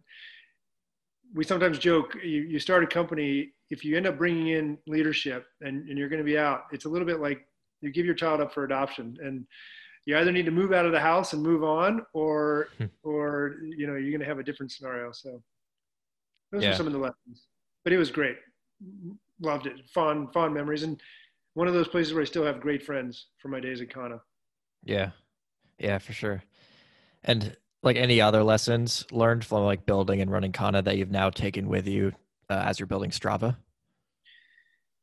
We 1.35 1.45
sometimes 1.45 1.79
joke 1.79 2.17
you, 2.23 2.43
you 2.43 2.59
start 2.59 2.83
a 2.83 2.87
company 2.87 3.53
if 3.71 3.85
you 3.85 3.97
end 3.97 4.07
up 4.07 4.19
bringing 4.19 4.49
in 4.49 4.79
leadership 4.87 5.47
and, 5.61 5.89
and 5.89 5.97
you're 5.97 6.09
going 6.09 6.19
to 6.19 6.25
be 6.25 6.37
out. 6.37 6.65
It's 6.73 6.87
a 6.87 6.89
little 6.89 7.07
bit 7.07 7.21
like 7.21 7.47
you 7.81 7.93
give 7.93 8.05
your 8.05 8.17
child 8.17 8.41
up 8.41 8.53
for 8.53 8.65
adoption 8.65 9.17
and 9.23 9.47
you 10.07 10.19
either 10.19 10.33
need 10.33 10.47
to 10.47 10.51
move 10.51 10.73
out 10.73 10.87
of 10.87 10.93
the 10.93 11.01
house 11.01 11.33
and 11.33 11.43
move 11.43 11.63
on 11.63 12.05
or 12.15 12.69
hmm. 12.79 12.87
or 13.03 13.57
you 13.77 13.87
know 13.87 13.95
you're 13.95 14.11
going 14.11 14.21
to 14.21 14.27
have 14.27 14.39
a 14.39 14.43
different 14.43 14.73
scenario 14.73 15.13
so 15.13 15.43
those 16.53 16.63
yeah. 16.63 16.71
were 16.71 16.77
some 16.77 16.87
of 16.87 16.93
the 16.93 16.99
lessons. 16.99 17.47
But 17.85 17.93
it 17.93 17.99
was 17.99 18.11
great. 18.11 18.37
Loved 19.41 19.67
it. 19.67 19.89
Fond, 19.93 20.33
fond 20.33 20.55
memories. 20.55 20.83
And 20.83 21.01
one 21.55 21.69
of 21.69 21.75
those 21.75 21.89
places 21.89 22.13
where 22.13 22.23
I 22.23 22.27
still 22.27 22.45
have 22.45 22.61
great 22.61 22.83
friends 22.83 23.27
from 23.39 23.53
my 23.53 23.61
days 23.61 23.81
at 23.81 23.91
Kana. 23.93 24.21
Yeah. 24.85 25.11
Yeah, 25.79 25.99
for 25.99 26.13
sure. 26.13 26.43
And 27.25 27.57
like 27.83 27.97
any 27.97 28.21
other 28.21 28.43
lessons 28.43 29.07
learned 29.11 29.45
from 29.45 29.65
like 29.65 29.87
building 29.87 30.21
and 30.21 30.31
running 30.31 30.53
Kana 30.53 30.83
that 30.83 30.99
you've 30.99 31.11
now 31.11 31.31
taken 31.31 31.69
with 31.69 31.87
you 31.87 32.13
uh, 32.51 32.65
as 32.67 32.79
you're 32.79 32.87
building 32.87 33.11
Strava? 33.11 33.57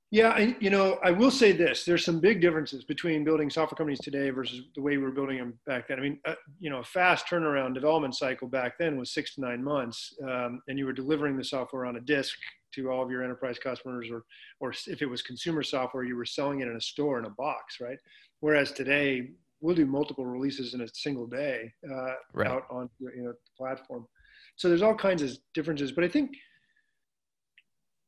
Yeah, 0.09 0.29
I, 0.29 0.55
you 0.61 0.69
know, 0.69 0.99
I 1.03 1.11
will 1.11 1.31
say 1.31 1.51
this: 1.51 1.83
there's 1.83 2.05
some 2.05 2.21
big 2.21 2.39
differences 2.39 2.85
between 2.85 3.25
building 3.25 3.49
software 3.49 3.75
companies 3.75 3.99
today 3.99 4.29
versus 4.29 4.61
the 4.73 4.81
way 4.81 4.95
we 4.95 5.03
were 5.03 5.11
building 5.11 5.37
them 5.37 5.59
back 5.65 5.89
then. 5.89 5.99
I 5.99 6.01
mean, 6.01 6.19
uh, 6.25 6.35
you 6.59 6.69
know, 6.69 6.79
a 6.79 6.83
fast 6.83 7.27
turnaround 7.27 7.73
development 7.73 8.15
cycle 8.15 8.47
back 8.47 8.77
then 8.77 8.97
was 8.97 9.13
six 9.13 9.35
to 9.35 9.41
nine 9.41 9.61
months, 9.61 10.15
um, 10.23 10.61
and 10.69 10.79
you 10.79 10.85
were 10.85 10.93
delivering 10.93 11.35
the 11.35 11.43
software 11.43 11.85
on 11.85 11.97
a 11.97 12.01
disk 12.01 12.37
to 12.75 12.89
all 12.89 13.03
of 13.03 13.11
your 13.11 13.21
enterprise 13.21 13.59
customers, 13.59 14.07
or, 14.09 14.23
or 14.61 14.73
if 14.87 15.01
it 15.01 15.07
was 15.07 15.21
consumer 15.21 15.63
software, 15.63 16.03
you 16.03 16.15
were 16.15 16.25
selling 16.25 16.61
it 16.61 16.67
in 16.67 16.75
a 16.77 16.81
store 16.81 17.19
in 17.19 17.25
a 17.25 17.29
box, 17.31 17.81
right? 17.81 17.97
Whereas 18.39 18.71
today, 18.71 19.31
we'll 19.59 19.75
do 19.75 19.85
multiple 19.85 20.25
releases 20.25 20.73
in 20.73 20.81
a 20.81 20.87
single 20.93 21.27
day 21.27 21.73
uh, 21.89 22.13
right. 22.33 22.47
out 22.47 22.63
on 22.69 22.89
you 22.99 23.23
know 23.23 23.31
the 23.31 23.37
platform. 23.57 24.07
So 24.55 24.69
there's 24.69 24.81
all 24.81 24.95
kinds 24.95 25.21
of 25.21 25.37
differences, 25.53 25.91
but 25.91 26.05
I 26.05 26.07
think 26.07 26.31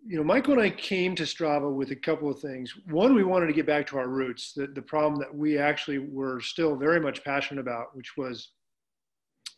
you 0.05 0.17
know, 0.17 0.23
Michael 0.23 0.53
and 0.53 0.61
I 0.61 0.69
came 0.69 1.15
to 1.15 1.23
Strava 1.23 1.71
with 1.73 1.91
a 1.91 1.95
couple 1.95 2.29
of 2.29 2.39
things. 2.39 2.73
One, 2.89 3.13
we 3.13 3.23
wanted 3.23 3.47
to 3.47 3.53
get 3.53 3.65
back 3.65 3.85
to 3.87 3.97
our 3.97 4.07
roots, 4.07 4.53
the, 4.53 4.67
the 4.67 4.81
problem 4.81 5.19
that 5.19 5.33
we 5.33 5.57
actually 5.57 5.99
were 5.99 6.39
still 6.39 6.75
very 6.75 6.99
much 6.99 7.23
passionate 7.23 7.61
about, 7.61 7.95
which 7.95 8.15
was, 8.17 8.51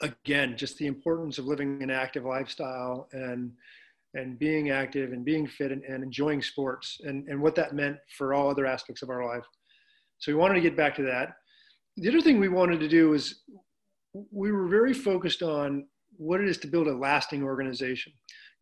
again, 0.02 0.58
just 0.58 0.78
the 0.78 0.88
importance 0.88 1.38
of 1.38 1.46
living 1.46 1.82
an 1.84 1.92
active 1.92 2.26
lifestyle 2.26 3.08
and 3.14 3.52
and 4.14 4.38
being 4.38 4.72
active 4.72 5.14
and 5.14 5.24
being 5.24 5.48
fit 5.48 5.72
and, 5.72 5.84
and 5.84 6.04
enjoying 6.04 6.42
sports 6.42 7.00
and, 7.06 7.28
and 7.30 7.42
what 7.42 7.56
that 7.56 7.74
meant 7.74 7.98
for 8.18 8.34
all 8.34 8.50
other 8.50 8.66
aspects 8.66 9.02
of 9.02 9.10
our 9.10 9.26
life. 9.26 9.46
So 10.18 10.34
we 10.34 10.38
wanted 10.38 10.56
to 10.56 10.62
get 10.62 10.76
back 10.76 10.96
to 10.96 11.04
that. 11.04 11.36
The 11.96 12.10
other 12.10 12.22
thing 12.22 12.38
we 12.38 12.50
wanted 12.50 12.82
to 12.82 12.90
do 12.90 13.12
was 13.12 13.44
we 14.32 14.52
were 14.52 14.68
very 14.68 14.94
focused 14.94 15.42
on 15.42 15.88
what 16.18 16.42
it 16.42 16.50
is 16.50 16.58
to 16.60 16.68
build 16.68 16.88
a 16.88 16.94
lasting 16.94 17.42
organization. 17.44 18.12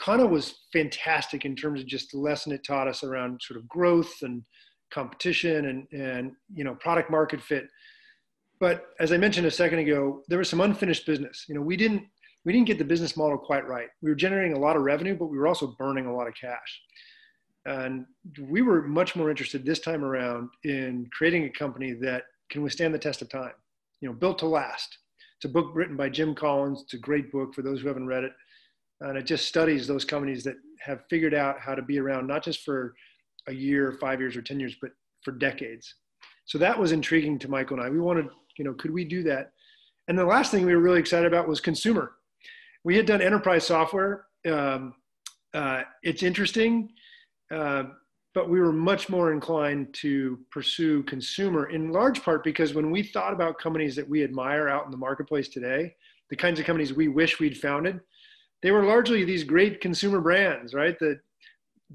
Kana 0.02 0.26
was 0.26 0.66
fantastic 0.72 1.46
in 1.46 1.56
terms 1.56 1.82
of 1.82 1.88
just 1.88 2.12
the 2.12 2.18
lesson 2.18 2.52
it 2.52 2.64
taught 2.66 2.88
us 2.88 3.04
around 3.04 3.42
sort 3.42 3.60
of 3.60 3.68
growth 3.68 4.14
and 4.22 4.44
competition 4.92 5.66
and, 5.66 5.88
and 5.92 6.32
you 6.54 6.64
know 6.64 6.76
product 6.76 7.12
market 7.12 7.42
fit. 7.42 7.66
But 8.60 8.88
as 9.00 9.12
I 9.12 9.18
mentioned 9.18 9.48
a 9.48 9.52
second 9.52 9.80
ago, 9.80 10.24
there 10.28 10.38
was 10.38 10.50
some 10.50 10.62
unfinished 10.62 11.06
business. 11.06 11.46
You 11.48 11.56
know, 11.56 11.62
we 11.62 11.78
didn't 11.78 12.04
we 12.46 12.54
didn't 12.54 12.68
get 12.68 12.78
the 12.78 12.86
business 12.86 13.18
model 13.18 13.38
quite 13.38 13.68
right. 13.68 13.90
We 14.02 14.10
were 14.10 14.16
generating 14.16 14.54
a 14.54 14.60
lot 14.60 14.76
of 14.76 14.84
revenue, 14.84 15.16
but 15.18 15.28
we 15.28 15.38
were 15.38 15.48
also 15.48 15.76
burning 15.78 16.06
a 16.06 16.16
lot 16.16 16.28
of 16.28 16.34
cash. 16.40 16.82
And 17.66 18.06
we 18.50 18.62
were 18.62 18.82
much 18.88 19.16
more 19.16 19.30
interested 19.30 19.66
this 19.66 19.80
time 19.80 20.04
around 20.04 20.50
in 20.64 21.08
creating 21.12 21.44
a 21.44 21.50
company 21.50 21.94
that 22.02 22.24
can 22.50 22.64
withstand 22.64 22.94
the 22.94 23.00
test 23.00 23.22
of 23.22 23.30
time, 23.30 23.52
you 24.02 24.08
know, 24.08 24.16
built 24.16 24.40
to 24.40 24.48
last. 24.48 24.98
It's 25.38 25.46
a 25.46 25.54
book 25.54 25.72
written 25.74 25.98
by 25.98 26.10
Jim 26.10 26.34
Collins. 26.34 26.82
It's 26.84 26.94
a 26.94 26.98
great 26.98 27.32
book 27.32 27.54
for 27.54 27.62
those 27.62 27.82
who 27.82 27.88
haven't 27.88 28.08
read 28.08 28.24
it. 28.24 28.32
And 29.02 29.18
it 29.18 29.26
just 29.26 29.48
studies 29.48 29.88
those 29.88 30.06
companies 30.06 30.44
that 30.44 30.56
have 30.82 31.04
figured 31.10 31.34
out 31.34 31.60
how 31.60 31.76
to 31.76 31.82
be 31.82 32.00
around 32.00 32.28
not 32.28 32.44
just 32.44 32.64
for 32.64 32.94
a 33.48 33.54
year, 33.54 33.98
five 34.00 34.20
years, 34.20 34.36
or 34.36 34.42
10 34.42 34.60
years, 34.60 34.76
but 34.82 34.92
for 35.24 35.32
decades. 35.32 35.96
So 36.46 36.58
that 36.58 36.78
was 36.78 36.92
intriguing 36.92 37.40
to 37.40 37.50
Michael 37.50 37.78
and 37.78 37.86
I. 37.86 37.90
We 37.90 38.00
wanted, 38.00 38.28
you 38.58 38.66
know, 38.66 38.74
could 38.74 38.92
we 38.92 39.06
do 39.06 39.24
that? 39.24 39.52
And 40.08 40.18
the 40.18 40.26
last 40.26 40.52
thing 40.52 40.66
we 40.66 40.74
were 40.76 40.82
really 40.82 41.00
excited 41.00 41.28
about 41.28 41.48
was 41.48 41.62
consumer. 41.62 42.14
We 42.84 42.96
had 42.96 43.06
done 43.06 43.22
enterprise 43.22 43.66
software. 43.66 44.26
Um, 44.50 44.96
uh, 45.54 45.84
it's 46.04 46.24
interesting. 46.24 46.90
Uh, 47.52 47.84
but 48.36 48.50
we 48.50 48.60
were 48.60 48.72
much 48.72 49.10
more 49.10 49.34
inclined 49.34 49.94
to 49.94 50.40
pursue 50.52 51.04
consumer 51.04 51.70
in 51.70 51.92
large 51.92 52.24
part 52.24 52.44
because 52.44 52.74
when 52.74 52.92
we 52.92 53.02
thought 53.02 53.34
about 53.34 53.58
companies 53.58 53.96
that 53.96 54.08
we 54.08 54.24
admire 54.24 54.70
out 54.70 54.86
in 54.86 54.92
the 54.92 54.98
marketplace 54.98 55.50
today, 55.50 55.96
the 56.30 56.36
kinds 56.36 56.60
of 56.60 56.66
companies 56.66 56.94
we 56.94 57.08
wish 57.08 57.40
we'd 57.40 57.58
founded, 57.58 58.00
they 58.62 58.72
were 58.72 58.84
largely 58.84 59.24
these 59.24 59.43
great 59.43 59.82
consumer 59.82 60.19
brands, 60.19 60.74
right? 60.74 60.98
The 61.00 61.19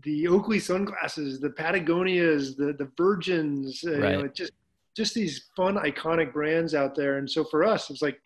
the 0.03 0.27
Oakley 0.27 0.59
sunglasses, 0.59 1.41
the 1.41 1.51
Patagonias, 1.51 2.57
the 2.57 2.73
the 2.73 2.91
Virgins, 2.97 3.85
uh, 3.87 3.99
right. 3.99 4.13
you 4.13 4.23
know, 4.23 4.29
just 4.29 4.53
just 4.97 5.15
these 5.15 5.47
fun 5.57 5.77
iconic 5.77 6.33
brands 6.33 6.75
out 6.75 6.95
there. 6.95 7.19
And 7.19 7.29
so 7.29 7.45
for 7.45 7.65
us, 7.65 7.91
it's 7.91 8.03
like, 8.03 8.19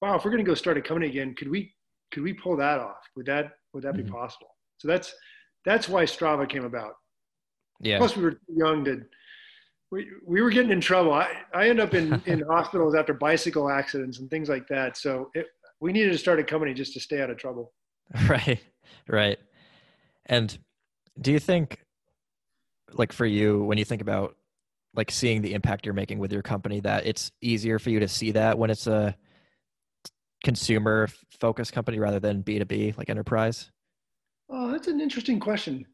wow, 0.00 0.16
if 0.16 0.24
we're 0.24 0.30
going 0.30 0.44
to 0.44 0.48
go 0.48 0.54
start 0.54 0.78
a 0.78 0.82
company 0.82 1.08
again, 1.08 1.34
could 1.34 1.48
we 1.48 1.74
could 2.10 2.22
we 2.22 2.32
pull 2.32 2.56
that 2.56 2.78
off? 2.78 3.08
Would 3.16 3.26
that 3.26 3.52
would 3.72 3.82
that 3.84 3.94
mm-hmm. 3.94 4.06
be 4.06 4.10
possible? 4.10 4.48
So 4.78 4.88
that's 4.88 5.14
that's 5.64 5.88
why 5.88 6.04
Strava 6.04 6.48
came 6.48 6.64
about. 6.64 6.94
Yeah. 7.80 7.98
Plus, 7.98 8.16
we 8.16 8.22
were 8.22 8.32
too 8.32 8.54
young 8.54 8.84
to. 8.84 9.02
We, 9.92 10.08
we 10.26 10.42
were 10.42 10.50
getting 10.50 10.72
in 10.72 10.80
trouble. 10.80 11.12
I, 11.12 11.28
I 11.54 11.68
end 11.68 11.78
up 11.78 11.94
in, 11.94 12.20
in 12.26 12.40
hospitals 12.50 12.96
after 12.96 13.14
bicycle 13.14 13.70
accidents 13.70 14.18
and 14.18 14.28
things 14.28 14.48
like 14.48 14.66
that. 14.66 14.96
So 14.96 15.30
it, 15.34 15.46
we 15.80 15.92
needed 15.92 16.12
to 16.12 16.18
start 16.18 16.38
a 16.40 16.44
company 16.44 16.74
just 16.74 16.92
to 16.94 17.00
stay 17.00 17.20
out 17.20 17.30
of 17.30 17.36
trouble. 17.36 17.72
Right. 18.28 18.60
Right. 19.08 19.38
And 20.26 20.56
do 21.20 21.32
you 21.32 21.40
think, 21.40 21.80
like 22.92 23.12
for 23.12 23.26
you, 23.26 23.64
when 23.64 23.78
you 23.78 23.84
think 23.84 24.00
about 24.00 24.36
like 24.94 25.10
seeing 25.10 25.42
the 25.42 25.54
impact 25.54 25.84
you're 25.84 25.94
making 25.94 26.18
with 26.18 26.32
your 26.32 26.42
company, 26.42 26.80
that 26.80 27.06
it's 27.06 27.32
easier 27.40 27.78
for 27.78 27.90
you 27.90 28.00
to 28.00 28.08
see 28.08 28.30
that 28.32 28.58
when 28.58 28.70
it's 28.70 28.86
a 28.86 29.16
consumer 30.44 31.08
focused 31.40 31.72
company 31.72 31.98
rather 31.98 32.20
than 32.20 32.42
B2B, 32.42 32.96
like 32.96 33.10
enterprise? 33.10 33.70
Oh, 34.48 34.70
that's 34.70 34.86
an 34.86 35.00
interesting 35.00 35.40
question. 35.40 35.84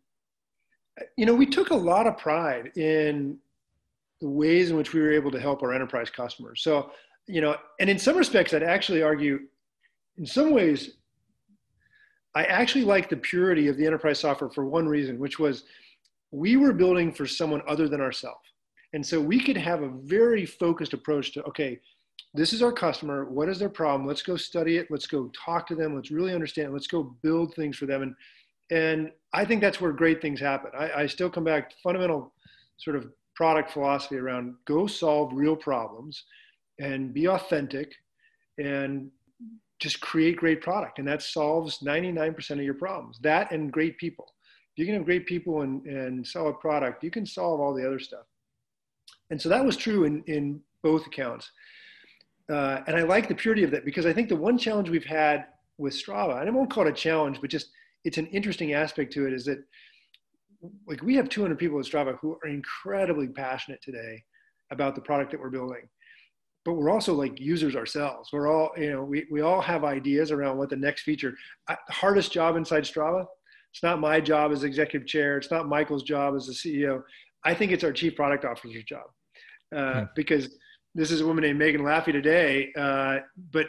You 1.17 1.25
know, 1.25 1.35
we 1.35 1.47
took 1.47 1.71
a 1.71 1.75
lot 1.75 2.07
of 2.07 2.19
pride 2.19 2.73
in 2.77 3.39
the 4.21 4.29
ways 4.29 4.71
in 4.71 4.77
which 4.77 4.93
we 4.93 5.01
were 5.01 5.13
able 5.13 5.31
to 5.31 5.41
help 5.41 5.63
our 5.63 5.73
enterprise 5.73 6.11
customers. 6.11 6.63
So, 6.63 6.91
you 7.27 7.41
know, 7.41 7.57
and 7.81 7.89
in 7.89 7.99
some 7.99 8.17
respects, 8.17 8.53
I'd 8.53 8.63
actually 8.63 9.03
argue, 9.03 9.41
in 10.19 10.27
some 10.27 10.53
ways, 10.53 10.93
I 12.35 12.45
actually 12.45 12.85
like 12.85 13.09
the 13.09 13.17
purity 13.17 13.69
of 13.69 13.77
the 13.77 13.87
enterprise 13.87 14.21
software 14.21 14.51
for 14.51 14.65
one 14.65 14.89
reason, 14.89 15.19
which 15.19 15.39
was 15.39 15.65
we 16.31 16.57
were 16.57 16.73
building 16.73 17.13
for 17.13 17.27
someone 17.27 17.63
other 17.67 17.89
than 17.89 18.01
ourselves. 18.01 18.41
And 18.95 19.05
so 19.05 19.21
we 19.21 19.41
could 19.41 19.57
have 19.57 19.83
a 19.83 19.89
very 19.89 20.47
focused 20.47 20.93
approach 20.93 21.33
to, 21.33 21.43
okay, 21.45 21.81
this 22.35 22.53
is 22.53 22.63
our 22.63 22.73
customer. 22.73 23.27
What 23.27 23.49
is 23.49 23.59
their 23.59 23.69
problem? 23.69 24.07
Let's 24.07 24.23
go 24.23 24.37
study 24.37 24.79
it. 24.79 24.87
Let's 24.91 25.07
go 25.07 25.31
talk 25.35 25.67
to 25.69 25.75
them. 25.75 25.95
Let's 25.95 26.11
really 26.11 26.35
understand. 26.35 26.73
Let's 26.73 26.87
go 26.87 27.15
build 27.23 27.55
things 27.55 27.77
for 27.77 27.87
them. 27.87 28.03
And 28.03 28.15
and 28.71 29.11
I 29.35 29.45
think 29.45 29.61
that's 29.61 29.83
where 29.83 29.93
great 29.93 30.23
things 30.23 30.41
happen. 30.41 30.71
I, 30.79 31.03
I 31.03 31.07
still 31.07 31.29
come 31.29 31.45
back 31.45 31.69
to 31.69 31.77
fundamental 31.83 32.33
sort 32.79 32.97
of 32.97 33.07
product 33.35 33.71
philosophy 33.71 34.17
around 34.17 34.55
go 34.65 34.87
solve 34.87 35.31
real 35.35 35.57
problems 35.57 36.25
and 36.81 37.13
be 37.13 37.29
authentic 37.29 37.93
and 38.59 39.11
just 39.83 40.01
create 40.01 40.37
great 40.37 40.61
product. 40.61 40.99
And 40.99 41.09
that 41.09 41.23
solves 41.23 41.81
99% 41.81 42.51
of 42.51 42.63
your 42.63 42.75
problems. 42.75 43.19
That 43.21 43.51
and 43.51 43.73
great 43.73 43.99
people. 43.99 44.33
If 44.75 44.81
you 44.81 44.87
can 44.87 44.95
have 44.95 45.05
great 45.05 45.27
people 45.27 45.63
and, 45.63 45.85
and 45.87 46.27
sell 46.27 46.49
a 46.49 46.53
product, 46.53 47.03
you 47.03 47.11
can 47.11 47.27
solve 47.27 47.61
all 47.61 47.75
the 47.75 47.87
other 47.87 47.99
stuff. 47.99 48.25
And 49.31 49.41
so 49.41 49.49
that 49.49 49.65
was 49.65 49.77
true 49.77 50.05
in, 50.05 50.23
in 50.27 50.61
both 50.83 51.07
accounts. 51.07 51.51
Uh, 52.51 52.81
and 52.87 52.97
I 52.97 53.03
like 53.03 53.29
the 53.29 53.35
purity 53.35 53.65
of 53.65 53.71
that 53.73 53.85
because 53.85 54.07
I 54.07 54.13
think 54.13 54.29
the 54.29 54.37
one 54.37 54.57
challenge 54.57 54.89
we've 54.89 55.05
had 55.05 55.47
with 55.79 55.95
Strava, 55.95 56.41
and 56.41 56.49
I 56.49 56.53
won't 56.53 56.71
call 56.71 56.87
it 56.87 56.91
a 56.91 56.93
challenge, 56.93 57.41
but 57.41 57.51
just 57.51 57.69
it's 58.05 58.19
an 58.19 58.27
interesting 58.29 58.73
aspect 58.73 59.13
to 59.15 59.27
it 59.27 59.33
is 59.33 59.45
that 59.47 59.59
like 60.87 61.03
we 61.03 61.17
have 61.17 61.29
200 61.29 61.59
people 61.59 61.79
at 61.79 61.87
Strava 61.87 62.19
who 62.21 62.39
are 62.43 62.49
incredibly 62.49 63.27
passionate 63.27 63.81
today 63.83 64.23
about 64.71 64.95
the 64.95 65.01
product 65.01 65.31
that 65.33 65.41
we're 65.41 65.51
building. 65.51 65.89
But 66.65 66.75
we're 66.75 66.91
also 66.91 67.13
like 67.13 67.41
users 67.41 67.75
ourselves. 67.75 68.31
We're 68.33 68.47
all, 68.47 68.71
you 68.77 68.93
know, 68.93 69.03
we, 69.03 69.27
we 69.31 69.41
all 69.41 69.61
have 69.61 69.83
ideas 69.85 70.31
around 70.31 70.59
what 70.59 70.71
the 70.71 70.77
next 70.77 71.03
feature. 71.03 71.35
I, 71.69 71.77
hardest 71.91 72.33
job 72.33 72.57
inside 72.57 72.85
Strava. 72.85 73.27
It's 73.73 73.83
not 73.83 74.01
my 74.01 74.21
job 74.21 74.53
as 74.53 74.65
executive 74.65 75.09
chair. 75.09 75.39
It's 75.39 75.51
not 75.51 75.69
Michael's 75.69 76.03
job 76.05 76.37
as 76.37 76.47
the 76.47 76.53
CEO. 76.53 77.03
I 77.45 77.55
think 77.55 77.73
it's 77.73 77.85
our 77.85 77.93
chief 77.93 78.15
product 78.15 78.45
officer's 78.45 78.85
job 78.85 79.05
uh, 79.75 79.93
hmm. 79.93 80.05
because 80.15 80.57
this 80.95 81.11
is 81.11 81.21
a 81.21 81.27
woman 81.27 81.43
named 81.43 81.59
Megan 81.59 81.83
Laffey 81.83 82.13
today, 82.13 82.71
uh, 82.77 83.19
but 83.51 83.67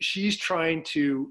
she's 0.00 0.36
trying 0.36 0.82
to 0.84 1.30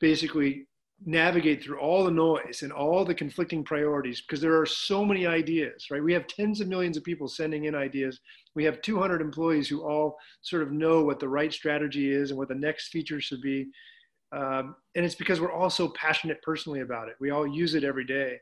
basically 0.00 0.66
navigate 1.06 1.62
through 1.62 1.78
all 1.78 2.04
the 2.04 2.10
noise 2.10 2.60
and 2.62 2.72
all 2.72 3.04
the 3.04 3.14
conflicting 3.14 3.64
priorities 3.64 4.20
because 4.20 4.40
there 4.40 4.58
are 4.60 4.66
so 4.66 5.04
many 5.04 5.26
ideas, 5.26 5.86
right? 5.90 6.02
We 6.02 6.12
have 6.12 6.26
tens 6.26 6.60
of 6.60 6.68
millions 6.68 6.96
of 6.96 7.04
people 7.04 7.26
sending 7.26 7.64
in 7.64 7.74
ideas. 7.74 8.20
We 8.54 8.64
have 8.64 8.82
200 8.82 9.22
employees 9.22 9.68
who 9.68 9.82
all 9.82 10.18
sort 10.42 10.62
of 10.62 10.72
know 10.72 11.02
what 11.02 11.18
the 11.18 11.28
right 11.28 11.52
strategy 11.52 12.12
is 12.12 12.30
and 12.30 12.38
what 12.38 12.48
the 12.48 12.54
next 12.54 12.88
feature 12.88 13.20
should 13.20 13.40
be. 13.40 13.68
Um, 14.32 14.76
and 14.94 15.04
it's 15.04 15.14
because 15.14 15.40
we're 15.40 15.52
all 15.52 15.70
so 15.70 15.88
passionate 15.88 16.42
personally 16.42 16.80
about 16.80 17.08
it. 17.08 17.14
We 17.18 17.30
all 17.30 17.46
use 17.46 17.74
it 17.74 17.82
every 17.82 18.04
day. 18.04 18.38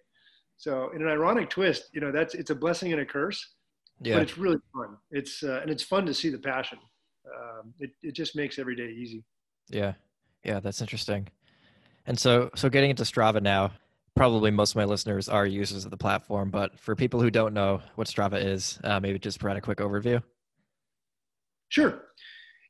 So 0.57 0.91
in 0.95 1.03
an 1.03 1.09
ironic 1.09 1.51
twist, 1.51 1.85
you 1.93 2.01
know, 2.01 2.11
that's, 2.11 2.35
it's 2.35 2.51
a 2.51 2.55
blessing 2.55 2.93
and 2.93 3.01
a 3.01 3.07
curse, 3.07 3.55
yeah. 4.03 4.15
but 4.15 4.23
it's 4.23 4.37
really 4.37 4.59
fun. 4.75 4.97
It's, 5.13 5.45
uh, 5.45 5.61
and 5.63 5.71
it's 5.71 5.85
fun 5.85 6.07
to 6.07 6.15
see 6.15 6.29
the 6.29 6.39
passion. 6.39 6.79
Um, 7.25 7.73
it, 7.79 7.91
it 8.03 8.13
just 8.13 8.35
makes 8.35 8.59
every 8.59 8.75
day 8.75 8.91
easy. 8.91 9.25
Yeah. 9.69 9.93
Yeah. 10.45 10.59
That's 10.59 10.81
interesting. 10.81 11.29
And 12.09 12.19
so, 12.19 12.51
so 12.57 12.71
getting 12.71 12.89
into 12.89 13.03
Strava 13.03 13.43
now, 13.43 13.71
probably 14.17 14.51
most 14.51 14.73
of 14.73 14.77
my 14.77 14.87
listeners 14.87 15.29
are 15.29 15.47
users 15.47 15.85
of 15.85 15.91
the 15.91 15.97
platform, 15.99 16.49
but 16.51 16.77
for 16.81 16.97
people 16.97 17.21
who 17.21 17.31
don't 17.31 17.53
know 17.53 17.83
what 17.97 18.09
Strava 18.09 18.43
is, 18.43 18.81
uh, 18.83 18.99
maybe 18.99 19.19
just 19.19 19.39
provide 19.39 19.59
a 19.59 19.61
quick 19.61 19.79
overview. 19.79 20.23
Sure. 21.69 22.01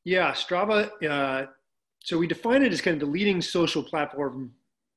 Yeah, 0.05 0.33
Strava. 0.33 0.91
Uh, 1.09 1.47
so 2.01 2.19
we 2.19 2.27
define 2.27 2.65
it 2.65 2.73
as 2.73 2.81
kind 2.81 3.01
of 3.01 3.01
the 3.01 3.13
leading 3.13 3.41
social 3.41 3.81
platform 3.81 4.53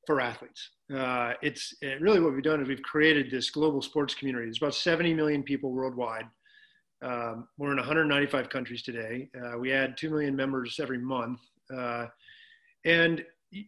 for 0.08 0.20
athletes. 0.20 0.72
Uh, 0.92 1.34
it's 1.44 1.76
it 1.84 2.02
really 2.02 2.20
what 2.20 2.34
we've 2.34 2.44
done 2.44 2.62
is 2.62 2.68
we've 2.68 2.82
created 2.82 3.30
this 3.30 3.52
global 3.52 3.82
sports 3.82 4.16
community. 4.16 4.46
There's 4.48 4.58
about 4.58 4.74
70 4.74 5.14
million 5.14 5.44
people 5.44 5.72
worldwide. 5.72 6.26
Um, 7.04 7.48
we're 7.60 7.72
in 7.72 7.78
195 7.78 8.50
countries 8.50 8.82
today. 8.82 9.30
Uh, 9.40 9.60
we 9.60 9.72
add 9.72 9.98
2 9.98 10.10
million 10.10 10.36
members 10.36 10.80
every 10.80 10.98
month. 10.98 11.40
Uh, 11.72 12.08
and 12.86 13.24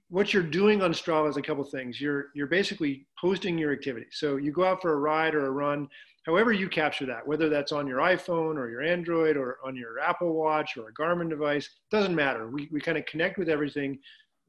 what 0.09 0.33
you're 0.33 0.43
doing 0.43 0.81
on 0.81 0.93
Strava 0.93 1.29
is 1.29 1.37
a 1.37 1.41
couple 1.41 1.63
things. 1.63 1.99
You're 1.99 2.27
you're 2.33 2.47
basically 2.47 3.05
posting 3.19 3.57
your 3.57 3.73
activity. 3.73 4.05
So 4.11 4.37
you 4.37 4.51
go 4.51 4.63
out 4.63 4.81
for 4.81 4.93
a 4.93 4.97
ride 4.97 5.35
or 5.35 5.47
a 5.47 5.51
run, 5.51 5.87
however 6.25 6.53
you 6.53 6.69
capture 6.69 7.05
that, 7.05 7.27
whether 7.27 7.49
that's 7.49 7.71
on 7.71 7.87
your 7.87 7.99
iPhone 7.99 8.55
or 8.55 8.69
your 8.69 8.81
Android 8.81 9.35
or 9.35 9.57
on 9.65 9.75
your 9.75 9.99
Apple 9.99 10.33
Watch 10.33 10.77
or 10.77 10.89
a 10.89 10.93
Garmin 10.93 11.29
device, 11.29 11.69
doesn't 11.91 12.15
matter. 12.15 12.47
We 12.49 12.69
we 12.71 12.79
kind 12.79 12.97
of 12.97 13.05
connect 13.05 13.37
with 13.37 13.49
everything. 13.49 13.99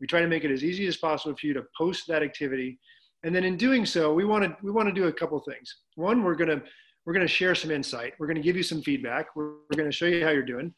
We 0.01 0.07
try 0.07 0.21
to 0.21 0.29
make 0.29 0.45
it 0.45 0.53
as 0.53 0.63
easy 0.63 0.87
as 0.87 0.97
possible 0.97 1.37
for 1.37 1.47
you 1.47 1.55
to 1.55 1.65
post 1.77 2.07
that 2.09 2.23
activity. 2.23 2.79
And 3.25 3.35
then 3.35 3.45
in 3.45 3.57
doing 3.57 3.87
so, 3.87 4.13
we 4.13 4.25
want 4.25 4.45
to 4.45 4.57
we 4.63 4.71
want 4.71 4.89
to 4.89 4.95
do 4.95 5.09
a 5.09 5.13
couple 5.13 5.39
things. 5.41 5.75
One, 5.97 6.23
we're 6.23 6.37
gonna 6.37 6.63
we're 7.07 7.15
gonna 7.15 7.27
share 7.27 7.55
some 7.55 7.71
insight. 7.71 8.15
We're 8.19 8.29
gonna 8.29 8.41
give 8.41 8.57
you 8.57 8.63
some 8.63 8.83
feedback. 8.83 9.35
We're, 9.35 9.51
we're 9.51 9.77
gonna 9.77 9.93
show 9.93 10.07
you 10.07 10.25
how 10.25 10.31
you're 10.31 10.43
doing. 10.43 10.73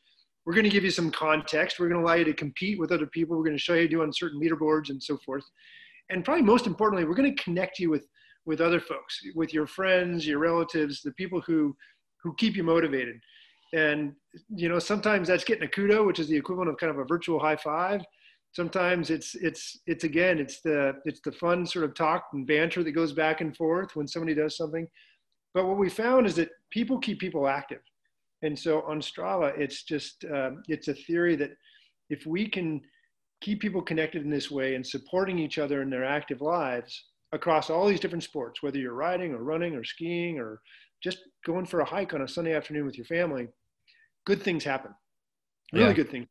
We're 0.47 0.55
going 0.55 0.65
to 0.65 0.71
give 0.71 0.85
you 0.85 0.91
some 0.91 1.11
context. 1.11 1.79
We're 1.79 1.89
going 1.89 2.01
to 2.01 2.07
allow 2.07 2.15
you 2.15 2.25
to 2.25 2.33
compete 2.33 2.79
with 2.79 2.93
other 2.93 3.07
people. 3.07 3.37
We're 3.37 3.45
going 3.45 3.57
to 3.57 3.63
show 3.63 3.75
you 3.75 3.81
how 3.81 3.87
to 3.87 3.89
do 3.89 4.03
on 4.03 4.13
certain 4.13 4.41
leaderboards 4.41 4.91
and 4.91 5.03
so 5.03 5.19
forth. 5.19 5.45
And 6.09 6.25
probably 6.25 6.45
most 6.45 6.69
importantly, 6.69 7.05
we're 7.05 7.17
going 7.17 7.35
to 7.35 7.43
connect 7.43 7.81
you 7.81 7.91
with, 7.91 8.07
with 8.47 8.61
other 8.61 8.81
folks, 8.81 9.21
with 9.35 9.53
your 9.53 9.67
friends, 9.67 10.25
your 10.25 10.39
relatives, 10.39 11.03
the 11.03 11.11
people 11.13 11.41
who, 11.41 11.77
who 12.23 12.33
keep 12.37 12.57
you 12.57 12.63
motivated. 12.63 13.17
And, 13.75 14.13
you 14.49 14.69
know, 14.69 14.79
sometimes 14.79 15.27
that's 15.27 15.43
getting 15.43 15.65
a 15.65 15.71
kudo, 15.71 16.07
which 16.07 16.21
is 16.21 16.29
the 16.29 16.37
equivalent 16.37 16.71
of 16.71 16.77
kind 16.77 16.91
of 16.91 16.99
a 16.99 17.05
virtual 17.05 17.41
high 17.41 17.57
five. 17.57 18.03
sometimes 18.53 19.11
it's 19.11 19.35
it's 19.35 19.81
it's 19.87 20.05
again 20.05 20.39
it's 20.39 20.61
the 20.63 20.95
it's 21.05 21.21
the 21.21 21.33
fun 21.33 21.67
sort 21.67 21.85
of 21.85 21.95
talk 21.95 22.29
and 22.33 22.47
banter 22.47 22.83
that 22.83 22.93
goes 22.93 23.13
back 23.13 23.41
and 23.43 23.57
forth 23.57 23.95
when 23.95 24.09
somebody 24.09 24.35
does 24.35 24.57
something 24.57 24.87
but 25.53 25.67
what 25.67 25.77
we 25.77 25.91
found 25.91 26.27
is 26.27 26.35
that 26.35 26.49
people 26.71 26.99
keep 26.99 27.19
people 27.19 27.47
active 27.47 27.83
and 28.43 28.59
so 28.59 28.83
on 28.83 29.01
strava 29.01 29.57
it's 29.59 29.83
just 29.83 30.25
um, 30.33 30.63
it's 30.69 30.89
a 30.89 30.95
theory 30.95 31.37
that 31.37 31.51
if 32.11 32.27
we 32.27 32.49
can 32.49 32.81
keep 33.41 33.61
people 33.61 33.83
connected 33.83 34.23
in 34.23 34.31
this 34.31 34.51
way 34.51 34.75
and 34.75 34.87
supporting 34.87 35.39
each 35.39 35.59
other 35.59 35.83
in 35.83 35.91
their 35.91 36.05
active 36.05 36.41
lives 36.41 37.07
across 37.33 37.71
all 37.71 37.87
these 37.87 38.01
different 38.01 38.25
sports 38.25 38.63
whether 38.63 38.79
you're 38.79 38.95
riding 38.95 39.33
or 39.33 39.43
running 39.43 39.75
or 39.75 39.85
skiing 39.85 40.39
or 40.39 40.61
just 41.03 41.19
going 41.45 41.67
for 41.67 41.81
a 41.81 41.85
hike 41.85 42.15
on 42.15 42.23
a 42.23 42.29
sunday 42.29 42.55
afternoon 42.55 42.87
with 42.87 42.97
your 42.97 43.07
family 43.07 43.49
good 44.25 44.43
things 44.43 44.65
happen 44.65 44.93
really 45.73 45.89
yeah. 45.89 45.93
good 45.93 46.11
things 46.11 46.27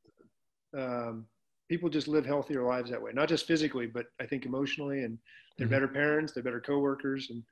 um, 0.78 1.26
people 1.70 1.90
just 1.90 2.08
live 2.08 2.26
healthier 2.26 2.64
lives 2.64 2.92
that 2.92 3.02
way, 3.02 3.12
not 3.14 3.30
just 3.30 3.48
physically, 3.48 3.88
but 3.88 4.06
I 4.20 4.26
think 4.26 4.46
emotionally, 4.46 5.04
and 5.04 5.18
they're 5.58 5.68
mm-hmm. 5.68 5.76
better 5.76 5.88
parents, 5.88 6.34
they're 6.34 6.44
better 6.44 6.62
coworkers, 6.62 7.30
and 7.30 7.44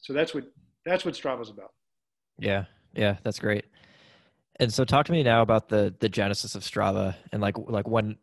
so 0.00 0.12
that's 0.12 0.34
what 0.34 0.44
that's 0.84 1.04
what 1.04 1.14
Strava's 1.14 1.50
about. 1.50 1.72
Yeah, 2.38 2.64
yeah, 2.96 3.16
that's 3.22 3.38
great. 3.38 3.66
And 4.58 4.72
so, 4.72 4.84
talk 4.84 5.06
to 5.06 5.12
me 5.12 5.22
now 5.22 5.42
about 5.42 5.68
the 5.68 5.94
the 6.00 6.08
genesis 6.08 6.54
of 6.54 6.62
Strava 6.62 7.14
and 7.32 7.42
like 7.42 7.56
like 7.58 7.86
when 7.86 8.16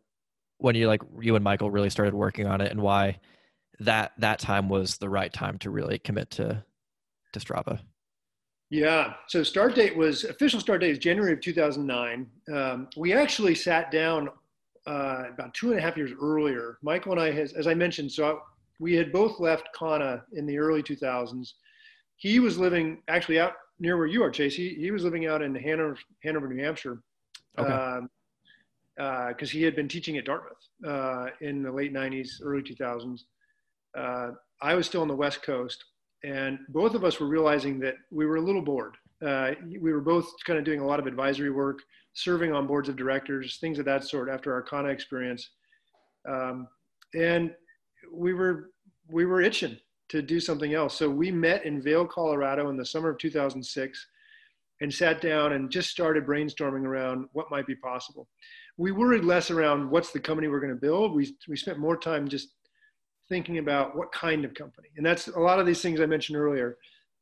when 0.58 0.74
you 0.74 0.88
like 0.88 1.02
you 1.20 1.36
and 1.36 1.44
Michael 1.44 1.70
really 1.70 1.90
started 1.90 2.14
working 2.14 2.46
on 2.46 2.60
it, 2.60 2.70
and 2.70 2.82
why 2.82 3.18
that 3.80 4.12
that 4.18 4.38
time 4.38 4.68
was 4.68 4.98
the 4.98 5.08
right 5.08 5.32
time 5.32 5.58
to 5.58 5.70
really 5.70 5.98
commit 5.98 6.30
to 6.32 6.64
to 7.32 7.40
Strava. 7.40 7.80
Yeah. 8.70 9.14
So 9.28 9.42
start 9.42 9.74
date 9.74 9.96
was 9.96 10.24
official 10.24 10.58
start 10.58 10.80
date 10.80 10.90
is 10.90 10.98
January 10.98 11.32
of 11.32 11.40
2009. 11.40 12.26
Um, 12.52 12.88
we 12.96 13.12
actually 13.12 13.54
sat 13.54 13.90
down 13.90 14.28
uh, 14.86 15.24
about 15.32 15.54
two 15.54 15.70
and 15.70 15.78
a 15.78 15.82
half 15.82 15.96
years 15.96 16.10
earlier. 16.20 16.78
Michael 16.82 17.12
and 17.12 17.20
I, 17.20 17.30
has, 17.30 17.52
as 17.52 17.66
I 17.66 17.74
mentioned, 17.74 18.10
so 18.10 18.40
we 18.80 18.94
had 18.94 19.12
both 19.12 19.38
left 19.38 19.68
Kana 19.78 20.24
in 20.32 20.46
the 20.46 20.58
early 20.58 20.82
2000s. 20.82 21.52
He 22.16 22.40
was 22.40 22.58
living 22.58 23.02
actually 23.08 23.38
out 23.38 23.52
near 23.78 23.96
where 23.96 24.06
you 24.06 24.22
are, 24.22 24.30
Chase. 24.30 24.54
He, 24.54 24.74
he 24.74 24.90
was 24.90 25.04
living 25.04 25.26
out 25.26 25.42
in 25.42 25.54
Hanover, 25.54 25.98
Hanover, 26.22 26.48
New 26.48 26.62
Hampshire. 26.62 27.02
Okay. 27.58 27.72
Um, 27.72 28.10
because 28.96 29.50
uh, 29.50 29.52
he 29.52 29.62
had 29.62 29.74
been 29.74 29.88
teaching 29.88 30.18
at 30.18 30.24
Dartmouth 30.24 30.52
uh, 30.86 31.26
in 31.40 31.62
the 31.62 31.72
late 31.72 31.92
90s, 31.92 32.28
early 32.42 32.62
2000s. 32.62 33.22
Uh, 33.96 34.30
I 34.62 34.74
was 34.74 34.86
still 34.86 35.02
on 35.02 35.08
the 35.08 35.16
West 35.16 35.42
Coast, 35.42 35.84
and 36.22 36.58
both 36.68 36.94
of 36.94 37.04
us 37.04 37.18
were 37.18 37.26
realizing 37.26 37.80
that 37.80 37.94
we 38.12 38.24
were 38.24 38.36
a 38.36 38.40
little 38.40 38.62
bored. 38.62 38.94
Uh, 39.24 39.52
we 39.80 39.92
were 39.92 40.00
both 40.00 40.32
kind 40.46 40.58
of 40.58 40.64
doing 40.64 40.80
a 40.80 40.86
lot 40.86 41.00
of 41.00 41.06
advisory 41.06 41.50
work, 41.50 41.80
serving 42.12 42.52
on 42.52 42.66
boards 42.66 42.88
of 42.88 42.96
directors, 42.96 43.58
things 43.58 43.78
of 43.78 43.84
that 43.84 44.04
sort 44.04 44.28
after 44.28 44.52
our 44.52 44.62
Kana 44.62 44.88
experience. 44.88 45.50
Um, 46.28 46.68
and 47.14 47.52
we 48.12 48.32
were, 48.32 48.70
we 49.08 49.26
were 49.26 49.40
itching 49.40 49.76
to 50.10 50.22
do 50.22 50.40
something 50.40 50.74
else. 50.74 50.96
So 50.98 51.08
we 51.08 51.30
met 51.30 51.64
in 51.64 51.82
Vail, 51.82 52.06
Colorado 52.06 52.68
in 52.68 52.76
the 52.76 52.84
summer 52.84 53.10
of 53.10 53.18
2006 53.18 54.06
and 54.80 54.92
sat 54.92 55.20
down 55.20 55.52
and 55.52 55.70
just 55.70 55.90
started 55.90 56.26
brainstorming 56.26 56.84
around 56.84 57.26
what 57.32 57.50
might 57.50 57.66
be 57.66 57.76
possible. 57.76 58.28
We 58.76 58.92
worried 58.92 59.24
less 59.24 59.50
around 59.50 59.90
what's 59.90 60.10
the 60.10 60.20
company 60.20 60.48
we're 60.48 60.60
going 60.60 60.74
to 60.74 60.80
build. 60.80 61.14
We, 61.14 61.34
we 61.48 61.56
spent 61.56 61.78
more 61.78 61.96
time 61.96 62.28
just 62.28 62.48
thinking 63.28 63.58
about 63.58 63.96
what 63.96 64.12
kind 64.12 64.44
of 64.44 64.52
company. 64.54 64.88
And 64.96 65.06
that's 65.06 65.28
a 65.28 65.38
lot 65.38 65.58
of 65.58 65.66
these 65.66 65.80
things 65.80 66.00
I 66.00 66.06
mentioned 66.06 66.36
earlier. 66.36 66.76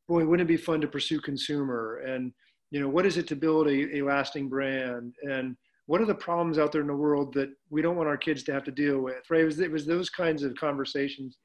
Boy, 0.07 0.25
wouldn't 0.25 0.49
it 0.49 0.53
be 0.53 0.57
fun 0.57 0.81
to 0.81 0.87
pursue 0.87 1.21
consumer 1.21 2.03
and 2.05 2.33
you 2.73 2.79
know 2.79 2.89
what 2.89 3.05
is 3.05 3.17
it 3.17 3.27
to 3.27 3.35
build 3.35 3.67
a, 3.67 3.97
a 3.97 4.01
lasting 4.01 4.49
brand 4.49 5.15
and 5.21 5.55
what 5.85 6.01
are 6.01 6.05
the 6.05 6.15
problems 6.15 6.57
out 6.57 6.71
there 6.71 6.81
in 6.81 6.87
the 6.87 6.95
world 6.95 7.33
that 7.35 7.49
we 7.69 7.81
don't 7.81 7.95
want 7.95 8.09
our 8.09 8.17
kids 8.17 8.41
to 8.43 8.51
have 8.51 8.63
to 8.63 8.71
deal 8.71 8.99
with 8.99 9.29
right 9.29 9.41
it 9.41 9.45
was, 9.45 9.59
it 9.59 9.71
was 9.71 9.85
those 9.85 10.09
kinds 10.09 10.43
of 10.43 10.55
conversations 10.55 11.37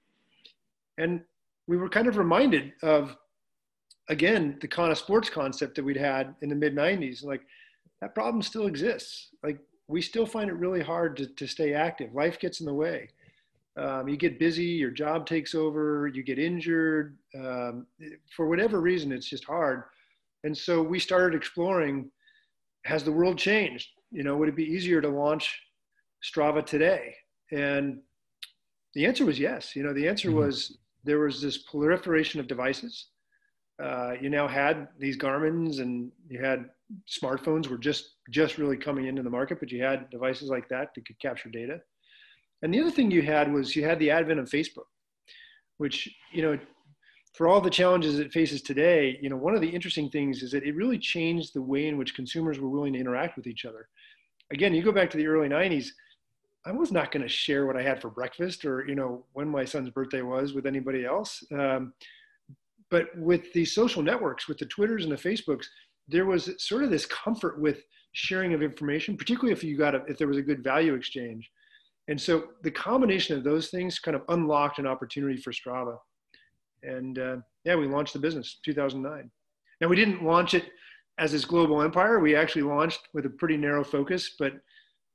and 0.99 1.21
we 1.67 1.77
were 1.77 1.89
kind 1.89 2.07
of 2.07 2.17
reminded 2.17 2.73
of 2.83 3.17
again 4.09 4.59
the 4.61 4.69
kind 4.69 4.93
of 4.93 4.99
sports 4.99 5.31
concept 5.31 5.75
that 5.75 5.85
we'd 5.85 5.97
had 5.97 6.35
in 6.43 6.49
the 6.49 6.55
mid 6.55 6.75
90s 6.75 7.25
like 7.25 7.43
that 8.01 8.15
problem 8.15 8.43
still 8.43 8.67
exists 8.67 9.29
like 9.43 9.59
we 9.89 10.03
still 10.03 10.27
find 10.27 10.51
it 10.51 10.55
really 10.55 10.83
hard 10.83 11.17
to, 11.17 11.27
to 11.27 11.47
stay 11.47 11.73
active 11.73 12.15
life 12.15 12.39
gets 12.39 12.61
in 12.61 12.67
the 12.67 12.75
way 12.75 13.09
um, 13.79 14.09
you 14.09 14.17
get 14.17 14.39
busy 14.39 14.65
your 14.65 14.91
job 14.91 15.27
takes 15.27 15.55
over 15.55 16.09
you 16.09 16.23
get 16.23 16.39
injured 16.39 17.17
um, 17.37 17.87
for 18.35 18.49
whatever 18.49 18.81
reason 18.81 19.13
it's 19.13 19.29
just 19.29 19.45
hard 19.45 19.85
and 20.45 20.57
so 20.57 20.83
we 20.83 20.99
started 20.99 21.37
exploring 21.37 22.11
has 22.85 23.05
the 23.05 23.13
world 23.13 23.39
changed? 23.39 23.89
You 24.11 24.25
know, 24.25 24.37
would 24.37 24.49
it 24.49 24.57
be 24.57 24.65
easier 24.65 25.01
to 25.01 25.09
launch 25.09 25.61
Strava 26.25 26.65
today? 26.65 27.15
And 27.53 28.01
the 28.95 29.07
answer 29.07 29.25
was 29.25 29.39
yes. 29.39 29.77
You 29.77 29.83
know, 29.83 29.93
the 29.93 30.09
answer 30.09 30.29
mm-hmm. 30.29 30.39
was 30.39 30.79
there 31.05 31.21
was 31.21 31.41
this 31.41 31.59
proliferation 31.59 32.41
of 32.41 32.47
devices. 32.47 33.09
Uh, 33.83 34.15
you 34.21 34.29
now 34.29 34.49
had 34.49 34.89
these 34.99 35.17
Garmin's 35.17 35.79
and 35.79 36.11
you 36.29 36.43
had 36.43 36.67
smartphones 37.09 37.69
were 37.69 37.79
just 37.79 38.17
just 38.31 38.59
really 38.59 38.77
coming 38.77 39.07
into 39.07 39.23
the 39.23 39.31
market, 39.31 39.61
but 39.61 39.71
you 39.71 39.83
had 39.83 40.11
devices 40.11 40.49
like 40.49 40.69
that 40.69 40.89
that 40.95 41.07
could 41.07 41.19
capture 41.21 41.49
data. 41.49 41.81
And 42.63 42.75
the 42.75 42.81
other 42.81 42.91
thing 42.91 43.11
you 43.11 43.23
had 43.23 43.53
was 43.53 43.77
you 43.77 43.85
had 43.85 44.01
the 44.01 44.11
advent 44.11 44.41
of 44.41 44.49
Facebook, 44.49 44.89
which 45.77 46.09
you 46.33 46.43
know 46.43 46.59
for 47.39 47.47
all 47.47 47.61
the 47.61 47.71
challenges 47.71 48.19
it 48.19 48.33
faces 48.33 48.61
today, 48.63 49.17
you 49.23 49.29
know, 49.29 49.37
one 49.37 49.55
of 49.55 49.61
the 49.61 49.69
interesting 49.69 50.11
things 50.11 50.43
is 50.43 50.51
that 50.51 50.65
it 50.65 50.75
really 50.75 50.99
changed 50.99 51.55
the 51.55 51.63
way 51.63 51.87
in 51.87 51.97
which 51.97 52.17
consumers 52.17 52.59
were 52.59 52.69
willing 52.69 52.93
to 52.93 52.99
interact 52.99 53.37
with 53.37 53.47
each 53.47 53.65
other. 53.65 53.89
Again, 54.53 54.75
you 54.75 54.83
go 54.83 54.91
back 54.91 55.09
to 55.11 55.17
the 55.17 55.29
early 55.29 55.49
90s, 55.49 55.89
I 56.67 56.73
was 56.73 56.93
not 56.93 57.13
going 57.13 57.23
to 57.23 57.29
share 57.29 57.67
what 57.67 57.77
I 57.77 57.83
had 57.83 58.01
for 58.01 58.11
breakfast 58.11 58.65
or, 58.65 58.87
you 58.87 58.95
know, 58.95 59.25
when 59.33 59.49
my 59.49 59.65
son's 59.65 59.91
birthday 59.91 60.23
was 60.23 60.53
with 60.53 60.67
anybody 60.67 61.05
else. 61.05 61.43
Um, 61.53 61.93
but 62.91 63.07
with 63.17 63.53
the 63.53 63.65
social 63.65 64.03
networks, 64.03 64.49
with 64.49 64.59
the 64.59 64.67
Twitters 64.67 65.05
and 65.05 65.13
the 65.13 65.17
Facebooks, 65.17 65.67
there 66.09 66.27
was 66.27 66.51
sort 66.59 66.85
of 66.85 66.91
this 66.91 67.07
comfort 67.07 67.61
with 67.61 67.83
sharing 68.13 68.55
of 68.55 68.63
information, 68.63 69.17
particularly 69.17 69.53
if 69.53 69.63
you 69.63 69.77
got 69.77 69.95
a, 69.95 70.03
if 70.09 70.19
there 70.19 70.29
was 70.29 70.39
a 70.39 70.43
good 70.43 70.65
value 70.65 70.95
exchange. 70.95 71.51
And 72.09 72.21
so 72.21 72.45
the 72.63 72.71
combination 72.71 73.37
of 73.37 73.45
those 73.45 73.69
things 73.69 73.99
kind 73.99 74.15
of 74.15 74.23
unlocked 74.29 74.79
an 74.79 74.87
opportunity 74.87 75.37
for 75.41 75.53
Strava 75.53 75.99
and 76.83 77.19
uh, 77.19 77.37
yeah, 77.65 77.77
we 77.77 77.87
launched 77.87 78.13
the 78.13 78.19
business 78.19 78.59
2009. 78.65 79.31
Now 79.81 79.89
we 79.89 79.97
didn't 79.97 80.25
launch 80.25 80.55
it 80.55 80.65
as 81.19 81.33
this 81.33 81.45
global 81.45 81.83
empire. 81.83 82.21
We 82.21 82.37
actually 82.37 82.63
launched 82.63 83.09
with 83.13 83.27
a 83.27 83.31
pretty 83.31 83.57
narrow 83.57 83.85
focus, 83.85 84.35
but 84.39 84.55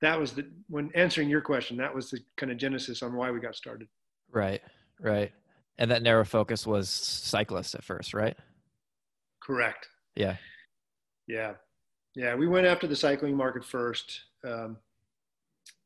that 0.03 0.19
was 0.19 0.33
the 0.33 0.45
when 0.69 0.91
answering 0.95 1.29
your 1.29 1.41
question, 1.41 1.77
that 1.77 1.93
was 1.93 2.09
the 2.09 2.19
kind 2.37 2.51
of 2.51 2.57
genesis 2.57 3.01
on 3.01 3.15
why 3.15 3.31
we 3.31 3.39
got 3.39 3.55
started. 3.55 3.87
Right, 4.31 4.61
right. 4.99 5.31
And 5.77 5.89
that 5.91 6.03
narrow 6.03 6.25
focus 6.25 6.67
was 6.67 6.89
cyclists 6.89 7.73
at 7.73 7.83
first, 7.83 8.13
right? 8.13 8.37
Correct. 9.41 9.87
Yeah. 10.15 10.35
Yeah. 11.27 11.53
Yeah. 12.15 12.35
We 12.35 12.47
went 12.47 12.67
after 12.67 12.85
the 12.85 12.95
cycling 12.95 13.35
market 13.35 13.65
first. 13.65 14.21
Um, 14.43 14.77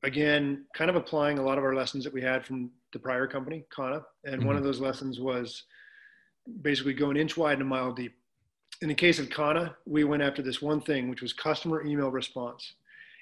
again, 0.04 0.66
kind 0.74 0.90
of 0.90 0.96
applying 0.96 1.38
a 1.38 1.44
lot 1.44 1.58
of 1.58 1.64
our 1.64 1.74
lessons 1.74 2.04
that 2.04 2.14
we 2.14 2.22
had 2.22 2.46
from 2.46 2.72
the 2.94 3.00
prior 3.00 3.28
company, 3.28 3.66
Kana. 3.74 4.02
And 4.26 4.38
mm-hmm. 4.38 4.48
one 4.48 4.58
of 4.58 4.64
those 4.64 4.80
lessons 4.80 5.20
was 5.20 5.64
basically 6.62 6.94
going 6.94 7.18
inch 7.18 7.38
wide 7.38 7.54
and 7.54 7.62
a 7.62 7.66
mile 7.66 7.94
deep. 7.94 8.16
In 8.82 8.90
the 8.90 8.96
case 8.96 9.20
of 9.20 9.30
Kana, 9.30 9.76
we 9.86 10.04
went 10.04 10.22
after 10.22 10.42
this 10.42 10.62
one 10.62 10.82
thing, 10.82 11.10
which 11.10 11.22
was 11.22 11.34
customer 11.34 11.86
email 11.86 12.12
response. 12.12 12.74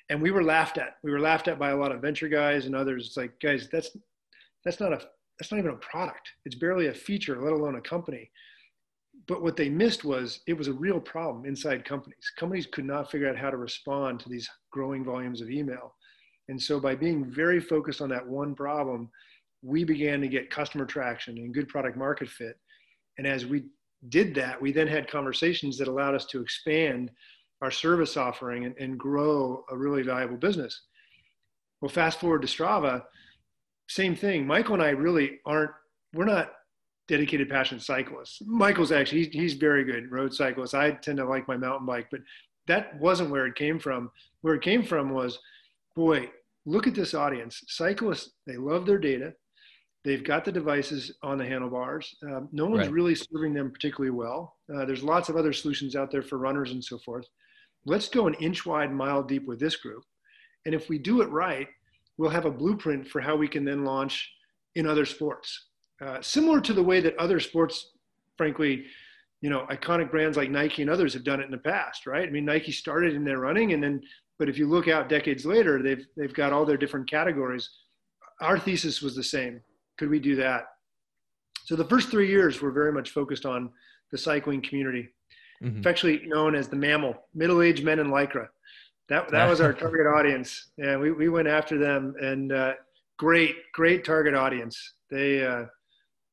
And 0.10 0.22
we 0.22 0.32
were 0.32 0.44
laughed 0.44 0.78
at. 0.78 0.98
We 1.04 1.12
were 1.12 1.20
laughed 1.20 1.48
at 1.48 1.58
by 1.58 1.72
a 1.72 1.78
lot 1.78 1.92
of 1.92 2.02
venture 2.02 2.28
guys 2.28 2.66
and 2.66 2.76
others. 2.76 3.08
It's 3.08 3.18
like, 3.18 3.40
guys, 3.42 3.68
that's 3.72 3.96
that's 4.64 4.80
not 4.80 4.94
a 4.94 5.02
that's 5.40 5.52
not 5.52 5.60
even 5.60 5.72
a 5.72 5.78
product. 5.78 6.30
It's 6.46 6.56
barely 6.56 6.88
a 6.88 6.94
feature, 6.94 7.42
let 7.42 7.54
alone 7.54 7.76
a 7.76 7.82
company. 7.82 8.30
But 9.28 9.42
what 9.42 9.56
they 9.56 9.70
missed 9.70 10.04
was 10.04 10.42
it 10.48 10.54
was 10.54 10.68
a 10.68 10.74
real 10.74 11.00
problem 11.00 11.46
inside 11.46 11.86
companies. 11.86 12.32
Companies 12.38 12.68
could 12.68 12.86
not 12.86 13.10
figure 13.10 13.30
out 13.30 13.38
how 13.38 13.50
to 13.50 13.58
respond 13.58 14.20
to 14.20 14.30
these 14.30 14.50
growing 14.72 15.04
volumes 15.04 15.42
of 15.42 15.50
email. 15.50 15.96
And 16.48 16.62
so 16.62 16.80
by 16.80 16.96
being 16.96 17.26
very 17.26 17.60
focused 17.60 18.02
on 18.02 18.10
that 18.10 18.26
one 18.26 18.54
problem, 18.54 19.10
we 19.64 19.84
began 19.84 20.22
to 20.22 20.28
get 20.28 20.52
customer 20.52 20.86
traction 20.86 21.38
and 21.38 21.54
good 21.54 21.68
product 21.68 21.98
market 21.98 22.30
fit. 22.30 22.60
And 23.18 23.26
as 23.26 23.46
we 23.46 23.66
did 24.10 24.36
that, 24.36 24.62
we 24.62 24.72
then 24.72 24.88
had 24.88 25.10
conversations 25.10 25.78
that 25.78 25.88
allowed 25.88 26.14
us 26.14 26.26
to 26.28 26.42
expand 26.42 27.10
our 27.62 27.72
service 27.72 28.18
offering 28.18 28.66
and, 28.66 28.76
and 28.78 28.98
grow 28.98 29.64
a 29.70 29.78
really 29.78 30.04
valuable 30.04 30.38
business. 30.38 30.82
Well, 31.82 31.90
fast 31.90 32.20
forward 32.20 32.42
to 32.42 32.48
Strava, 32.48 33.04
same 33.88 34.16
thing. 34.16 34.48
Michael 34.48 34.76
and 34.76 34.84
I 34.84 34.90
really 34.90 35.40
aren't, 35.46 35.72
we're 36.14 36.26
not 36.26 36.52
dedicated, 37.08 37.50
passionate 37.50 37.84
cyclists. 37.84 38.42
Michael's 38.46 38.92
actually, 38.92 39.26
he's, 39.26 39.34
he's 39.34 39.54
very 39.54 39.84
good 39.84 40.12
road 40.12 40.34
cyclist. 40.34 40.74
I 40.74 40.92
tend 40.92 41.18
to 41.18 41.26
like 41.26 41.48
my 41.48 41.58
mountain 41.58 41.86
bike, 41.86 42.08
but 42.10 42.22
that 42.68 43.00
wasn't 43.00 43.30
where 43.30 43.46
it 43.46 43.56
came 43.56 43.80
from. 43.80 44.12
Where 44.42 44.56
it 44.56 44.64
came 44.64 44.84
from 44.84 45.12
was, 45.12 45.38
boy, 45.96 46.30
look 46.66 46.88
at 46.88 46.96
this 46.96 47.14
audience. 47.14 47.64
Cyclists, 47.68 48.32
they 48.48 48.58
love 48.58 48.86
their 48.86 48.98
data. 48.98 49.34
They've 50.04 50.24
got 50.24 50.46
the 50.46 50.52
devices 50.52 51.14
on 51.24 51.38
the 51.38 51.46
handlebars. 51.46 52.16
Um, 52.24 52.50
no 52.52 52.66
one's 52.66 52.88
right. 52.88 52.92
really 52.92 53.16
serving 53.16 53.54
them 53.54 53.72
particularly 53.72 54.12
well. 54.12 54.56
Uh, 54.74 54.86
there's 54.86 55.04
lots 55.04 55.30
of 55.30 55.36
other 55.36 55.54
solutions 55.54 55.96
out 55.96 56.12
there 56.12 56.22
for 56.22 56.38
runners 56.38 56.72
and 56.72 56.84
so 56.84 56.98
forth. 57.00 57.28
Let's 57.86 58.10
go 58.10 58.28
an 58.28 58.34
inch 58.36 58.66
wide, 58.66 58.92
mile 58.92 59.24
deep 59.24 59.48
with 59.48 59.60
this 59.60 59.76
group. 59.76 60.04
And 60.66 60.74
if 60.74 60.90
we 60.90 60.98
do 60.98 61.22
it 61.22 61.30
right, 61.30 61.68
we'll 62.18 62.30
have 62.30 62.46
a 62.46 62.52
blueprint 62.52 63.08
for 63.08 63.22
how 63.22 63.36
we 63.36 63.48
can 63.48 63.66
then 63.66 63.86
launch 63.86 64.32
in 64.76 64.88
other 64.88 65.06
sports. 65.06 65.68
Uh, 66.04 66.22
similar 66.22 66.60
to 66.62 66.74
the 66.74 66.84
way 66.84 67.00
that 67.00 67.18
other 67.18 67.40
sports, 67.40 67.92
frankly, 68.38 68.86
you 69.42 69.50
know, 69.50 69.66
iconic 69.70 70.10
brands 70.12 70.38
like 70.38 70.50
Nike 70.50 70.82
and 70.82 70.92
others 70.92 71.14
have 71.14 71.24
done 71.24 71.40
it 71.40 71.46
in 71.46 71.52
the 71.52 71.58
past, 71.58 72.08
right? 72.08 72.28
I 72.28 72.32
mean, 72.32 72.46
Nike 72.46 72.72
started 72.72 73.14
in 73.14 73.24
their 73.24 73.40
running, 73.40 73.74
and 73.74 73.84
then, 73.84 74.02
but 74.40 74.50
if 74.50 74.58
you 74.58 74.68
look 74.68 74.88
out 74.88 75.08
decades 75.08 75.46
later, 75.46 75.82
they've 75.82 76.06
they've 76.18 76.34
got 76.34 76.52
all 76.52 76.66
their 76.66 76.78
different 76.78 77.10
categories. 77.10 77.70
Our 78.42 78.58
thesis 78.60 79.02
was 79.02 79.16
the 79.16 79.24
same. 79.24 79.62
Could 79.98 80.10
we 80.10 80.20
do 80.20 80.36
that? 80.38 80.64
So 81.66 81.76
the 81.76 81.86
first 81.86 82.10
three 82.10 82.28
years 82.28 82.62
were 82.62 82.72
very 82.72 82.92
much 82.92 83.12
focused 83.12 83.46
on 83.46 83.72
the 84.12 84.18
cycling 84.18 84.62
community, 84.62 85.10
mm-hmm. 85.66 85.80
affectionately 85.80 86.28
known 86.28 86.56
as 86.56 86.68
the 86.68 86.76
MAMIL, 86.76 87.16
middle-aged 87.34 87.84
men 87.84 88.00
in 88.00 88.08
lycra. 88.08 88.48
That 89.10 89.30
that 89.32 89.50
was 89.50 89.62
our 89.62 89.74
target 89.84 90.08
audience, 90.08 90.72
and 90.78 91.00
we 91.00 91.12
we 91.12 91.30
went 91.30 91.48
after 91.48 91.78
them, 91.78 92.14
and 92.22 92.52
uh, 92.52 92.74
great 93.18 93.56
great 93.74 94.04
target 94.06 94.34
audience. 94.34 94.78
They 95.10 95.46
uh, 95.46 95.66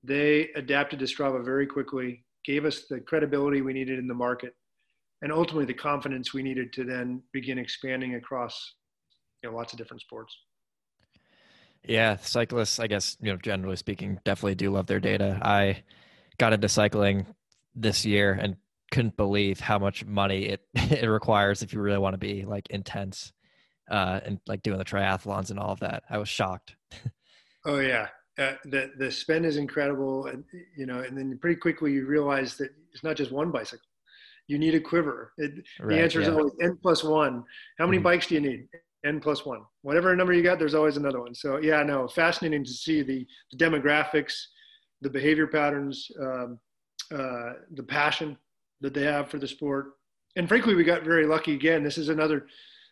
they 0.04 0.48
adapted 0.56 0.98
to 1.00 1.04
Strava 1.06 1.44
very 1.44 1.66
quickly, 1.66 2.24
gave 2.44 2.64
us 2.64 2.84
the 2.88 3.00
credibility 3.00 3.62
we 3.62 3.72
needed 3.72 3.98
in 3.98 4.06
the 4.06 4.14
market, 4.14 4.54
and 5.22 5.32
ultimately 5.32 5.66
the 5.66 5.74
confidence 5.74 6.32
we 6.32 6.42
needed 6.42 6.72
to 6.74 6.84
then 6.84 7.22
begin 7.32 7.58
expanding 7.58 8.14
across 8.16 8.74
you 9.42 9.50
know, 9.50 9.56
lots 9.56 9.72
of 9.72 9.78
different 9.78 10.00
sports. 10.00 10.36
Yeah, 11.84 12.16
cyclists, 12.16 12.78
I 12.78 12.86
guess, 12.86 13.16
you 13.20 13.32
know, 13.32 13.38
generally 13.38 13.76
speaking, 13.76 14.20
definitely 14.24 14.54
do 14.54 14.70
love 14.70 14.86
their 14.86 15.00
data. 15.00 15.40
I 15.42 15.82
got 16.38 16.52
into 16.52 16.68
cycling 16.68 17.26
this 17.74 18.04
year 18.04 18.38
and 18.40 18.56
couldn't 18.92 19.16
believe 19.16 19.58
how 19.58 19.78
much 19.78 20.04
money 20.04 20.44
it 20.44 20.60
it 20.74 21.08
requires 21.08 21.62
if 21.62 21.72
you 21.72 21.80
really 21.80 21.98
want 21.98 22.14
to 22.14 22.18
be 22.18 22.44
like 22.44 22.68
intense 22.70 23.32
uh 23.90 24.20
and 24.24 24.38
like 24.46 24.62
doing 24.62 24.78
the 24.78 24.84
triathlons 24.84 25.50
and 25.50 25.58
all 25.58 25.72
of 25.72 25.80
that. 25.80 26.04
I 26.08 26.18
was 26.18 26.28
shocked. 26.28 26.76
oh 27.64 27.80
yeah 27.80 28.08
uh, 28.38 28.52
the 28.64 28.90
the 28.98 29.10
spend 29.10 29.44
is 29.44 29.56
incredible, 29.56 30.26
and 30.26 30.44
you 30.76 30.86
know, 30.86 31.00
and 31.00 31.16
then 31.16 31.38
pretty 31.38 31.56
quickly 31.56 31.92
you 31.92 32.06
realize 32.06 32.56
that 32.56 32.70
it's 32.92 33.04
not 33.04 33.16
just 33.16 33.30
one 33.30 33.50
bicycle. 33.50 33.86
You 34.48 34.58
need 34.58 34.74
a 34.74 34.80
quiver. 34.80 35.32
It, 35.36 35.52
right, 35.80 35.96
the 35.96 36.02
answer 36.02 36.20
yeah. 36.20 36.28
is 36.28 36.34
always 36.34 36.52
n 36.60 36.78
plus 36.82 37.04
one. 37.04 37.44
How 37.78 37.86
many 37.86 37.98
mm-hmm. 37.98 38.04
bikes 38.04 38.28
do 38.28 38.36
you 38.36 38.40
need? 38.40 38.68
N 39.04 39.20
plus 39.20 39.44
one. 39.44 39.60
Whatever 39.82 40.14
number 40.16 40.32
you 40.32 40.42
got, 40.42 40.58
there's 40.58 40.74
always 40.74 40.96
another 40.96 41.20
one. 41.20 41.34
So 41.34 41.58
yeah, 41.58 41.82
no, 41.82 42.08
fascinating 42.08 42.64
to 42.64 42.70
see 42.70 43.02
the, 43.02 43.26
the 43.50 43.58
demographics, 43.58 44.34
the 45.02 45.10
behavior 45.10 45.46
patterns, 45.46 46.08
um, 46.20 46.58
uh, 47.12 47.52
the 47.74 47.82
passion 47.82 48.38
that 48.82 48.94
they 48.94 49.04
have 49.04 49.30
for 49.30 49.38
the 49.38 49.48
sport. 49.48 49.92
And 50.36 50.48
frankly, 50.48 50.74
we 50.74 50.84
got 50.84 51.04
very 51.04 51.26
lucky 51.26 51.54
again. 51.54 51.82
This 51.82 51.98
is 51.98 52.08
another 52.08 52.46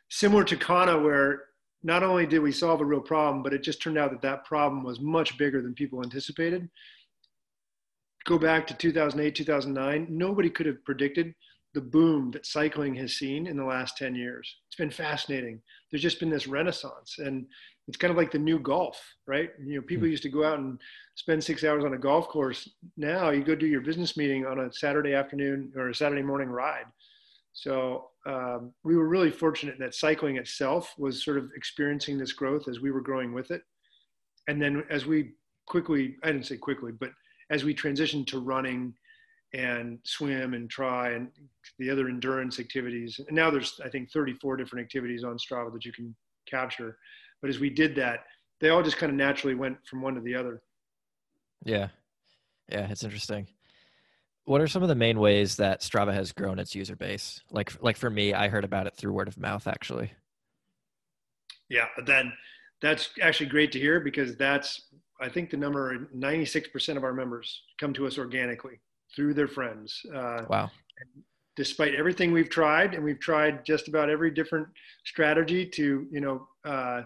similar 0.09 0.45
to 0.45 0.57
Kana, 0.57 0.99
where 0.99 1.43
not 1.83 2.03
only 2.03 2.27
did 2.27 2.41
we 2.41 2.53
solve 2.53 2.81
a 2.81 2.85
real 2.85 3.01
problem, 3.01 3.43
but 3.43 3.53
it 3.53 3.63
just 3.63 3.83
turned 3.83 3.99
out 3.99 4.11
that 4.11 4.23
that 4.23 4.45
problem 4.45 4.85
was 4.85 5.01
much 5.01 5.39
bigger 5.39 5.63
than 5.63 5.75
people 5.75 6.03
anticipated. 6.03 6.69
Go 8.27 8.39
back 8.39 8.67
to 8.67 8.75
2008, 8.75 9.35
2009, 9.35 10.07
nobody 10.11 10.51
could 10.51 10.67
have 10.67 10.85
predicted 10.85 11.35
the 11.75 11.81
boom 11.81 12.31
that 12.33 12.47
cycling 12.47 12.95
has 12.97 13.17
seen 13.17 13.47
in 13.47 13.57
the 13.57 13.65
last 13.65 13.97
10 13.97 14.15
years. 14.15 14.57
It's 14.67 14.77
been 14.77 14.91
fascinating. 14.91 15.61
There's 15.91 16.03
just 16.03 16.21
been 16.21 16.31
this 16.31 16.47
renaissance 16.47 17.19
and 17.19 17.47
it's 17.87 17.97
kind 17.97 18.11
of 18.11 18.17
like 18.17 18.31
the 18.31 18.39
new 18.39 18.59
golf, 18.59 19.01
right? 19.27 19.51
You 19.65 19.77
know, 19.77 19.83
people 19.83 20.07
hmm. 20.07 20.11
used 20.11 20.23
to 20.25 20.29
go 20.29 20.45
out 20.45 20.59
and 20.59 20.81
spend 21.17 21.43
six 21.43 21.65
hours 21.65 21.85
on 21.85 21.95
a 21.95 21.99
golf 21.99 22.29
course. 22.29 22.69
Now 22.97 23.31
you 23.31 23.43
go 23.43 23.55
do 23.55 23.67
your 23.67 23.81
business 23.81 24.17
meeting 24.17 24.47
on 24.47 24.61
a 24.61 24.73
Saturday 24.73 25.15
afternoon 25.15 25.73
or 25.77 25.89
a 25.89 25.95
Saturday 25.95 26.23
morning 26.23 26.49
ride. 26.49 26.87
So 27.53 28.11
um, 28.27 28.73
we 28.85 28.97
were 28.97 29.09
really 29.09 29.31
fortunate 29.31 29.77
that 29.81 29.95
cycling 29.95 30.37
itself 30.37 30.95
was 30.99 31.25
sort 31.25 31.39
of 31.39 31.51
experiencing 31.57 32.17
this 32.17 32.33
growth 32.33 32.69
as 32.69 32.81
we 32.81 32.91
were 32.91 33.01
growing 33.01 33.33
with 33.33 33.51
it. 33.51 33.63
And 34.47 34.61
then 34.63 34.85
as 34.89 35.07
we 35.07 35.33
quickly, 35.67 36.17
I 36.23 36.29
didn't 36.29 36.47
say 36.47 36.57
quickly, 36.57 36.93
but 36.93 37.11
as 37.51 37.65
we 37.65 37.75
transitioned 37.75 38.27
to 38.29 38.39
running 38.39 38.95
and 39.53 39.99
swim 40.05 40.55
and 40.55 40.71
tri 40.71 41.11
and 41.11 41.29
the 41.79 41.91
other 41.91 42.09
endurance 42.09 42.61
activities, 42.61 43.21
and 43.27 43.37
now 43.37 43.51
there's, 43.51 43.81
I 43.85 43.89
think, 43.89 44.11
34 44.11 44.57
different 44.57 44.85
activities 44.85 45.25
on 45.25 45.37
Strava 45.39 45.73
that 45.73 45.85
you 45.85 45.93
can 45.93 46.15
capture. 46.47 46.99
But 47.41 47.51
as 47.51 47.59
we 47.59 47.71
did 47.71 47.95
that, 47.97 48.21
they 48.61 48.69
all 48.69 48.83
just 48.83 48.99
kind 48.99 49.11
of 49.11 49.17
naturally 49.17 49.55
went 49.55 49.79
from 49.87 50.03
one 50.03 50.15
to 50.15 50.21
the 50.21 50.35
other. 50.35 50.63
Yeah. 51.65 51.89
Yeah, 52.69 52.89
it's 52.91 53.03
interesting 53.03 53.49
what 54.51 54.61
are 54.61 54.67
some 54.67 54.83
of 54.83 54.89
the 54.89 54.97
main 54.97 55.21
ways 55.21 55.55
that 55.57 55.81
Strava 55.81 56.13
has 56.13 56.33
grown 56.33 56.59
its 56.59 56.75
user 56.75 56.97
base? 56.97 57.41
Like 57.53 57.73
like 57.83 57.97
for 57.97 58.11
me, 58.11 58.35
I 58.35 58.49
heard 58.49 58.65
about 58.65 58.89
it 58.89 58.97
through 58.97 59.13
word 59.13 59.29
of 59.29 59.39
mouth 59.39 59.69
actually. 59.69 60.13
Yeah, 61.69 61.87
but 61.95 62.05
then 62.05 62.33
that's 62.83 63.11
actually 63.23 63.47
great 63.47 63.71
to 63.73 63.79
hear 63.79 64.01
because 64.01 64.37
that's 64.37 64.89
I 65.21 65.29
think 65.29 65.51
the 65.51 65.57
number 65.57 66.09
96% 66.17 66.97
of 66.97 67.05
our 67.05 67.13
members 67.13 67.63
come 67.79 67.93
to 67.93 68.09
us 68.09 68.19
organically 68.19 68.81
through 69.15 69.35
their 69.35 69.49
friends. 69.49 70.01
Uh, 70.15 70.43
wow. 70.49 70.71
Despite 71.57 71.95
everything 71.95 72.33
we've 72.33 72.49
tried, 72.49 72.95
and 72.95 73.05
we've 73.05 73.21
tried 73.21 73.65
just 73.65 73.89
about 73.89 74.09
every 74.09 74.31
different 74.31 74.69
strategy 75.05 75.67
to, 75.67 76.07
you 76.11 76.21
know, 76.21 76.47
uh, 76.65 77.03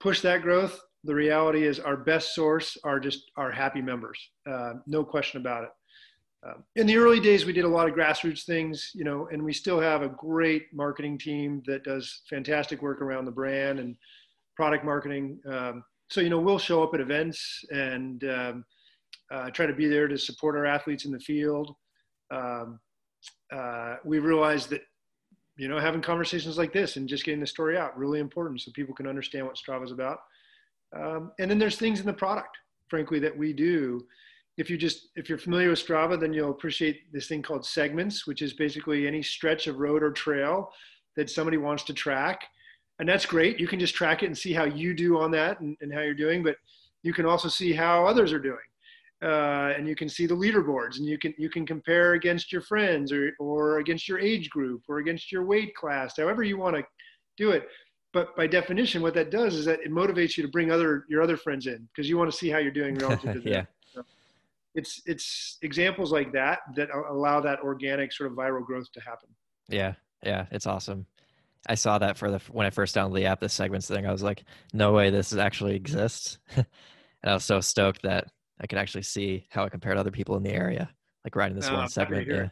push 0.00 0.20
that 0.20 0.42
growth, 0.42 0.78
the 1.04 1.14
reality 1.14 1.64
is 1.64 1.78
our 1.78 1.96
best 1.96 2.34
source 2.34 2.76
are 2.84 3.00
just 3.00 3.30
our 3.36 3.50
happy 3.50 3.80
members. 3.80 4.18
Uh, 4.50 4.74
no 4.86 5.04
question 5.04 5.40
about 5.40 5.64
it. 5.64 5.70
Um, 6.46 6.64
in 6.76 6.86
the 6.86 6.96
early 6.96 7.20
days, 7.20 7.46
we 7.46 7.52
did 7.52 7.64
a 7.64 7.68
lot 7.68 7.88
of 7.88 7.94
grassroots 7.94 8.44
things, 8.44 8.90
you 8.94 9.04
know, 9.04 9.28
and 9.32 9.42
we 9.42 9.52
still 9.52 9.80
have 9.80 10.02
a 10.02 10.08
great 10.08 10.66
marketing 10.72 11.18
team 11.18 11.62
that 11.66 11.84
does 11.84 12.22
fantastic 12.28 12.82
work 12.82 13.00
around 13.00 13.24
the 13.24 13.32
brand 13.32 13.78
and 13.78 13.96
product 14.54 14.84
marketing. 14.84 15.40
Um, 15.48 15.84
so, 16.10 16.20
you 16.20 16.30
know, 16.30 16.40
we'll 16.40 16.58
show 16.58 16.82
up 16.82 16.94
at 16.94 17.00
events 17.00 17.64
and 17.70 18.22
um, 18.24 18.64
uh, 19.30 19.50
try 19.50 19.66
to 19.66 19.72
be 19.72 19.86
there 19.86 20.08
to 20.08 20.18
support 20.18 20.56
our 20.56 20.66
athletes 20.66 21.04
in 21.04 21.12
the 21.12 21.20
field. 21.20 21.74
Um, 22.30 22.80
uh, 23.52 23.96
we 24.04 24.18
realized 24.18 24.70
that, 24.70 24.82
you 25.56 25.68
know, 25.68 25.78
having 25.78 26.00
conversations 26.00 26.56
like 26.56 26.72
this 26.72 26.96
and 26.96 27.08
just 27.08 27.24
getting 27.24 27.40
the 27.40 27.46
story 27.46 27.76
out 27.76 27.96
really 27.98 28.20
important 28.20 28.60
so 28.60 28.70
people 28.74 28.94
can 28.94 29.06
understand 29.06 29.46
what 29.46 29.56
Strava 29.56 29.84
is 29.84 29.90
about. 29.90 30.18
Um, 30.96 31.32
and 31.38 31.50
then 31.50 31.58
there's 31.58 31.76
things 31.76 32.00
in 32.00 32.06
the 32.06 32.12
product, 32.12 32.56
frankly, 32.88 33.18
that 33.18 33.36
we 33.36 33.52
do 33.52 34.06
if 34.58 34.68
you 34.68 34.76
just 34.76 35.08
if 35.14 35.28
you're 35.28 35.38
familiar 35.38 35.70
with 35.70 35.84
Strava, 35.84 36.20
then 36.20 36.32
you'll 36.32 36.50
appreciate 36.50 37.10
this 37.12 37.28
thing 37.28 37.42
called 37.42 37.64
segments, 37.64 38.26
which 38.26 38.42
is 38.42 38.52
basically 38.52 39.06
any 39.06 39.22
stretch 39.22 39.68
of 39.68 39.78
road 39.78 40.02
or 40.02 40.10
trail 40.10 40.70
that 41.16 41.30
somebody 41.30 41.56
wants 41.56 41.84
to 41.84 41.94
track. 41.94 42.42
And 42.98 43.08
that's 43.08 43.24
great. 43.24 43.60
You 43.60 43.68
can 43.68 43.78
just 43.78 43.94
track 43.94 44.24
it 44.24 44.26
and 44.26 44.36
see 44.36 44.52
how 44.52 44.64
you 44.64 44.92
do 44.94 45.18
on 45.20 45.30
that 45.30 45.60
and, 45.60 45.76
and 45.80 45.94
how 45.94 46.00
you're 46.00 46.12
doing, 46.12 46.42
but 46.42 46.56
you 47.04 47.12
can 47.12 47.24
also 47.24 47.48
see 47.48 47.72
how 47.72 48.04
others 48.04 48.32
are 48.32 48.40
doing. 48.40 48.56
Uh, 49.22 49.72
and 49.76 49.88
you 49.88 49.96
can 49.96 50.08
see 50.08 50.26
the 50.26 50.34
leaderboards 50.34 50.98
and 50.98 51.06
you 51.06 51.18
can 51.18 51.34
you 51.36 51.50
can 51.50 51.66
compare 51.66 52.12
against 52.12 52.52
your 52.52 52.60
friends 52.60 53.10
or 53.10 53.32
or 53.40 53.78
against 53.78 54.08
your 54.08 54.20
age 54.20 54.48
group 54.48 54.82
or 54.88 54.98
against 54.98 55.32
your 55.32 55.44
weight 55.44 55.74
class, 55.74 56.14
however 56.16 56.44
you 56.44 56.56
want 56.56 56.76
to 56.76 56.84
do 57.36 57.50
it. 57.50 57.66
But 58.12 58.36
by 58.36 58.46
definition, 58.46 59.02
what 59.02 59.14
that 59.14 59.30
does 59.30 59.54
is 59.54 59.64
that 59.64 59.80
it 59.80 59.90
motivates 59.90 60.36
you 60.36 60.44
to 60.44 60.48
bring 60.48 60.70
other 60.70 61.04
your 61.08 61.20
other 61.20 61.36
friends 61.36 61.66
in 61.66 61.88
because 61.92 62.08
you 62.08 62.16
want 62.16 62.30
to 62.30 62.36
see 62.36 62.48
how 62.48 62.58
you're 62.58 62.70
doing 62.70 62.94
relative 62.96 63.32
to 63.34 63.40
them. 63.40 63.52
yeah 63.52 63.64
it's 64.78 65.02
it's 65.06 65.58
examples 65.62 66.12
like 66.12 66.32
that 66.32 66.60
that 66.76 66.88
allow 67.10 67.40
that 67.40 67.60
organic 67.60 68.12
sort 68.12 68.30
of 68.30 68.36
viral 68.36 68.64
growth 68.64 68.90
to 68.92 69.00
happen. 69.00 69.28
Yeah, 69.68 69.94
yeah, 70.22 70.46
it's 70.50 70.66
awesome. 70.66 71.06
I 71.68 71.74
saw 71.74 71.98
that 71.98 72.16
for 72.16 72.30
the 72.30 72.38
when 72.52 72.66
I 72.66 72.70
first 72.70 72.94
downloaded 72.94 73.16
the 73.16 73.26
app, 73.26 73.40
the 73.40 73.48
segments 73.48 73.88
thing. 73.88 74.06
I 74.06 74.12
was 74.12 74.22
like, 74.22 74.44
no 74.72 74.92
way, 74.92 75.10
this 75.10 75.34
actually 75.34 75.74
exists. 75.74 76.38
and 76.56 76.66
I 77.24 77.34
was 77.34 77.44
so 77.44 77.60
stoked 77.60 78.02
that 78.02 78.28
I 78.60 78.66
could 78.66 78.78
actually 78.78 79.02
see 79.02 79.46
how 79.50 79.64
it 79.64 79.70
compared 79.70 79.96
to 79.96 80.00
other 80.00 80.10
people 80.10 80.36
in 80.36 80.42
the 80.42 80.52
area, 80.52 80.90
like 81.24 81.36
riding 81.36 81.56
this 81.56 81.68
oh, 81.68 81.74
one 81.74 81.88
segment. 81.88 82.26
Yeah. 82.26 82.48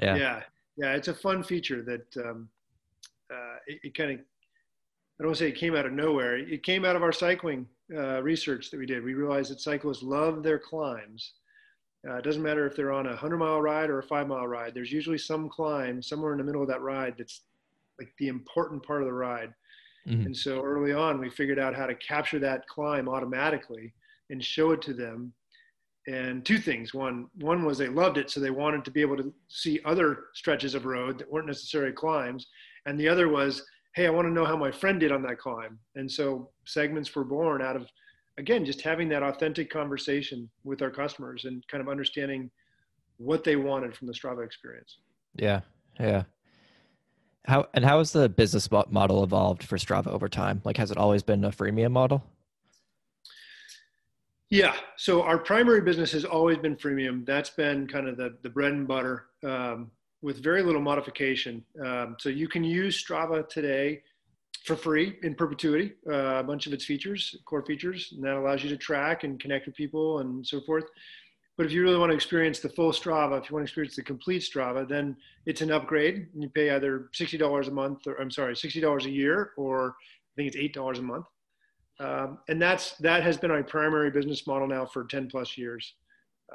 yeah, 0.00 0.16
yeah, 0.16 0.42
yeah. 0.76 0.92
It's 0.94 1.08
a 1.08 1.14
fun 1.14 1.42
feature 1.42 1.82
that 1.82 2.24
um, 2.24 2.48
uh, 3.32 3.56
it, 3.66 3.80
it 3.84 3.94
kind 3.94 4.12
of. 4.12 4.18
I 4.18 5.22
don't 5.22 5.28
want 5.28 5.38
to 5.38 5.44
say 5.44 5.48
it 5.48 5.56
came 5.56 5.76
out 5.76 5.86
of 5.86 5.92
nowhere. 5.92 6.38
It 6.38 6.64
came 6.64 6.84
out 6.84 6.96
of 6.96 7.04
our 7.04 7.12
cycling 7.12 7.68
uh, 7.96 8.20
research 8.20 8.72
that 8.72 8.78
we 8.78 8.86
did. 8.86 9.04
We 9.04 9.14
realized 9.14 9.52
that 9.52 9.60
cyclists 9.60 10.02
love 10.02 10.42
their 10.42 10.58
climbs 10.58 11.34
uh, 12.08 12.16
it 12.16 12.24
doesn't 12.24 12.42
matter 12.42 12.66
if 12.66 12.76
they're 12.76 12.92
on 12.92 13.06
a 13.06 13.10
100 13.10 13.38
mile 13.38 13.62
ride 13.62 13.88
or 13.88 13.98
a 13.98 14.02
five 14.02 14.28
mile 14.28 14.46
ride, 14.46 14.74
there's 14.74 14.92
usually 14.92 15.18
some 15.18 15.48
climb 15.48 16.02
somewhere 16.02 16.32
in 16.32 16.38
the 16.38 16.44
middle 16.44 16.62
of 16.62 16.68
that 16.68 16.82
ride 16.82 17.14
that's 17.16 17.42
like 17.98 18.12
the 18.18 18.28
important 18.28 18.82
part 18.82 19.00
of 19.00 19.06
the 19.06 19.12
ride. 19.12 19.54
Mm-hmm. 20.06 20.26
And 20.26 20.36
so 20.36 20.60
early 20.62 20.92
on, 20.92 21.18
we 21.18 21.30
figured 21.30 21.58
out 21.58 21.74
how 21.74 21.86
to 21.86 21.94
capture 21.94 22.38
that 22.40 22.66
climb 22.68 23.08
automatically 23.08 23.94
and 24.28 24.44
show 24.44 24.72
it 24.72 24.82
to 24.82 24.92
them. 24.92 25.32
And 26.06 26.44
two 26.44 26.58
things. 26.58 26.92
One, 26.92 27.28
one 27.40 27.64
was 27.64 27.78
they 27.78 27.88
loved 27.88 28.18
it, 28.18 28.30
so 28.30 28.38
they 28.38 28.50
wanted 28.50 28.84
to 28.84 28.90
be 28.90 29.00
able 29.00 29.16
to 29.16 29.32
see 29.48 29.80
other 29.84 30.24
stretches 30.34 30.74
of 30.74 30.84
road 30.84 31.18
that 31.18 31.30
weren't 31.30 31.46
necessarily 31.46 31.92
climbs. 31.92 32.46
And 32.84 33.00
the 33.00 33.08
other 33.08 33.28
was, 33.28 33.62
hey, 33.94 34.06
I 34.06 34.10
want 34.10 34.26
to 34.28 34.32
know 34.32 34.44
how 34.44 34.56
my 34.56 34.70
friend 34.70 35.00
did 35.00 35.12
on 35.12 35.22
that 35.22 35.38
climb. 35.38 35.78
And 35.94 36.10
so 36.10 36.50
segments 36.66 37.14
were 37.14 37.24
born 37.24 37.62
out 37.62 37.76
of 37.76 37.88
again, 38.38 38.64
just 38.64 38.80
having 38.80 39.08
that 39.10 39.22
authentic 39.22 39.70
conversation 39.70 40.48
with 40.64 40.82
our 40.82 40.90
customers 40.90 41.44
and 41.44 41.66
kind 41.68 41.80
of 41.80 41.88
understanding 41.88 42.50
what 43.18 43.44
they 43.44 43.56
wanted 43.56 43.96
from 43.96 44.06
the 44.06 44.12
Strava 44.12 44.44
experience. 44.44 44.98
Yeah. 45.36 45.60
Yeah. 46.00 46.24
How 47.46 47.66
and 47.74 47.84
how 47.84 47.98
has 47.98 48.12
the 48.12 48.28
business 48.28 48.70
model 48.70 49.22
evolved 49.22 49.62
for 49.62 49.76
Strava 49.76 50.08
over 50.08 50.28
time? 50.28 50.62
Like, 50.64 50.78
has 50.78 50.90
it 50.90 50.96
always 50.96 51.22
been 51.22 51.44
a 51.44 51.50
freemium 51.50 51.92
model? 51.92 52.24
Yeah. 54.54 54.76
So 54.96 55.22
our 55.22 55.36
primary 55.36 55.80
business 55.80 56.12
has 56.12 56.24
always 56.24 56.58
been 56.58 56.76
freemium. 56.76 57.26
That's 57.26 57.50
been 57.50 57.88
kind 57.88 58.06
of 58.06 58.16
the, 58.16 58.36
the 58.44 58.48
bread 58.48 58.70
and 58.70 58.86
butter 58.86 59.26
um, 59.42 59.90
with 60.22 60.44
very 60.44 60.62
little 60.62 60.80
modification. 60.80 61.64
Um, 61.84 62.14
so 62.20 62.28
you 62.28 62.46
can 62.46 62.62
use 62.62 63.04
Strava 63.04 63.48
today 63.48 64.04
for 64.64 64.76
free 64.76 65.18
in 65.24 65.34
perpetuity, 65.34 65.94
uh, 66.08 66.36
a 66.36 66.44
bunch 66.44 66.68
of 66.68 66.72
its 66.72 66.84
features, 66.84 67.34
core 67.46 67.66
features, 67.66 68.12
and 68.14 68.22
that 68.22 68.36
allows 68.36 68.62
you 68.62 68.70
to 68.70 68.76
track 68.76 69.24
and 69.24 69.40
connect 69.40 69.66
with 69.66 69.74
people 69.74 70.20
and 70.20 70.46
so 70.46 70.60
forth. 70.60 70.84
But 71.56 71.66
if 71.66 71.72
you 71.72 71.82
really 71.82 71.98
want 71.98 72.10
to 72.10 72.14
experience 72.14 72.60
the 72.60 72.68
full 72.68 72.92
Strava, 72.92 73.42
if 73.42 73.50
you 73.50 73.54
want 73.54 73.66
to 73.66 73.68
experience 73.68 73.96
the 73.96 74.04
complete 74.04 74.42
Strava, 74.42 74.88
then 74.88 75.16
it's 75.46 75.62
an 75.62 75.72
upgrade. 75.72 76.28
And 76.32 76.44
you 76.44 76.48
pay 76.48 76.70
either 76.70 77.08
$60 77.12 77.66
a 77.66 77.70
month, 77.72 78.06
or 78.06 78.20
I'm 78.20 78.30
sorry, 78.30 78.54
$60 78.54 79.04
a 79.04 79.10
year, 79.10 79.50
or 79.56 79.96
I 79.98 80.32
think 80.36 80.54
it's 80.54 80.78
$8 80.78 81.00
a 81.00 81.02
month. 81.02 81.26
Um, 82.00 82.38
and 82.48 82.60
that's 82.60 82.96
that 82.98 83.22
has 83.22 83.36
been 83.36 83.50
our 83.50 83.62
primary 83.62 84.10
business 84.10 84.46
model 84.46 84.66
now 84.66 84.84
for 84.84 85.04
10 85.04 85.28
plus 85.28 85.56
years. 85.56 85.94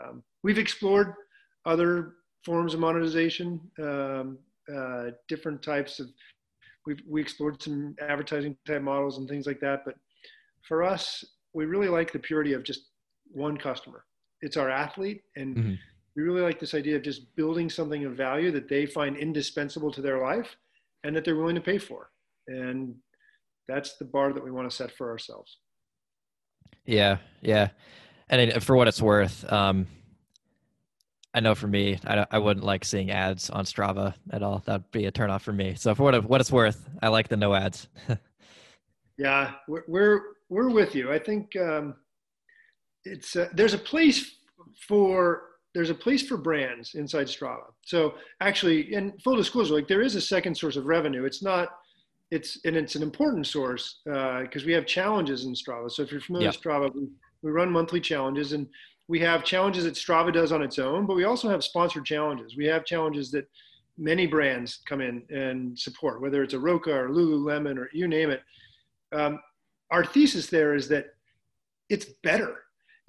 Um, 0.02 0.24
we've 0.44 0.58
explored 0.58 1.14
other 1.66 2.16
forms 2.44 2.74
of 2.74 2.80
monetization, 2.80 3.60
um, 3.82 4.38
uh, 4.74 5.12
different 5.28 5.62
types 5.62 6.00
of. 6.00 6.08
We've 6.86 7.02
we 7.08 7.22
explored 7.22 7.62
some 7.62 7.96
advertising 8.02 8.56
type 8.66 8.82
models 8.82 9.18
and 9.18 9.28
things 9.28 9.46
like 9.46 9.60
that, 9.60 9.84
but 9.86 9.96
for 10.68 10.84
us, 10.84 11.24
we 11.54 11.66
really 11.66 11.88
like 11.88 12.12
the 12.12 12.20
purity 12.20 12.54
of 12.54 12.64
just 12.64 12.90
one 13.32 13.58
customer. 13.58 14.06
It's 14.42 14.58
our 14.58 14.70
athlete, 14.70 15.24
and 15.36 15.56
mm-hmm. 15.56 15.74
we 16.16 16.24
really 16.24 16.42
like 16.42 16.60
this 16.60 16.74
idea 16.74 16.96
of 16.96 17.04
just 17.04 17.36
building 17.36 17.70
something 17.70 18.06
of 18.06 18.16
value 18.16 18.52
that 18.52 18.70
they 18.70 18.86
find 18.86 19.18
indispensable 19.18 19.92
to 19.92 20.02
their 20.02 20.22
life, 20.22 20.56
and 21.04 21.16
that 21.16 21.26
they're 21.26 21.36
willing 21.36 21.56
to 21.56 21.62
pay 21.62 21.78
for. 21.78 22.12
And 22.48 22.96
that's 23.70 23.98
the 23.98 24.06
bar 24.06 24.34
that 24.34 24.44
we 24.44 24.52
want 24.52 24.70
to 24.70 24.76
set 24.76 24.92
for 24.92 25.10
ourselves. 25.10 25.58
Yeah, 26.86 27.18
yeah, 27.42 27.70
and 28.30 28.64
for 28.64 28.76
what 28.76 28.88
it's 28.88 29.02
worth, 29.02 29.52
um, 29.52 29.88
I 31.34 31.40
know 31.42 31.54
for 31.54 31.68
me, 31.68 32.00
I, 32.06 32.26
I 32.32 32.40
wouldn't 32.40 32.66
like 32.66 32.84
seeing 32.84 33.12
ads 33.12 33.50
on 33.50 33.66
Strava 33.66 34.16
at 34.32 34.42
all. 34.42 34.64
That'd 34.66 34.90
be 34.92 35.06
a 35.06 35.12
turnoff 35.12 35.42
for 35.42 35.54
me. 35.54 35.76
So 35.76 35.94
for 35.94 36.04
what 36.04 36.24
what 36.26 36.42
it's 36.42 36.52
worth, 36.52 36.90
I 37.02 37.10
like 37.10 37.28
the 37.28 37.38
no 37.38 37.54
ads. 37.54 37.88
yeah, 39.18 39.52
we're, 39.68 39.84
we're 39.88 40.22
we're 40.50 40.70
with 40.70 40.96
you. 40.96 41.12
I 41.12 41.20
think 41.20 41.56
um, 41.56 41.96
it's 43.06 43.36
uh, 43.36 43.50
there's 43.54 43.76
a 43.76 43.80
place 43.80 44.38
for 44.88 45.44
there's 45.76 45.92
a 45.92 45.96
place 45.96 46.28
for 46.28 46.38
brands 46.38 46.96
inside 46.96 47.28
Strava. 47.28 47.72
So 47.86 48.16
actually, 48.42 48.94
in 48.94 49.14
full 49.24 49.36
disclosure, 49.36 49.76
like 49.76 49.88
there 49.88 50.02
is 50.02 50.16
a 50.16 50.22
second 50.22 50.56
source 50.56 50.76
of 50.76 50.86
revenue. 50.86 51.26
It's 51.26 51.44
not 51.44 51.70
it's 52.32 52.60
and 52.66 52.76
it's 52.76 52.96
an 52.96 53.02
important 53.02 53.48
source 53.48 54.02
because 54.04 54.64
uh, 54.64 54.66
we 54.66 54.74
have 54.74 54.86
challenges 54.86 55.46
in 55.46 55.54
Strava. 55.54 55.90
So 55.92 56.04
if 56.04 56.12
you're 56.12 56.22
familiar 56.22 56.50
with 56.50 56.62
Strava, 56.62 56.94
we, 56.94 57.08
we 57.42 57.52
run 57.52 57.72
monthly 57.72 58.00
challenges 58.00 58.54
and 58.54 58.68
we 59.08 59.20
have 59.20 59.44
challenges 59.44 59.86
that 59.86 59.96
Strava 59.96 60.32
does 60.32 60.52
on 60.52 60.62
its 60.62 60.78
own, 60.78 61.08
but 61.08 61.16
we 61.16 61.24
also 61.24 61.50
have 61.50 61.64
sponsored 61.64 62.06
challenges. 62.06 62.56
We 62.56 62.66
have 62.66 62.86
challenges 62.86 63.32
that 63.32 63.50
many 63.98 64.28
brands 64.28 64.82
come 64.86 65.02
in 65.02 65.24
and 65.30 65.78
support, 65.78 66.22
whether 66.22 66.44
it's 66.44 66.54
a 66.54 66.60
Roka 66.60 66.94
or 66.94 67.10
Lululemon 67.10 67.78
or 67.78 67.90
you 67.92 68.08
name 68.08 68.30
it. 68.30 68.42
Um, 69.12 69.40
our 69.90 70.06
thesis 70.06 70.48
there 70.48 70.76
is 70.76 70.88
that 70.90 71.08
it's 71.90 72.06
better 72.22 72.58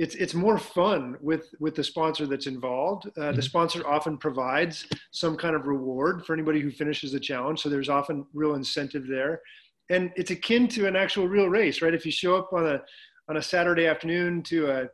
it's 0.01 0.15
it's 0.15 0.33
more 0.33 0.57
fun 0.57 1.19
with 1.21 1.55
with 1.61 1.75
the 1.75 1.85
sponsor 1.85 2.27
that's 2.27 2.47
involved. 2.47 3.07
Uh, 3.07 3.21
mm-hmm. 3.21 3.37
The 3.37 3.43
sponsor 3.43 3.87
often 3.87 4.17
provides 4.17 4.87
some 5.11 5.37
kind 5.37 5.55
of 5.55 5.67
reward 5.67 6.25
for 6.25 6.33
anybody 6.33 6.61
who 6.61 6.71
finishes 6.71 7.13
the 7.13 7.21
challenge, 7.21 7.61
so 7.61 7.69
there's 7.69 7.91
often 7.91 8.25
real 8.33 8.55
incentive 8.55 9.07
there, 9.07 9.43
and 9.91 10.11
it's 10.17 10.31
akin 10.31 10.69
to 10.69 10.87
an 10.87 10.97
actual 10.97 11.29
real 11.29 11.49
race, 11.51 11.83
right? 11.83 11.93
If 11.93 12.07
you 12.07 12.13
show 12.13 12.35
up 12.35 12.51
on 12.55 12.67
a 12.67 12.81
on 13.29 13.37
a 13.37 13.43
Saturday 13.43 13.87
afternoon 13.87 14.43
to 14.45 14.71
a 14.71 14.89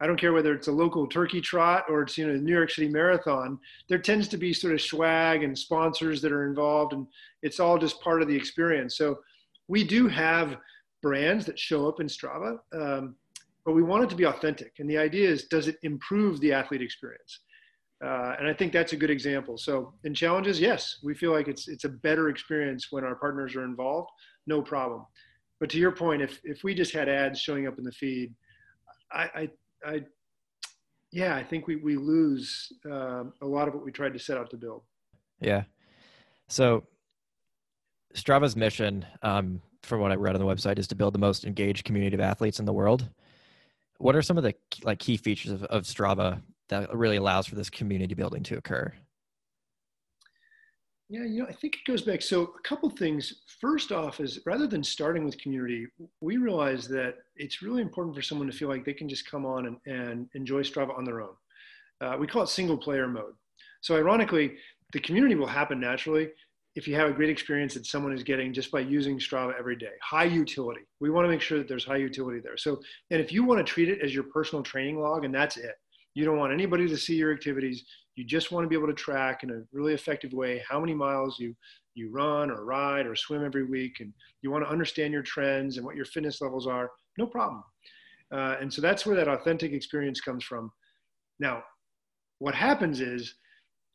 I 0.00 0.06
don't 0.06 0.20
care 0.20 0.32
whether 0.32 0.54
it's 0.54 0.68
a 0.68 0.72
local 0.72 1.08
turkey 1.08 1.40
trot 1.40 1.84
or 1.88 2.02
it's 2.02 2.16
you 2.16 2.28
know 2.28 2.34
the 2.34 2.38
New 2.38 2.54
York 2.54 2.70
City 2.70 2.88
Marathon. 2.88 3.58
There 3.88 3.98
tends 3.98 4.28
to 4.28 4.36
be 4.36 4.52
sort 4.52 4.74
of 4.74 4.80
swag 4.80 5.42
and 5.42 5.58
sponsors 5.58 6.22
that 6.22 6.30
are 6.30 6.46
involved, 6.46 6.92
and 6.92 7.08
it's 7.42 7.58
all 7.58 7.78
just 7.78 8.00
part 8.00 8.22
of 8.22 8.28
the 8.28 8.36
experience. 8.36 8.96
So 8.96 9.18
we 9.66 9.82
do 9.82 10.06
have 10.06 10.58
brands 11.02 11.46
that 11.46 11.58
show 11.58 11.88
up 11.88 11.98
in 11.98 12.06
Strava. 12.06 12.58
Um, 12.72 13.16
but 13.64 13.72
we 13.72 13.82
want 13.82 14.04
it 14.04 14.10
to 14.10 14.16
be 14.16 14.26
authentic. 14.26 14.72
And 14.78 14.90
the 14.90 14.98
idea 14.98 15.28
is, 15.28 15.44
does 15.44 15.68
it 15.68 15.76
improve 15.82 16.40
the 16.40 16.52
athlete 16.52 16.82
experience? 16.82 17.40
Uh, 18.04 18.34
and 18.38 18.48
I 18.48 18.52
think 18.52 18.72
that's 18.72 18.92
a 18.92 18.96
good 18.96 19.10
example. 19.10 19.56
So 19.56 19.94
in 20.02 20.12
challenges, 20.12 20.58
yes, 20.60 20.98
we 21.04 21.14
feel 21.14 21.30
like 21.30 21.46
it's 21.46 21.68
it's 21.68 21.84
a 21.84 21.88
better 21.88 22.28
experience 22.30 22.88
when 22.90 23.04
our 23.04 23.14
partners 23.14 23.54
are 23.54 23.64
involved. 23.64 24.10
No 24.46 24.60
problem. 24.60 25.06
But 25.60 25.70
to 25.70 25.78
your 25.78 25.92
point, 25.92 26.20
if 26.20 26.40
if 26.42 26.64
we 26.64 26.74
just 26.74 26.92
had 26.92 27.08
ads 27.08 27.38
showing 27.38 27.68
up 27.68 27.78
in 27.78 27.84
the 27.84 27.92
feed, 27.92 28.34
I 29.12 29.22
I, 29.22 29.50
I 29.86 30.02
yeah, 31.12 31.36
I 31.36 31.44
think 31.44 31.68
we 31.68 31.76
we 31.76 31.96
lose 31.96 32.72
uh, 32.90 33.24
a 33.40 33.46
lot 33.46 33.68
of 33.68 33.74
what 33.74 33.84
we 33.84 33.92
tried 33.92 34.14
to 34.14 34.18
set 34.18 34.36
out 34.36 34.50
to 34.50 34.56
build. 34.56 34.82
Yeah. 35.40 35.62
So 36.48 36.82
Strava's 38.16 38.56
mission, 38.56 39.06
um, 39.22 39.62
from 39.84 40.00
what 40.00 40.10
I 40.10 40.16
read 40.16 40.34
on 40.34 40.40
the 40.40 40.46
website, 40.46 40.80
is 40.80 40.88
to 40.88 40.96
build 40.96 41.14
the 41.14 41.20
most 41.20 41.44
engaged 41.44 41.84
community 41.84 42.14
of 42.14 42.20
athletes 42.20 42.58
in 42.58 42.64
the 42.64 42.72
world 42.72 43.08
what 44.02 44.16
are 44.16 44.22
some 44.22 44.36
of 44.36 44.42
the 44.42 44.54
like 44.82 44.98
key 44.98 45.16
features 45.16 45.52
of, 45.52 45.62
of 45.64 45.84
Strava 45.84 46.42
that 46.68 46.94
really 46.94 47.16
allows 47.16 47.46
for 47.46 47.54
this 47.54 47.70
community 47.70 48.14
building 48.14 48.42
to 48.42 48.56
occur? 48.56 48.92
Yeah, 51.08 51.24
you 51.24 51.42
know, 51.42 51.46
I 51.48 51.52
think 51.52 51.76
it 51.76 51.84
goes 51.86 52.02
back. 52.02 52.20
So 52.20 52.52
a 52.58 52.68
couple 52.68 52.90
things. 52.90 53.42
First 53.60 53.92
off, 53.92 54.18
is 54.18 54.40
rather 54.44 54.66
than 54.66 54.82
starting 54.82 55.24
with 55.24 55.38
community, 55.38 55.86
we 56.20 56.36
realize 56.36 56.88
that 56.88 57.16
it's 57.36 57.62
really 57.62 57.80
important 57.80 58.16
for 58.16 58.22
someone 58.22 58.50
to 58.50 58.56
feel 58.56 58.68
like 58.68 58.84
they 58.84 58.94
can 58.94 59.08
just 59.08 59.30
come 59.30 59.46
on 59.46 59.66
and, 59.66 59.76
and 59.86 60.28
enjoy 60.34 60.62
Strava 60.62 60.96
on 60.96 61.04
their 61.04 61.20
own. 61.20 61.34
Uh, 62.00 62.16
we 62.18 62.26
call 62.26 62.42
it 62.42 62.48
single 62.48 62.78
player 62.78 63.06
mode. 63.06 63.34
So 63.82 63.94
ironically, 63.94 64.54
the 64.92 65.00
community 65.00 65.36
will 65.36 65.46
happen 65.46 65.78
naturally 65.78 66.30
if 66.74 66.88
you 66.88 66.94
have 66.94 67.10
a 67.10 67.12
great 67.12 67.28
experience 67.28 67.74
that 67.74 67.86
someone 67.86 68.12
is 68.12 68.22
getting 68.22 68.52
just 68.52 68.70
by 68.70 68.80
using 68.80 69.18
Strava 69.18 69.52
every 69.58 69.76
day. 69.76 69.92
High 70.02 70.24
utility. 70.24 70.80
We 71.00 71.10
want 71.10 71.26
to 71.26 71.28
make 71.28 71.42
sure 71.42 71.58
that 71.58 71.68
there's 71.68 71.84
high 71.84 71.96
utility 71.96 72.40
there. 72.42 72.56
So, 72.56 72.80
and 73.10 73.20
if 73.20 73.30
you 73.30 73.44
want 73.44 73.58
to 73.58 73.70
treat 73.70 73.88
it 73.90 74.00
as 74.02 74.14
your 74.14 74.24
personal 74.24 74.62
training 74.62 74.98
log 74.98 75.24
and 75.24 75.34
that's 75.34 75.58
it, 75.58 75.74
you 76.14 76.24
don't 76.24 76.38
want 76.38 76.52
anybody 76.52 76.88
to 76.88 76.96
see 76.96 77.14
your 77.14 77.32
activities. 77.32 77.84
You 78.16 78.24
just 78.24 78.52
want 78.52 78.64
to 78.64 78.68
be 78.68 78.76
able 78.76 78.88
to 78.88 78.94
track 78.94 79.42
in 79.42 79.50
a 79.50 79.62
really 79.72 79.94
effective 79.94 80.32
way 80.32 80.62
how 80.68 80.80
many 80.80 80.94
miles 80.94 81.38
you 81.38 81.54
you 81.94 82.10
run 82.10 82.50
or 82.50 82.64
ride 82.64 83.06
or 83.06 83.14
swim 83.14 83.44
every 83.44 83.64
week, 83.64 84.00
and 84.00 84.14
you 84.40 84.50
want 84.50 84.64
to 84.64 84.70
understand 84.70 85.12
your 85.12 85.22
trends 85.22 85.76
and 85.76 85.84
what 85.84 85.94
your 85.94 86.06
fitness 86.06 86.40
levels 86.40 86.66
are. 86.66 86.90
No 87.18 87.26
problem. 87.26 87.62
Uh, 88.32 88.56
and 88.60 88.72
so 88.72 88.80
that's 88.80 89.04
where 89.04 89.14
that 89.16 89.28
authentic 89.28 89.72
experience 89.72 90.18
comes 90.18 90.42
from. 90.42 90.72
Now, 91.38 91.62
what 92.38 92.54
happens 92.54 93.00
is 93.00 93.34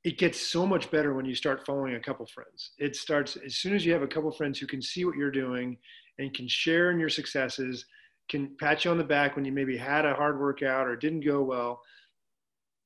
it 0.08 0.18
gets 0.18 0.40
so 0.40 0.66
much 0.66 0.90
better 0.90 1.14
when 1.14 1.26
you 1.26 1.36
start 1.36 1.66
following 1.66 1.96
a 1.96 2.00
couple 2.00 2.26
friends. 2.28 2.72
It 2.80 2.96
starts 2.96 3.36
as 3.46 3.58
soon 3.58 3.76
as 3.76 3.86
you 3.86 3.92
have 3.92 4.04
a 4.04 4.08
couple 4.08 4.32
friends 4.32 4.58
who 4.58 4.66
can 4.66 4.82
see 4.82 5.04
what 5.04 5.18
you're 5.18 5.30
doing 5.30 5.78
and 6.18 6.34
can 6.34 6.48
share 6.48 6.92
in 6.92 6.98
your 6.98 7.10
successes, 7.10 7.84
can 8.30 8.56
pat 8.58 8.86
you 8.86 8.92
on 8.92 8.98
the 8.98 9.04
back 9.04 9.36
when 9.36 9.44
you 9.44 9.52
maybe 9.52 9.76
had 9.76 10.06
a 10.06 10.14
hard 10.14 10.40
workout 10.40 10.88
or 10.88 10.96
didn't 10.96 11.26
go 11.26 11.42
well. 11.42 11.82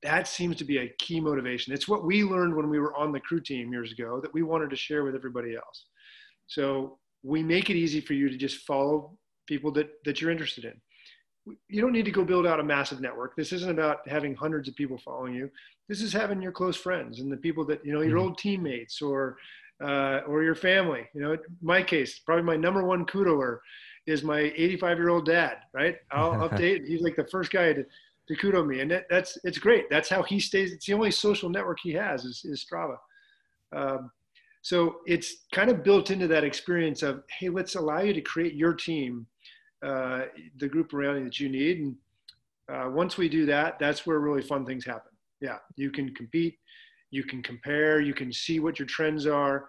That 0.02 0.26
seems 0.26 0.56
to 0.56 0.64
be 0.64 0.78
a 0.78 0.92
key 0.98 1.20
motivation. 1.20 1.72
It's 1.72 1.86
what 1.86 2.04
we 2.04 2.24
learned 2.24 2.56
when 2.56 2.68
we 2.68 2.80
were 2.80 2.96
on 2.96 3.12
the 3.12 3.20
crew 3.20 3.40
team 3.40 3.70
years 3.70 3.92
ago 3.92 4.20
that 4.20 4.34
we 4.34 4.42
wanted 4.42 4.70
to 4.70 4.76
share 4.76 5.04
with 5.04 5.14
everybody 5.14 5.54
else. 5.54 5.86
So 6.48 6.98
we 7.22 7.40
make 7.40 7.70
it 7.70 7.76
easy 7.76 8.00
for 8.00 8.14
you 8.14 8.30
to 8.30 8.36
just 8.36 8.66
follow 8.66 9.16
people 9.46 9.70
that, 9.74 9.90
that 10.04 10.20
you're 10.20 10.32
interested 10.32 10.64
in 10.64 10.74
you 11.68 11.80
don't 11.80 11.92
need 11.92 12.04
to 12.04 12.10
go 12.10 12.24
build 12.24 12.46
out 12.46 12.60
a 12.60 12.64
massive 12.64 13.00
network. 13.00 13.34
This 13.36 13.52
isn't 13.52 13.70
about 13.70 14.06
having 14.08 14.34
hundreds 14.34 14.68
of 14.68 14.76
people 14.76 14.98
following 14.98 15.34
you. 15.34 15.50
This 15.88 16.00
is 16.00 16.12
having 16.12 16.40
your 16.40 16.52
close 16.52 16.76
friends 16.76 17.20
and 17.20 17.30
the 17.30 17.36
people 17.36 17.64
that 17.66 17.84
you 17.84 17.92
know, 17.92 18.00
your 18.00 18.18
mm-hmm. 18.18 18.28
old 18.28 18.38
teammates 18.38 19.02
or 19.02 19.36
uh, 19.82 20.20
or 20.28 20.42
your 20.42 20.54
family. 20.54 21.08
You 21.14 21.22
know, 21.22 21.36
my 21.60 21.82
case, 21.82 22.20
probably 22.20 22.44
my 22.44 22.56
number 22.56 22.84
one 22.84 23.04
kudoer 23.04 23.58
is 24.06 24.22
my 24.22 24.52
85 24.56 24.98
year 24.98 25.08
old 25.08 25.26
dad. 25.26 25.56
Right? 25.72 25.96
I'll 26.12 26.32
update. 26.48 26.86
He's 26.86 27.02
like 27.02 27.16
the 27.16 27.26
first 27.26 27.50
guy 27.50 27.72
to 27.72 27.84
to 28.28 28.36
kudo 28.36 28.64
me, 28.64 28.80
and 28.80 28.90
that, 28.90 29.06
that's 29.10 29.36
it's 29.42 29.58
great. 29.58 29.90
That's 29.90 30.08
how 30.08 30.22
he 30.22 30.38
stays. 30.38 30.72
It's 30.72 30.86
the 30.86 30.94
only 30.94 31.10
social 31.10 31.50
network 31.50 31.78
he 31.82 31.92
has 31.94 32.24
is, 32.24 32.42
is 32.44 32.64
Strava. 32.64 32.96
Um, 33.74 34.12
so 34.62 34.96
it's 35.06 35.44
kind 35.52 35.70
of 35.70 35.82
built 35.82 36.12
into 36.12 36.28
that 36.28 36.44
experience 36.44 37.02
of 37.02 37.24
hey, 37.40 37.48
let's 37.48 37.74
allow 37.74 38.00
you 38.00 38.14
to 38.14 38.20
create 38.20 38.54
your 38.54 38.74
team 38.74 39.26
uh, 39.82 40.22
the 40.58 40.68
group 40.68 40.92
around 40.94 41.18
you 41.18 41.24
that 41.24 41.40
you 41.40 41.48
need. 41.48 41.78
And 41.78 41.96
uh, 42.72 42.90
once 42.90 43.16
we 43.16 43.28
do 43.28 43.46
that, 43.46 43.78
that's 43.78 44.06
where 44.06 44.20
really 44.20 44.42
fun 44.42 44.64
things 44.64 44.84
happen. 44.84 45.12
Yeah, 45.40 45.58
you 45.76 45.90
can 45.90 46.14
compete, 46.14 46.58
you 47.10 47.24
can 47.24 47.42
compare, 47.42 48.00
you 48.00 48.14
can 48.14 48.32
see 48.32 48.60
what 48.60 48.78
your 48.78 48.86
trends 48.86 49.26
are. 49.26 49.66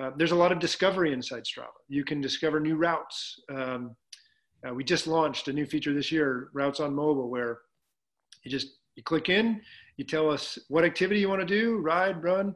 Uh, 0.00 0.10
there's 0.16 0.32
a 0.32 0.36
lot 0.36 0.52
of 0.52 0.58
discovery 0.58 1.12
inside 1.12 1.42
Strava. 1.44 1.68
You 1.88 2.04
can 2.04 2.20
discover 2.20 2.58
new 2.58 2.76
routes. 2.76 3.40
Um, 3.52 3.96
uh, 4.66 4.74
we 4.74 4.84
just 4.84 5.06
launched 5.06 5.48
a 5.48 5.52
new 5.52 5.66
feature 5.66 5.92
this 5.92 6.10
year, 6.10 6.48
routes 6.54 6.80
on 6.80 6.94
mobile, 6.94 7.28
where 7.28 7.60
you 8.44 8.50
just 8.50 8.78
you 8.96 9.02
click 9.02 9.28
in, 9.28 9.60
you 9.96 10.04
tell 10.04 10.30
us 10.30 10.58
what 10.68 10.84
activity 10.84 11.20
you 11.20 11.28
want 11.28 11.40
to 11.40 11.46
do, 11.46 11.78
ride, 11.78 12.22
run, 12.22 12.54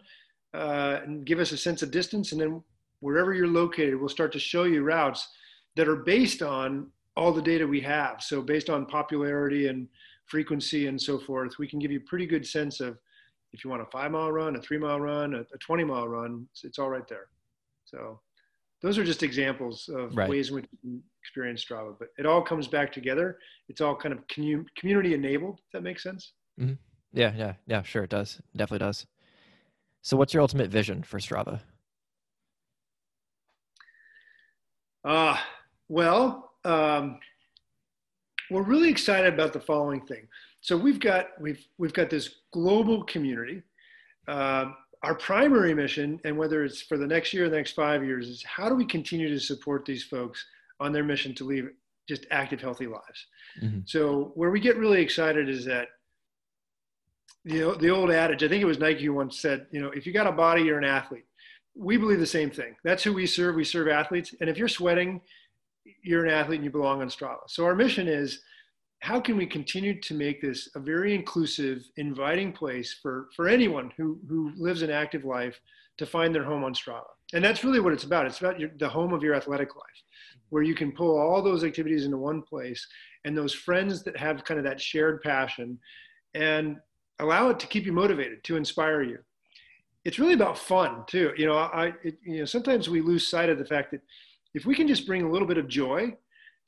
uh, 0.55 1.01
and 1.05 1.25
give 1.25 1.39
us 1.39 1.53
a 1.53 1.57
sense 1.57 1.83
of 1.83 1.91
distance, 1.91 2.33
and 2.33 2.41
then 2.41 2.63
wherever 3.01 3.35
you're 3.35 3.47
located, 3.47 3.99
we'll 3.99 4.09
start 4.09 4.33
to 4.33 4.39
show 4.39 4.65
you 4.65 4.83
routes 4.83 5.29
that 5.77 5.89
are 5.89 5.97
based 5.97 6.43
on 6.43 6.91
all 7.17 7.33
the 7.33 7.43
data 7.43 7.67
we 7.67 7.81
have. 7.81 8.23
So 8.23 8.43
based 8.43 8.71
on 8.71 8.87
popularity 8.87 9.69
and 9.69 9.89
frequency 10.27 10.87
and 10.87 11.01
so 11.01 11.19
forth, 11.19 11.59
we 11.59 11.69
can 11.69 11.79
give 11.79 11.91
you 11.91 11.99
a 11.99 12.09
pretty 12.09 12.27
good 12.27 12.47
sense 12.47 12.81
of 12.81 12.99
if 13.53 13.65
you 13.65 13.71
want 13.71 13.83
a 13.83 13.87
five 13.87 14.11
mile 14.11 14.33
run, 14.33 14.57
a 14.57 14.61
three 14.61 14.79
mile 14.79 15.01
run, 15.01 15.35
a, 15.35 15.41
a 15.41 15.59
20 15.61 15.85
mile 15.85 16.09
run, 16.09 16.47
it's, 16.51 16.65
it's, 16.65 16.79
all 16.79 16.91
right 16.91 17.07
there. 17.09 17.29
So 17.85 18.21
those 18.83 18.99
are 18.99 19.05
just 19.05 19.23
examples 19.23 19.89
of 19.95 20.17
right. 20.17 20.29
ways 20.29 20.49
in 20.49 20.57
which 20.57 20.67
you 20.73 20.79
can 20.81 21.03
experience 21.23 21.65
Strava, 21.65 21.95
but 21.99 22.09
it 22.19 22.27
all 22.27 22.43
comes 22.43 22.67
back 22.67 22.93
together. 22.93 23.39
It's 23.69 23.81
all 23.81 23.95
kind 23.95 24.13
of 24.13 24.27
commun- 24.29 24.67
community 24.77 25.15
enabled. 25.15 25.61
If 25.67 25.73
that 25.73 25.83
makes 25.83 26.03
sense. 26.03 26.33
Mm-hmm. 26.61 26.75
Yeah, 27.13 27.33
yeah, 27.37 27.53
yeah, 27.67 27.83
sure. 27.83 28.03
It 28.03 28.11
does. 28.11 28.41
It 28.55 28.59
definitely 28.59 28.85
does. 28.85 29.07
So 30.03 30.17
what's 30.17 30.35
your 30.35 30.41
ultimate 30.41 30.71
vision 30.71 31.03
for 31.05 31.19
Strava? 31.19 31.61
Uh, 35.05 35.37
well, 35.89 36.54
um, 36.65 37.19
we're 38.51 38.63
really 38.63 38.91
excited 38.91 39.33
about 39.33 39.53
the 39.53 39.61
following 39.61 40.01
thing. 40.01 40.29
So 40.61 40.77
we've 40.77 41.01
got 41.01 41.29
we've 41.41 41.65
we've 41.79 41.93
got 41.93 42.11
this 42.11 42.37
global 42.53 43.05
community. 43.05 43.63
Uh, 44.27 44.73
our 45.03 45.15
primary 45.15 45.75
mission, 45.75 46.19
and 46.25 46.37
whether 46.37 46.65
it's 46.65 46.81
for 46.81 46.97
the 46.97 47.07
next 47.07 47.35
year 47.35 47.45
or 47.45 47.49
the 47.51 47.57
next 47.57 47.73
five 47.73 48.03
years, 48.03 48.29
is 48.29 48.43
how 48.45 48.71
do 48.71 48.75
we 48.75 48.87
continue 48.87 49.29
to 49.29 49.39
support 49.39 49.85
these 49.85 50.03
folks 50.03 50.45
on 50.81 50.93
their 50.93 51.05
mission 51.05 51.35
to 51.35 51.45
lead 51.45 51.67
just 52.09 52.27
active, 52.31 52.61
healthy 52.61 52.87
lives. 52.87 53.27
Mm-hmm. 53.63 53.81
So 53.87 54.33
where 54.35 54.51
we 54.51 54.61
get 54.61 54.77
really 54.77 55.01
excited 55.01 55.49
is 55.49 55.65
that 55.67 55.89
you 57.45 57.61
know 57.61 57.75
the 57.75 57.91
old 57.91 58.11
adage. 58.11 58.43
I 58.43 58.49
think 58.49 58.63
it 58.63 58.67
was 58.67 58.79
Nike 58.79 59.05
who 59.05 59.13
once 59.13 59.41
said, 59.41 59.67
you 59.71 59.81
know, 59.81 59.91
if 59.91 60.07
you 60.07 60.13
got 60.13 60.27
a 60.27 60.33
body, 60.33 60.63
you're 60.63 60.79
an 60.79 60.85
athlete. 60.85 61.27
We 61.75 61.97
believe 61.97 62.21
the 62.21 62.27
same 62.27 62.51
thing. 62.51 62.77
That's 62.85 63.03
who 63.03 63.13
we 63.13 63.27
serve. 63.27 63.55
We 63.57 63.65
serve 63.65 63.89
athletes, 63.89 64.35
and 64.41 64.49
if 64.49 64.57
you're 64.57 64.69
sweating 64.69 65.21
you're 66.05 66.25
an 66.25 66.31
athlete 66.31 66.59
and 66.59 66.65
you 66.65 66.71
belong 66.71 67.01
on 67.01 67.09
Strava. 67.09 67.41
So 67.49 67.65
our 67.65 67.75
mission 67.75 68.07
is 68.07 68.41
how 69.01 69.21
can 69.21 69.37
we 69.37 69.47
continue 69.47 70.01
to 70.01 70.15
make 70.15 70.41
this 70.41 70.69
a 70.77 70.81
very 70.81 71.15
inclusive, 71.15 71.85
inviting 71.97 72.53
place 72.53 72.95
for, 73.03 73.29
for 73.35 73.49
anyone 73.49 73.93
who, 73.97 74.19
who 74.29 74.53
lives 74.57 74.83
an 74.83 74.91
active 74.91 75.25
life 75.25 75.59
to 75.99 76.07
find 76.07 76.35
their 76.35 76.45
home 76.45 76.65
on 76.65 76.75
Strava? 76.75 77.05
And 77.33 77.45
that's 77.45 77.65
really 77.65 77.81
what 77.81 77.93
it's 77.93 78.05
about. 78.05 78.27
It's 78.27 78.41
about 78.41 78.61
your, 78.61 78.71
the 78.79 78.89
home 78.89 79.13
of 79.13 79.23
your 79.23 79.35
athletic 79.35 79.75
life, 79.77 80.03
where 80.51 80.63
you 80.63 80.75
can 80.75 80.93
pull 80.93 81.19
all 81.19 81.43
those 81.43 81.65
activities 81.65 82.05
into 82.05 82.17
one 82.17 82.43
place 82.43 82.87
and 83.25 83.37
those 83.37 83.53
friends 83.53 84.03
that 84.05 84.17
have 84.17 84.45
kind 84.45 84.59
of 84.59 84.65
that 84.65 84.81
shared 84.81 85.23
passion 85.23 85.79
and 86.35 86.77
allow 87.19 87.49
it 87.49 87.59
to 87.61 87.67
keep 87.67 87.87
you 87.87 87.93
motivated, 87.93 88.43
to 88.45 88.57
inspire 88.57 89.03
you. 89.03 89.19
It's 90.05 90.19
really 90.19 90.35
about 90.35 90.59
fun 90.59 91.05
too. 91.07 91.33
You 91.37 91.47
know, 91.47 91.57
I, 91.57 91.93
it, 92.03 92.19
you 92.25 92.39
know, 92.41 92.45
sometimes 92.45 92.89
we 92.89 93.01
lose 93.01 93.29
sight 93.29 93.49
of 93.49 93.59
the 93.59 93.65
fact 93.65 93.91
that 93.93 94.01
if 94.55 94.65
we 94.65 94.75
can 94.75 94.89
just 94.89 95.07
bring 95.07 95.23
a 95.23 95.31
little 95.31 95.49
bit 95.49 95.59
of 95.59 95.69
joy 95.69 96.15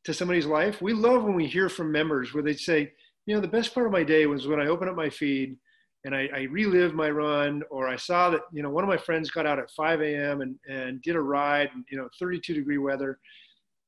to 0.05 0.15
somebody's 0.15 0.47
life, 0.47 0.83
we 0.83 0.93
love 0.93 1.25
when 1.25 1.35
we 1.35 1.47
hear 1.47 1.69
from 1.69 1.91
members 1.93 2.35
where 2.35 2.43
they 2.43 2.55
say, 2.55 2.93
you 3.27 3.35
know, 3.35 3.41
the 3.41 3.49
best 3.49 3.75
part 3.75 3.87
of 3.87 3.93
my 3.93 4.05
day 4.05 4.27
was 4.27 4.47
when 4.47 4.61
I 4.61 4.67
opened 4.67 4.91
up 4.91 4.97
my 4.97 5.11
feed 5.11 5.57
and 6.05 6.15
I, 6.15 6.29
I 6.33 6.43
relived 6.43 6.95
my 6.95 7.11
run, 7.11 7.65
or 7.69 7.89
I 7.89 7.97
saw 7.97 8.31
that, 8.31 8.43
you 8.53 8.63
know, 8.63 8.71
one 8.71 8.85
of 8.85 8.89
my 8.89 8.97
friends 8.97 9.29
got 9.29 9.45
out 9.45 9.59
at 9.59 9.73
5 9.73 10.01
a.m. 10.03 10.41
and, 10.41 10.57
and 10.69 11.03
did 11.03 11.17
a 11.17 11.21
ride, 11.21 11.69
and, 11.75 11.85
you 11.91 11.99
know, 11.99 12.09
32 12.21 12.55
degree 12.55 12.79
weather. 12.79 13.19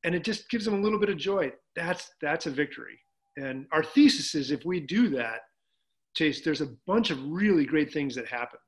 And 0.03 0.17
it 0.17 0.25
just 0.25 0.51
gives 0.51 0.65
them 0.65 0.75
a 0.75 0.81
little 0.81 0.99
bit 0.99 1.11
of 1.11 1.17
joy. 1.17 1.53
That's, 1.77 2.11
that's 2.21 2.47
a 2.47 2.51
victory. 2.51 2.99
And 3.37 3.67
our 3.71 3.85
thesis 3.85 4.35
is 4.35 4.51
if 4.51 4.65
we 4.65 4.81
do 4.81 5.09
that, 5.11 5.43
Chase, 6.17 6.41
there's 6.41 6.61
a 6.61 6.75
bunch 6.89 7.11
of 7.11 7.25
really 7.25 7.65
great 7.65 7.93
things 7.93 8.17
that 8.17 8.27
happen. 8.27 8.59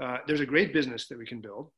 Uh, 0.00 0.18
there's 0.28 0.40
a 0.40 0.46
great 0.46 0.72
business 0.72 1.08
that 1.08 1.18
we 1.18 1.26
can 1.26 1.40
build. 1.40 1.70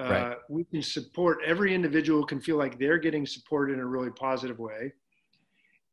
Uh, 0.00 0.04
right. 0.04 0.36
We 0.48 0.64
can 0.64 0.82
support 0.82 1.38
every 1.46 1.74
individual 1.74 2.24
can 2.24 2.40
feel 2.40 2.56
like 2.56 2.78
they're 2.78 2.98
getting 2.98 3.26
supported 3.26 3.74
in 3.74 3.80
a 3.80 3.86
really 3.86 4.10
positive 4.10 4.58
way. 4.58 4.92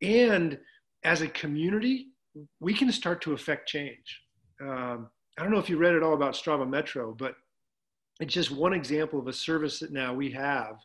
And 0.01 0.57
as 1.03 1.21
a 1.21 1.27
community, 1.27 2.07
we 2.59 2.73
can 2.73 2.91
start 2.91 3.21
to 3.21 3.33
affect 3.33 3.67
change. 3.69 4.21
Um, 4.61 5.09
I 5.37 5.43
don't 5.43 5.51
know 5.51 5.59
if 5.59 5.69
you 5.69 5.77
read 5.77 5.93
it 5.93 6.03
all 6.03 6.13
about 6.13 6.33
Strava 6.33 6.67
Metro, 6.67 7.13
but 7.13 7.35
it's 8.19 8.33
just 8.33 8.51
one 8.51 8.73
example 8.73 9.19
of 9.19 9.27
a 9.27 9.33
service 9.33 9.79
that 9.79 9.91
now 9.91 10.13
we 10.13 10.31
have 10.31 10.77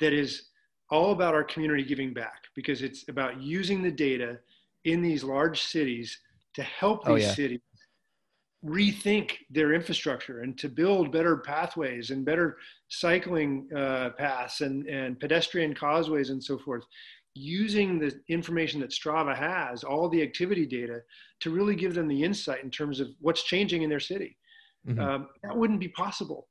that 0.00 0.12
is 0.12 0.48
all 0.90 1.12
about 1.12 1.34
our 1.34 1.44
community 1.44 1.82
giving 1.82 2.12
back 2.12 2.44
because 2.54 2.82
it's 2.82 3.08
about 3.08 3.40
using 3.40 3.82
the 3.82 3.90
data 3.90 4.38
in 4.84 5.02
these 5.02 5.24
large 5.24 5.62
cities 5.62 6.18
to 6.54 6.62
help 6.62 7.02
oh, 7.06 7.14
these 7.14 7.24
oh, 7.24 7.28
yeah. 7.28 7.34
cities 7.34 7.60
rethink 8.66 9.32
their 9.50 9.72
infrastructure 9.72 10.40
and 10.40 10.58
to 10.58 10.68
build 10.68 11.12
better 11.12 11.36
pathways 11.36 12.10
and 12.10 12.24
better 12.24 12.56
cycling 12.88 13.68
uh, 13.76 14.10
paths 14.18 14.60
and, 14.60 14.86
and 14.86 15.20
pedestrian 15.20 15.74
causeways 15.74 16.30
and 16.30 16.42
so 16.42 16.58
forth 16.58 16.84
using 17.34 17.98
the 17.98 18.18
information 18.28 18.80
that 18.80 18.90
strava 18.90 19.36
has 19.36 19.84
all 19.84 20.08
the 20.08 20.22
activity 20.22 20.66
data 20.66 21.00
to 21.38 21.50
really 21.50 21.76
give 21.76 21.94
them 21.94 22.08
the 22.08 22.22
insight 22.22 22.64
in 22.64 22.70
terms 22.70 22.98
of 22.98 23.08
what's 23.20 23.44
changing 23.44 23.82
in 23.82 23.90
their 23.90 24.00
city. 24.00 24.36
Mm-hmm. 24.88 25.00
um, 25.00 25.28
that 25.42 25.56
wouldn't 25.56 25.80
be 25.80 25.88
possible 25.88 26.46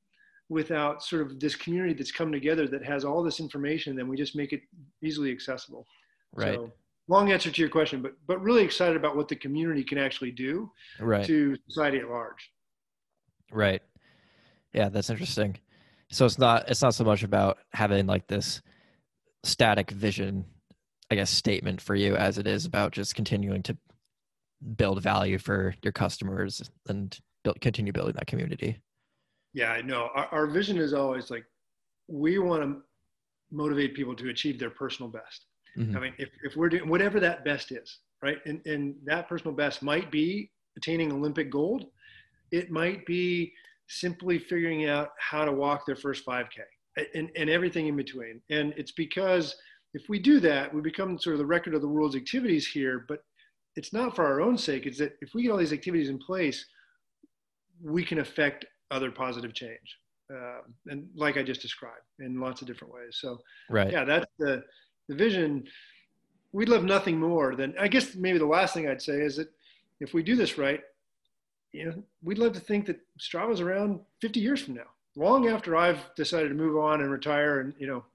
without 0.50 1.02
sort 1.02 1.22
of 1.22 1.40
this 1.40 1.56
community 1.56 1.94
that's 1.94 2.12
come 2.12 2.32
together 2.32 2.68
that 2.68 2.84
has 2.84 3.06
all 3.06 3.24
this 3.24 3.40
information 3.40 3.96
then 3.96 4.10
we 4.10 4.18
just 4.18 4.36
make 4.36 4.54
it 4.54 4.62
easily 5.02 5.32
accessible. 5.32 5.86
Right. 6.34 6.56
So, 6.56 6.72
long 7.08 7.32
answer 7.32 7.52
to 7.52 7.62
your 7.62 7.70
question, 7.70 8.02
but 8.02 8.14
but 8.28 8.42
really 8.42 8.64
excited 8.64 8.96
about 8.96 9.16
what 9.16 9.28
the 9.28 9.36
community 9.36 9.84
can 9.84 9.98
actually 9.98 10.32
do 10.32 10.72
right. 11.00 11.26
to 11.26 11.58
society 11.68 12.00
at 12.00 12.10
large. 12.10 12.52
Right. 13.52 13.82
Yeah, 14.74 14.90
that's 14.90 15.10
interesting. 15.10 15.58
So 16.12 16.26
it's 16.26 16.40
not 16.40 16.70
it's 16.70 16.82
not 16.82 16.94
so 16.94 17.04
much 17.04 17.24
about 17.24 17.58
having 17.74 18.08
like 18.08 18.28
this 18.28 18.62
static 19.44 19.92
vision, 19.92 20.46
I 21.12 21.16
guess, 21.16 21.30
statement 21.30 21.82
for 21.82 21.96
you 21.96 22.16
as 22.16 22.38
it 22.38 22.48
is 22.48 22.66
about 22.66 22.92
just 22.92 23.16
continuing 23.16 23.64
to 23.64 23.78
build 24.78 25.02
value 25.02 25.38
for 25.38 25.76
your 25.84 25.94
customers 25.94 26.70
and 26.88 27.18
build, 27.44 27.62
continue 27.62 27.94
building 27.94 28.16
that 28.16 28.28
community. 28.28 28.80
Yeah, 29.54 29.72
I 29.72 29.82
know. 29.82 30.10
Our, 30.16 30.28
our 30.32 30.48
vision 30.48 30.78
is 30.78 30.94
always 30.94 31.30
like 31.30 31.46
we 32.08 32.40
want 32.40 32.64
to 32.64 32.82
motivate 33.52 33.96
people 33.96 34.16
to 34.16 34.30
achieve 34.30 34.60
their 34.60 34.70
personal 34.70 35.10
best. 35.10 35.46
Mm-hmm. 35.78 35.98
I 35.98 36.00
mean, 36.00 36.14
if, 36.18 36.30
if 36.44 36.56
we're 36.56 36.70
doing 36.70 36.88
whatever 36.90 37.20
that 37.20 37.44
best 37.44 37.72
is, 37.72 38.00
right? 38.22 38.38
And, 38.46 38.66
and 38.66 38.96
that 39.06 39.28
personal 39.28 39.56
best 39.56 39.84
might 39.84 40.12
be 40.12 40.52
attaining 40.78 41.12
Olympic 41.12 41.52
gold. 41.52 41.86
It 42.52 42.72
might 42.72 43.06
be 43.06 43.54
simply 43.88 44.40
figuring 44.40 44.88
out 44.88 45.10
how 45.20 45.46
to 45.46 45.52
walk 45.52 45.86
their 45.86 45.96
first 45.96 46.26
5K 46.26 46.48
and, 47.14 47.30
and 47.36 47.50
everything 47.50 47.88
in 47.88 47.96
between. 47.96 48.42
And 48.50 48.74
it's 48.78 48.92
because 48.92 49.56
if 49.94 50.10
we 50.10 50.20
do 50.20 50.40
that, 50.42 50.74
we 50.74 50.82
become 50.82 51.18
sort 51.20 51.36
of 51.36 51.40
the 51.40 51.46
record 51.46 51.74
of 51.74 51.82
the 51.82 51.88
world's 51.88 52.16
activities 52.16 52.68
here, 52.68 53.06
but 53.08 53.20
it's 53.76 53.94
not 53.94 54.16
for 54.16 54.26
our 54.26 54.42
own 54.42 54.58
sake. 54.58 54.86
It's 54.86 55.00
that 55.00 55.14
if 55.22 55.34
we 55.34 55.44
get 55.44 55.52
all 55.52 55.58
these 55.58 55.74
activities 55.74 56.10
in 56.10 56.18
place, 56.18 56.66
we 57.84 58.04
can 58.04 58.20
affect 58.20 58.66
other 58.92 59.12
positive 59.12 59.54
change. 59.54 60.00
Uh, 60.34 60.62
and 60.88 61.08
like 61.16 61.38
I 61.38 61.44
just 61.44 61.62
described 61.62 62.02
in 62.20 62.40
lots 62.40 62.62
of 62.62 62.68
different 62.68 62.94
ways. 62.94 63.18
So, 63.22 63.40
right. 63.70 63.92
yeah, 63.92 64.06
that's 64.06 64.26
the, 64.40 64.64
the 65.08 65.16
vision, 65.16 65.66
we'd 66.52 66.70
love 66.70 66.84
nothing 66.84 67.20
more 67.20 67.56
than, 67.56 67.74
I 67.80 67.88
guess 67.88 68.16
maybe 68.16 68.38
the 68.38 68.46
last 68.46 68.74
thing 68.74 68.88
I'd 68.88 69.02
say 69.02 69.22
is 69.22 69.36
that 69.38 69.50
if 70.00 70.14
we 70.14 70.24
do 70.24 70.36
this 70.36 70.58
right, 70.58 70.82
you 71.72 71.86
know, 71.86 72.04
we'd 72.24 72.38
love 72.38 72.54
to 72.54 72.60
think 72.60 72.86
that 72.86 73.00
Strava's 73.20 73.62
around 73.62 74.00
50 74.22 74.40
years 74.40 74.62
from 74.62 74.76
now, 74.76 74.88
long 75.16 75.48
after 75.48 75.76
I've 75.76 76.00
decided 76.16 76.50
to 76.50 76.56
move 76.56 76.78
on 76.78 77.02
and 77.02 77.12
retire 77.12 77.60
and, 77.60 77.74
you 77.78 77.88
know, 77.88 78.06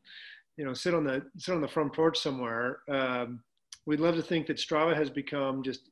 you 0.56 0.64
know, 0.64 0.74
sit 0.74 0.94
on 0.94 1.04
the, 1.04 1.22
sit 1.38 1.54
on 1.54 1.60
the 1.60 1.68
front 1.68 1.92
porch 1.92 2.18
somewhere. 2.18 2.80
Um, 2.88 3.42
we'd 3.86 4.00
love 4.00 4.16
to 4.16 4.22
think 4.22 4.46
that 4.46 4.56
Strava 4.56 4.94
has 4.94 5.10
become 5.10 5.62
just 5.62 5.90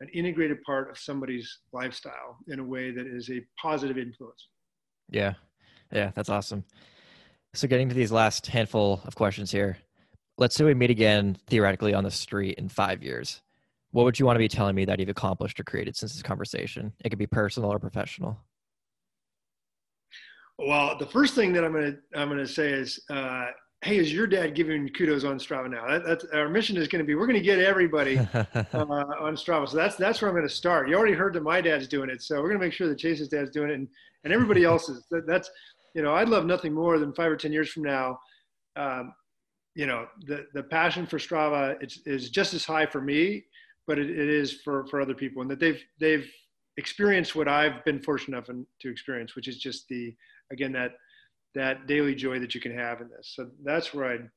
an 0.00 0.08
integrated 0.08 0.62
part 0.62 0.90
of 0.90 0.98
somebody's 0.98 1.58
lifestyle 1.72 2.38
in 2.48 2.58
a 2.58 2.64
way 2.64 2.90
that 2.90 3.06
is 3.06 3.30
a 3.30 3.40
positive 3.60 3.96
influence. 3.96 4.48
Yeah. 5.08 5.34
Yeah. 5.92 6.10
That's 6.14 6.28
awesome. 6.28 6.64
So 7.54 7.68
getting 7.68 7.88
to 7.88 7.94
these 7.94 8.10
last 8.10 8.46
handful 8.46 9.02
of 9.04 9.14
questions 9.14 9.50
here, 9.50 9.76
let's 10.38 10.54
say 10.54 10.64
we 10.64 10.74
meet 10.74 10.90
again 10.90 11.36
theoretically 11.46 11.94
on 11.94 12.04
the 12.04 12.10
street 12.10 12.58
in 12.58 12.68
five 12.68 13.02
years. 13.02 13.40
What 13.90 14.04
would 14.04 14.18
you 14.18 14.24
want 14.24 14.36
to 14.36 14.40
be 14.40 14.48
telling 14.48 14.74
me 14.74 14.84
that 14.86 14.98
you've 14.98 15.08
accomplished 15.08 15.60
or 15.60 15.64
created 15.64 15.96
since 15.96 16.14
this 16.14 16.22
conversation? 16.22 16.92
It 17.04 17.10
could 17.10 17.18
be 17.18 17.26
personal 17.26 17.70
or 17.70 17.78
professional. 17.78 18.38
Well, 20.58 20.96
the 20.98 21.06
first 21.06 21.34
thing 21.34 21.52
that 21.54 21.64
I'm 21.64 21.72
gonna 21.72 21.96
I'm 22.14 22.28
gonna 22.28 22.46
say 22.46 22.70
is, 22.70 23.00
uh, 23.10 23.46
hey, 23.82 23.98
is 23.98 24.12
your 24.12 24.26
dad 24.26 24.54
giving 24.54 24.88
kudos 24.90 25.24
on 25.24 25.38
Strava 25.38 25.68
now? 25.68 25.86
That, 25.86 26.06
that's 26.06 26.24
our 26.32 26.48
mission 26.48 26.76
is 26.76 26.88
going 26.88 27.00
to 27.00 27.06
be 27.06 27.14
we're 27.14 27.26
going 27.26 27.38
to 27.38 27.44
get 27.44 27.58
everybody 27.58 28.18
uh, 28.34 28.44
on 28.74 29.34
Strava. 29.34 29.68
So 29.68 29.76
that's 29.76 29.96
that's 29.96 30.22
where 30.22 30.30
I'm 30.30 30.36
going 30.36 30.48
to 30.48 30.54
start. 30.54 30.88
You 30.88 30.94
already 30.94 31.14
heard 31.14 31.34
that 31.34 31.42
my 31.42 31.60
dad's 31.60 31.88
doing 31.88 32.08
it, 32.08 32.22
so 32.22 32.36
we're 32.36 32.48
going 32.48 32.60
to 32.60 32.64
make 32.66 32.72
sure 32.72 32.88
that 32.88 32.98
Chase's 32.98 33.28
dad's 33.28 33.50
doing 33.50 33.70
it, 33.70 33.74
and 33.74 33.88
and 34.24 34.32
everybody 34.32 34.64
else's. 34.72 35.04
That, 35.10 35.26
that's 35.26 35.50
you 35.94 36.02
know 36.02 36.14
I'd 36.14 36.28
love 36.28 36.46
nothing 36.46 36.72
more 36.72 36.98
than 36.98 37.12
five 37.12 37.30
or 37.30 37.36
ten 37.36 37.52
years 37.52 37.70
from 37.70 37.82
now. 37.82 38.18
Um, 38.76 39.12
you 39.74 39.86
know 39.86 40.06
the 40.26 40.46
the 40.54 40.62
passion 40.62 41.06
for 41.06 41.18
Strava 41.18 41.76
it's, 41.80 42.00
is 42.06 42.30
just 42.30 42.54
as 42.54 42.64
high 42.64 42.86
for 42.86 43.00
me, 43.00 43.44
but 43.86 43.98
it, 43.98 44.10
it 44.10 44.28
is 44.28 44.60
for 44.64 44.86
for 44.86 45.00
other 45.00 45.14
people, 45.14 45.42
and 45.42 45.50
that 45.50 45.60
they've 45.60 45.82
they've 45.98 46.30
experienced 46.76 47.34
what 47.34 47.48
I've 47.48 47.84
been 47.84 48.00
fortunate 48.00 48.48
enough 48.48 48.64
to 48.80 48.90
experience, 48.90 49.34
which 49.34 49.48
is 49.48 49.58
just 49.58 49.88
the 49.88 50.14
again 50.50 50.72
that 50.72 50.92
that 51.54 51.86
daily 51.86 52.14
joy 52.14 52.38
that 52.38 52.54
you 52.54 52.60
can 52.60 52.76
have 52.76 53.00
in 53.00 53.08
this. 53.08 53.32
So 53.34 53.50
that's 53.64 53.92
where 53.92 54.12
I'd 54.12 54.28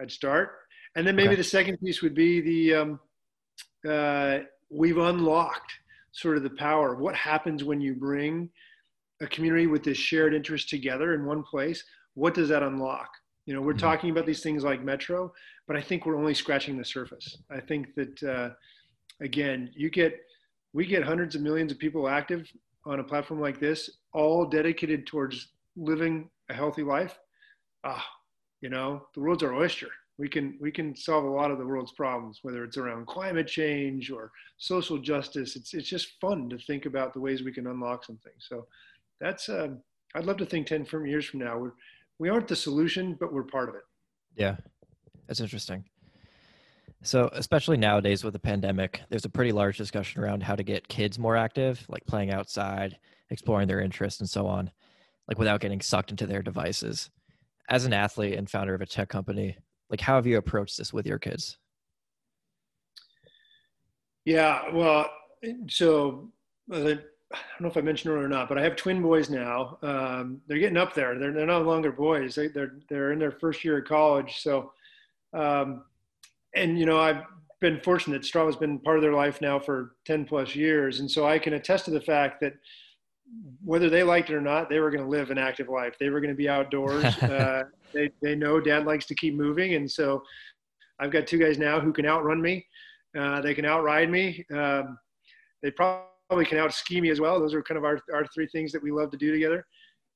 I'd 0.00 0.12
start, 0.12 0.50
and 0.96 1.06
then 1.06 1.16
maybe 1.16 1.28
okay. 1.28 1.36
the 1.36 1.44
second 1.44 1.78
piece 1.78 2.02
would 2.02 2.14
be 2.14 2.40
the 2.40 2.74
um, 2.74 3.00
uh, 3.88 4.38
we've 4.70 4.98
unlocked 4.98 5.72
sort 6.12 6.36
of 6.36 6.42
the 6.42 6.50
power 6.50 6.92
of 6.92 7.00
what 7.00 7.16
happens 7.16 7.64
when 7.64 7.80
you 7.80 7.94
bring 7.94 8.48
a 9.20 9.26
community 9.26 9.66
with 9.66 9.82
this 9.82 9.98
shared 9.98 10.34
interest 10.34 10.68
together 10.68 11.14
in 11.14 11.24
one 11.24 11.42
place. 11.42 11.82
What 12.14 12.34
does 12.34 12.48
that 12.50 12.62
unlock? 12.62 13.08
You 13.46 13.54
know, 13.54 13.60
we're 13.60 13.72
mm-hmm. 13.72 13.80
talking 13.80 14.10
about 14.10 14.26
these 14.26 14.42
things 14.42 14.64
like 14.64 14.82
Metro, 14.82 15.32
but 15.66 15.76
I 15.76 15.82
think 15.82 16.06
we're 16.06 16.16
only 16.16 16.34
scratching 16.34 16.78
the 16.78 16.84
surface. 16.84 17.38
I 17.50 17.60
think 17.60 17.94
that 17.94 18.22
uh, 18.22 18.50
again, 19.20 19.70
you 19.74 19.90
get 19.90 20.20
we 20.72 20.86
get 20.86 21.04
hundreds 21.04 21.34
of 21.34 21.42
millions 21.42 21.70
of 21.72 21.78
people 21.78 22.08
active 22.08 22.50
on 22.84 23.00
a 23.00 23.04
platform 23.04 23.40
like 23.40 23.60
this, 23.60 23.90
all 24.12 24.44
dedicated 24.44 25.06
towards 25.06 25.48
living 25.76 26.28
a 26.50 26.54
healthy 26.54 26.82
life. 26.82 27.18
Ah, 27.84 28.04
you 28.60 28.68
know, 28.68 29.06
the 29.14 29.20
world's 29.20 29.42
our 29.42 29.54
oyster. 29.54 29.88
We 30.16 30.28
can 30.28 30.56
we 30.60 30.70
can 30.70 30.94
solve 30.96 31.24
a 31.24 31.28
lot 31.30 31.50
of 31.50 31.58
the 31.58 31.66
world's 31.66 31.92
problems, 31.92 32.40
whether 32.42 32.64
it's 32.64 32.76
around 32.76 33.06
climate 33.06 33.48
change 33.48 34.10
or 34.10 34.30
social 34.58 34.98
justice. 34.98 35.56
It's 35.56 35.74
it's 35.74 35.88
just 35.88 36.20
fun 36.20 36.48
to 36.50 36.58
think 36.58 36.86
about 36.86 37.12
the 37.12 37.20
ways 37.20 37.42
we 37.42 37.52
can 37.52 37.66
unlock 37.66 38.04
some 38.04 38.18
things. 38.18 38.46
So 38.48 38.66
that's 39.20 39.48
uh, 39.48 39.68
I'd 40.14 40.24
love 40.24 40.36
to 40.38 40.46
think 40.46 40.66
ten 40.66 40.84
from 40.84 41.06
years 41.06 41.26
from 41.26 41.40
now 41.40 41.58
we're 41.58 41.72
we 42.18 42.28
aren't 42.28 42.48
the 42.48 42.56
solution, 42.56 43.16
but 43.18 43.32
we're 43.32 43.44
part 43.44 43.68
of 43.68 43.74
it. 43.74 43.82
Yeah, 44.36 44.56
that's 45.26 45.40
interesting. 45.40 45.84
So, 47.02 47.28
especially 47.32 47.76
nowadays 47.76 48.24
with 48.24 48.32
the 48.32 48.38
pandemic, 48.38 49.02
there's 49.10 49.26
a 49.26 49.30
pretty 49.30 49.52
large 49.52 49.76
discussion 49.76 50.22
around 50.22 50.42
how 50.42 50.56
to 50.56 50.62
get 50.62 50.88
kids 50.88 51.18
more 51.18 51.36
active, 51.36 51.84
like 51.88 52.06
playing 52.06 52.32
outside, 52.32 52.98
exploring 53.30 53.68
their 53.68 53.80
interests, 53.80 54.20
and 54.20 54.28
so 54.28 54.46
on, 54.46 54.70
like 55.28 55.38
without 55.38 55.60
getting 55.60 55.82
sucked 55.82 56.10
into 56.10 56.26
their 56.26 56.42
devices. 56.42 57.10
As 57.68 57.84
an 57.84 57.92
athlete 57.92 58.38
and 58.38 58.48
founder 58.48 58.74
of 58.74 58.80
a 58.80 58.86
tech 58.86 59.08
company, 59.08 59.58
like 59.90 60.00
how 60.00 60.14
have 60.14 60.26
you 60.26 60.38
approached 60.38 60.78
this 60.78 60.92
with 60.92 61.06
your 61.06 61.18
kids? 61.18 61.58
Yeah, 64.24 64.70
well, 64.72 65.10
so 65.68 66.32
I 66.72 66.98
don't 67.34 67.62
know 67.62 67.68
if 67.68 67.76
I 67.76 67.80
mentioned 67.80 68.14
it 68.14 68.18
or 68.18 68.28
not, 68.28 68.48
but 68.48 68.58
I 68.58 68.62
have 68.62 68.76
twin 68.76 69.02
boys 69.02 69.30
now. 69.30 69.78
Um, 69.82 70.40
they're 70.46 70.58
getting 70.58 70.76
up 70.76 70.94
there. 70.94 71.18
They're, 71.18 71.32
they're 71.32 71.46
no 71.46 71.62
longer 71.62 71.92
boys. 71.92 72.34
They, 72.34 72.46
are 72.46 72.48
they're, 72.48 72.74
they're 72.88 73.12
in 73.12 73.18
their 73.18 73.32
first 73.32 73.64
year 73.64 73.78
of 73.78 73.84
college. 73.84 74.40
So, 74.42 74.72
um, 75.32 75.84
and 76.54 76.78
you 76.78 76.86
know, 76.86 76.98
I've 76.98 77.22
been 77.60 77.80
fortunate. 77.80 78.22
Strava's 78.22 78.56
been 78.56 78.78
part 78.78 78.96
of 78.96 79.02
their 79.02 79.14
life 79.14 79.40
now 79.40 79.58
for 79.58 79.96
10 80.06 80.24
plus 80.24 80.54
years. 80.54 81.00
And 81.00 81.10
so 81.10 81.26
I 81.26 81.38
can 81.38 81.54
attest 81.54 81.86
to 81.86 81.90
the 81.90 82.00
fact 82.00 82.40
that 82.40 82.54
whether 83.64 83.88
they 83.88 84.02
liked 84.02 84.30
it 84.30 84.34
or 84.34 84.40
not, 84.40 84.68
they 84.68 84.80
were 84.80 84.90
going 84.90 85.02
to 85.02 85.08
live 85.08 85.30
an 85.30 85.38
active 85.38 85.68
life. 85.68 85.96
They 85.98 86.10
were 86.10 86.20
going 86.20 86.32
to 86.32 86.36
be 86.36 86.48
outdoors. 86.48 87.04
uh, 87.22 87.64
they, 87.92 88.10
they 88.22 88.34
know 88.34 88.60
dad 88.60 88.84
likes 88.84 89.06
to 89.06 89.14
keep 89.14 89.34
moving. 89.34 89.74
And 89.74 89.90
so 89.90 90.22
I've 90.98 91.10
got 91.10 91.26
two 91.26 91.38
guys 91.38 91.58
now 91.58 91.80
who 91.80 91.92
can 91.92 92.06
outrun 92.06 92.40
me. 92.40 92.66
Uh, 93.18 93.40
they 93.40 93.54
can 93.54 93.64
outride 93.64 94.10
me. 94.10 94.44
Um, 94.52 94.98
they 95.62 95.70
probably 95.70 96.08
can 96.30 96.58
out 96.58 96.72
ski 96.72 97.00
me 97.00 97.10
as 97.10 97.20
well. 97.20 97.38
Those 97.38 97.54
are 97.54 97.62
kind 97.62 97.78
of 97.78 97.84
our, 97.84 98.00
our 98.12 98.26
three 98.34 98.46
things 98.48 98.72
that 98.72 98.82
we 98.82 98.90
love 98.90 99.10
to 99.10 99.16
do 99.16 99.32
together. 99.32 99.66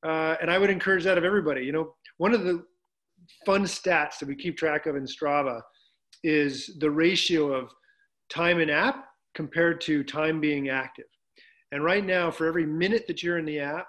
Uh, 0.05 0.37
and 0.41 0.51
I 0.51 0.59
would 0.59 0.71
encourage 0.71 1.05
that 1.05 1.19
of 1.19 1.25
everybody. 1.25 1.65
You 1.65 1.73
know, 1.73 1.95
one 2.19 2.35
of 2.35 2.45
the 2.45 2.65
fun 3.45 3.65
stats 3.65 4.19
that 4.19 4.29
we 4.29 4.35
keep 4.35 4.57
track 4.57 4.87
of 4.87 4.97
in 4.97 5.05
Strava 5.05 5.61
is 6.25 6.77
the 6.79 6.91
ratio 6.91 7.53
of 7.53 7.71
time 8.29 8.61
in 8.61 8.71
app 8.71 9.07
compared 9.35 9.81
to 9.83 10.03
time 10.03 10.41
being 10.41 10.69
active. 10.69 11.07
And 11.73 11.85
right 11.85 12.05
now, 12.05 12.31
for 12.31 12.47
every 12.47 12.67
minute 12.67 13.07
that 13.07 13.23
you're 13.23 13.39
in 13.39 13.45
the 13.45 13.61
app, 13.61 13.87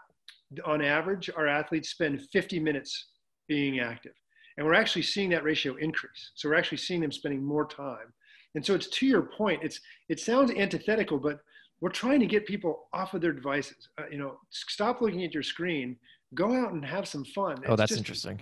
on 0.65 0.82
average, 0.82 1.30
our 1.36 1.47
athletes 1.47 1.89
spend 1.89 2.22
50 2.34 2.59
minutes 2.59 3.09
being 3.47 3.80
active. 3.80 4.13
And 4.57 4.65
we're 4.65 4.74
actually 4.74 5.03
seeing 5.03 5.30
that 5.30 5.43
ratio 5.43 5.76
increase. 5.76 6.32
So 6.36 6.49
we're 6.49 6.55
actually 6.55 6.80
seeing 6.80 7.01
them 7.01 7.11
spending 7.11 7.43
more 7.43 7.65
time. 7.65 8.13
And 8.55 8.65
so 8.65 8.74
it's 8.74 8.88
to 8.88 9.05
your 9.05 9.22
point, 9.22 9.63
it's 9.63 9.80
it 10.09 10.20
sounds 10.20 10.51
antithetical, 10.51 11.20
but 11.20 11.39
we're 11.82 11.89
trying 11.89 12.19
to 12.19 12.25
get 12.25 12.45
people 12.45 12.88
off 12.93 13.13
of 13.13 13.21
their 13.21 13.32
devices. 13.32 13.89
Uh, 13.97 14.03
you 14.11 14.17
know, 14.17 14.38
stop 14.49 15.01
looking 15.01 15.23
at 15.23 15.34
your 15.34 15.43
screen, 15.43 15.95
go 16.34 16.53
out 16.53 16.73
and 16.73 16.86
have 16.86 17.07
some 17.07 17.23
fun. 17.23 17.61
Oh, 17.67 17.75
that's 17.75 17.93
interesting. 17.93 18.39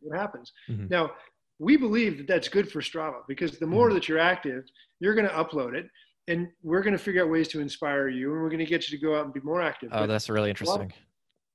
What 0.00 0.18
happens. 0.18 0.52
Mm-hmm. 0.68 0.88
Now, 0.88 1.12
we 1.58 1.76
believe 1.76 2.18
that 2.18 2.26
that's 2.26 2.48
good 2.48 2.70
for 2.70 2.80
Strava 2.80 3.20
because 3.28 3.58
the 3.58 3.66
more 3.66 3.86
mm-hmm. 3.86 3.94
that 3.94 4.08
you're 4.08 4.18
active, 4.18 4.64
you're 5.00 5.14
going 5.14 5.28
to 5.28 5.34
upload 5.34 5.74
it 5.74 5.86
and 6.28 6.48
we're 6.62 6.82
going 6.82 6.96
to 6.96 7.02
figure 7.02 7.22
out 7.22 7.30
ways 7.30 7.48
to 7.48 7.60
inspire 7.60 8.08
you 8.08 8.32
and 8.32 8.42
we're 8.42 8.48
going 8.48 8.58
to 8.58 8.66
get 8.66 8.88
you 8.88 8.98
to 8.98 9.04
go 9.04 9.16
out 9.16 9.24
and 9.24 9.34
be 9.34 9.40
more 9.40 9.62
active. 9.62 9.90
Oh, 9.92 10.00
but 10.00 10.06
that's 10.06 10.28
really 10.28 10.50
interesting. 10.50 10.92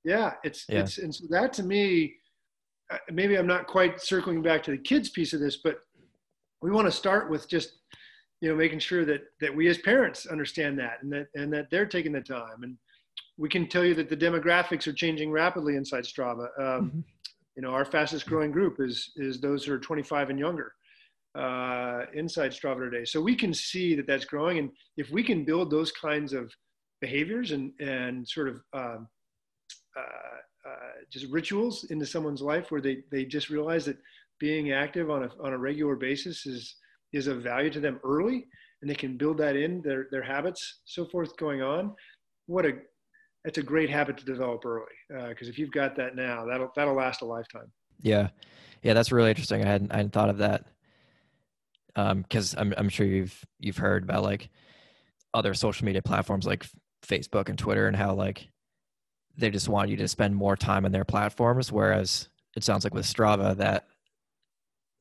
yeah. 0.04 0.32
It's, 0.44 0.64
yeah. 0.68 0.80
it's, 0.80 0.98
and 0.98 1.14
so 1.14 1.24
that 1.30 1.52
to 1.54 1.62
me, 1.62 2.14
uh, 2.90 2.96
maybe 3.12 3.36
I'm 3.36 3.46
not 3.46 3.66
quite 3.66 4.00
circling 4.00 4.40
back 4.40 4.62
to 4.62 4.70
the 4.70 4.78
kids 4.78 5.10
piece 5.10 5.34
of 5.34 5.40
this, 5.40 5.58
but 5.62 5.80
we 6.62 6.70
want 6.70 6.86
to 6.86 6.92
start 6.92 7.30
with 7.30 7.48
just, 7.48 7.72
you 8.40 8.48
know, 8.48 8.54
making 8.54 8.78
sure 8.78 9.04
that, 9.04 9.22
that 9.40 9.54
we 9.54 9.68
as 9.68 9.78
parents 9.78 10.26
understand 10.26 10.78
that 10.78 11.02
and 11.02 11.12
that, 11.12 11.26
and 11.34 11.52
that 11.52 11.70
they're 11.70 11.86
taking 11.86 12.12
the 12.12 12.20
time. 12.20 12.62
And 12.62 12.76
we 13.36 13.48
can 13.48 13.68
tell 13.68 13.84
you 13.84 13.94
that 13.94 14.08
the 14.08 14.16
demographics 14.16 14.86
are 14.86 14.92
changing 14.92 15.30
rapidly 15.30 15.76
inside 15.76 16.04
Strava. 16.04 16.48
Um, 16.58 16.90
mm-hmm 16.90 17.00
you 17.58 17.62
know, 17.62 17.70
our 17.70 17.84
fastest 17.84 18.24
growing 18.26 18.52
group 18.52 18.76
is 18.78 19.10
is 19.16 19.40
those 19.40 19.64
who 19.64 19.72
are 19.72 19.80
25 19.80 20.30
and 20.30 20.38
younger 20.38 20.74
uh, 21.34 22.02
inside 22.14 22.52
Strava 22.52 22.88
today. 22.88 23.04
So 23.04 23.20
we 23.20 23.34
can 23.34 23.52
see 23.52 23.96
that 23.96 24.06
that's 24.06 24.24
growing, 24.24 24.58
and 24.58 24.70
if 24.96 25.10
we 25.10 25.24
can 25.24 25.44
build 25.44 25.68
those 25.68 25.90
kinds 25.90 26.32
of 26.32 26.52
behaviors 27.00 27.50
and 27.50 27.72
and 27.80 28.26
sort 28.28 28.48
of 28.48 28.62
um, 28.72 29.08
uh, 29.96 30.68
uh, 30.70 31.02
just 31.10 31.26
rituals 31.32 31.82
into 31.90 32.06
someone's 32.06 32.42
life 32.42 32.70
where 32.70 32.80
they 32.80 33.02
they 33.10 33.24
just 33.24 33.50
realize 33.50 33.84
that 33.86 33.98
being 34.38 34.70
active 34.70 35.10
on 35.10 35.24
a 35.24 35.30
on 35.42 35.52
a 35.52 35.58
regular 35.58 35.96
basis 35.96 36.46
is 36.46 36.76
is 37.12 37.26
of 37.26 37.42
value 37.42 37.70
to 37.70 37.80
them 37.80 38.00
early, 38.04 38.46
and 38.80 38.90
they 38.90 38.94
can 38.94 39.16
build 39.16 39.38
that 39.38 39.56
in 39.56 39.82
their 39.82 40.08
their 40.10 40.22
habits, 40.22 40.80
so 40.84 41.06
forth, 41.06 41.36
going 41.36 41.62
on. 41.62 41.94
What 42.46 42.66
a 42.66 42.72
it's 43.44 43.58
a 43.58 43.62
great 43.62 43.90
habit 43.90 44.18
to 44.18 44.24
develop 44.24 44.64
early 44.64 44.84
because 45.08 45.48
uh, 45.48 45.50
if 45.50 45.58
you've 45.58 45.70
got 45.70 45.96
that 45.96 46.16
now, 46.16 46.44
that'll 46.44 46.70
that'll 46.76 46.94
last 46.94 47.22
a 47.22 47.24
lifetime. 47.24 47.70
Yeah, 48.00 48.28
yeah, 48.82 48.94
that's 48.94 49.12
really 49.12 49.30
interesting. 49.30 49.62
I 49.62 49.66
hadn't 49.66 49.92
I 49.92 49.96
hadn't 49.96 50.12
thought 50.12 50.30
of 50.30 50.38
that 50.38 50.66
because 51.94 52.54
um, 52.56 52.60
I'm 52.60 52.74
I'm 52.78 52.88
sure 52.88 53.06
you've 53.06 53.44
you've 53.58 53.78
heard 53.78 54.04
about 54.04 54.22
like 54.22 54.50
other 55.34 55.54
social 55.54 55.84
media 55.84 56.02
platforms 56.02 56.46
like 56.46 56.66
Facebook 57.06 57.48
and 57.48 57.58
Twitter 57.58 57.86
and 57.86 57.96
how 57.96 58.14
like 58.14 58.48
they 59.36 59.50
just 59.50 59.68
want 59.68 59.88
you 59.88 59.96
to 59.96 60.08
spend 60.08 60.34
more 60.34 60.56
time 60.56 60.84
on 60.84 60.92
their 60.92 61.04
platforms, 61.04 61.70
whereas 61.70 62.28
it 62.56 62.64
sounds 62.64 62.84
like 62.84 62.94
with 62.94 63.06
Strava 63.06 63.56
that 63.56 63.86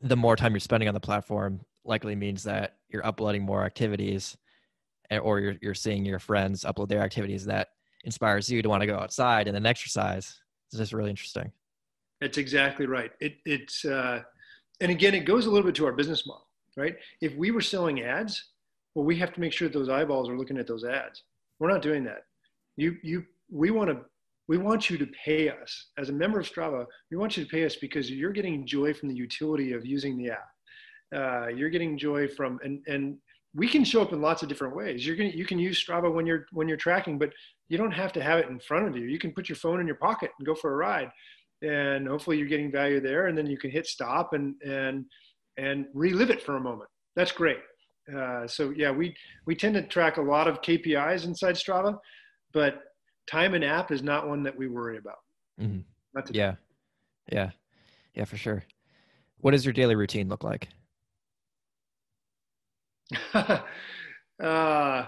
the 0.01 0.15
more 0.15 0.35
time 0.35 0.53
you're 0.53 0.59
spending 0.59 0.87
on 0.87 0.93
the 0.93 0.99
platform 0.99 1.61
likely 1.87 2.15
means 2.15 2.43
that 2.43 2.77
you're 2.89 3.05
uploading 3.05 3.43
more 3.43 3.63
activities 3.63 4.37
or 5.21 5.39
you're, 5.39 5.55
you're 5.61 5.73
seeing 5.73 6.05
your 6.05 6.19
friends 6.19 6.63
upload 6.63 6.89
their 6.89 7.01
activities 7.01 7.45
that 7.45 7.69
inspires 8.03 8.49
you 8.49 8.61
to 8.61 8.69
want 8.69 8.81
to 8.81 8.87
go 8.87 8.97
outside 8.97 9.47
and 9.47 9.55
then 9.55 9.65
exercise. 9.65 10.39
It's 10.69 10.77
just 10.77 10.93
really 10.93 11.09
interesting. 11.09 11.51
That's 12.19 12.37
exactly 12.37 12.87
right. 12.87 13.11
It, 13.19 13.37
it's, 13.45 13.85
uh, 13.85 14.21
and 14.81 14.91
again, 14.91 15.13
it 15.13 15.21
goes 15.21 15.45
a 15.45 15.49
little 15.49 15.65
bit 15.65 15.75
to 15.75 15.85
our 15.85 15.93
business 15.93 16.27
model, 16.27 16.47
right? 16.75 16.95
If 17.21 17.35
we 17.35 17.51
were 17.51 17.61
selling 17.61 18.01
ads, 18.01 18.51
well, 18.95 19.05
we 19.05 19.15
have 19.17 19.33
to 19.33 19.39
make 19.39 19.53
sure 19.53 19.67
that 19.67 19.77
those 19.77 19.89
eyeballs 19.89 20.29
are 20.29 20.37
looking 20.37 20.57
at 20.57 20.67
those 20.67 20.83
ads. 20.83 21.23
We're 21.59 21.69
not 21.69 21.81
doing 21.81 22.03
that. 22.05 22.23
You, 22.75 22.97
you, 23.03 23.25
we 23.49 23.71
want 23.71 23.89
to, 23.89 23.99
we 24.47 24.57
want 24.57 24.89
you 24.89 24.97
to 24.97 25.07
pay 25.25 25.49
us 25.49 25.87
as 25.97 26.09
a 26.09 26.13
member 26.13 26.39
of 26.39 26.49
Strava. 26.49 26.85
We 27.11 27.17
want 27.17 27.37
you 27.37 27.43
to 27.43 27.49
pay 27.49 27.65
us 27.65 27.75
because 27.75 28.09
you're 28.09 28.31
getting 28.31 28.65
joy 28.65 28.93
from 28.93 29.09
the 29.09 29.15
utility 29.15 29.73
of 29.73 29.85
using 29.85 30.17
the 30.17 30.31
app. 30.31 30.47
Uh, 31.15 31.47
you're 31.47 31.69
getting 31.69 31.97
joy 31.97 32.27
from, 32.27 32.59
and, 32.63 32.81
and 32.87 33.17
we 33.55 33.67
can 33.67 33.83
show 33.83 34.01
up 34.01 34.13
in 34.13 34.21
lots 34.21 34.43
of 34.43 34.49
different 34.49 34.75
ways. 34.75 35.05
You're 35.05 35.15
to, 35.15 35.35
you 35.35 35.45
can 35.45 35.57
use 35.57 35.83
Strava 35.83 36.13
when 36.13 36.25
you're, 36.25 36.45
when 36.51 36.67
you're 36.67 36.77
tracking, 36.77 37.17
but 37.17 37.31
you 37.69 37.77
don't 37.77 37.91
have 37.91 38.13
to 38.13 38.23
have 38.23 38.39
it 38.39 38.49
in 38.49 38.59
front 38.59 38.87
of 38.87 38.95
you. 38.95 39.05
You 39.05 39.19
can 39.19 39.31
put 39.31 39.49
your 39.49 39.55
phone 39.55 39.79
in 39.79 39.87
your 39.87 39.95
pocket 39.95 40.31
and 40.37 40.45
go 40.45 40.55
for 40.55 40.73
a 40.73 40.75
ride, 40.75 41.09
and 41.61 42.07
hopefully 42.07 42.37
you're 42.37 42.47
getting 42.47 42.71
value 42.71 42.99
there. 42.99 43.27
And 43.27 43.37
then 43.37 43.47
you 43.47 43.57
can 43.57 43.71
hit 43.71 43.87
stop 43.87 44.33
and 44.33 44.55
and 44.65 45.05
and 45.57 45.85
relive 45.93 46.29
it 46.29 46.41
for 46.41 46.57
a 46.57 46.61
moment. 46.61 46.89
That's 47.15 47.31
great. 47.31 47.57
Uh, 48.15 48.47
so 48.47 48.73
yeah, 48.75 48.91
we 48.91 49.15
we 49.45 49.55
tend 49.55 49.75
to 49.75 49.81
track 49.81 50.17
a 50.17 50.21
lot 50.21 50.47
of 50.47 50.61
KPIs 50.61 51.25
inside 51.25 51.55
Strava, 51.55 51.97
but 52.53 52.83
time 53.29 53.53
and 53.53 53.63
app 53.63 53.91
is 53.91 54.01
not 54.01 54.27
one 54.27 54.43
that 54.43 54.57
we 54.57 54.67
worry 54.67 54.97
about. 54.97 55.17
Mm-hmm. 55.59 56.19
yeah, 56.31 56.55
yeah, 57.31 57.51
yeah, 58.13 58.25
for 58.25 58.37
sure. 58.37 58.63
What 59.39 59.51
does 59.51 59.65
your 59.65 59.73
daily 59.73 59.95
routine 59.95 60.29
look 60.29 60.43
like? 60.43 60.69
uh, 63.33 65.05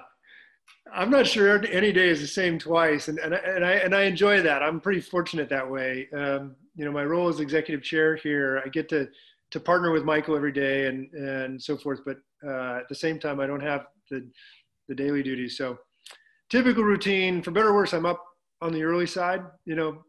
I'm 0.91 1.10
not 1.10 1.28
sure 1.28 1.64
any 1.66 1.91
day 1.91 2.10
is 2.10 2.22
the 2.22 2.28
same 2.28 2.58
twice, 2.58 3.08
and 3.08 3.20
and, 3.20 3.34
and 3.34 3.66
I 3.66 3.72
and 3.74 3.95
I 3.95 4.04
enjoy 4.04 4.41
that. 4.41 4.64
I'm 4.64 4.80
pretty 4.80 5.02
fortunate 5.02 5.50
that 5.50 5.70
way. 5.70 6.08
Um, 6.14 6.56
you 6.76 6.86
know, 6.86 6.91
my 6.91 7.04
role 7.04 7.28
as 7.28 7.39
executive 7.39 7.84
chair 7.84 8.16
here, 8.16 8.62
I 8.66 8.70
get 8.70 8.89
to 8.89 9.08
to 9.52 9.60
partner 9.60 9.91
with 9.91 10.04
Michael 10.04 10.36
every 10.36 10.52
day 10.52 10.88
and 10.88 11.12
and 11.14 11.62
so 11.62 11.78
forth. 11.78 12.02
But 12.06 12.18
uh, 12.45 12.78
at 12.80 12.89
the 12.89 12.95
same 12.95 13.20
time, 13.20 13.39
I 13.39 13.47
don't 13.47 13.62
have 13.62 13.88
the 14.10 14.28
the 14.88 14.95
daily 14.95 15.22
duties. 15.22 15.58
So, 15.58 15.78
typical 16.50 16.84
routine, 16.84 17.41
for 17.41 17.52
better 17.52 17.70
or 17.70 17.76
worse, 17.76 17.93
I'm 17.93 18.06
up 18.06 18.24
on 18.62 18.74
the 18.74 18.84
early 18.84 19.08
side. 19.08 19.43
You 19.66 19.76
know, 19.76 20.04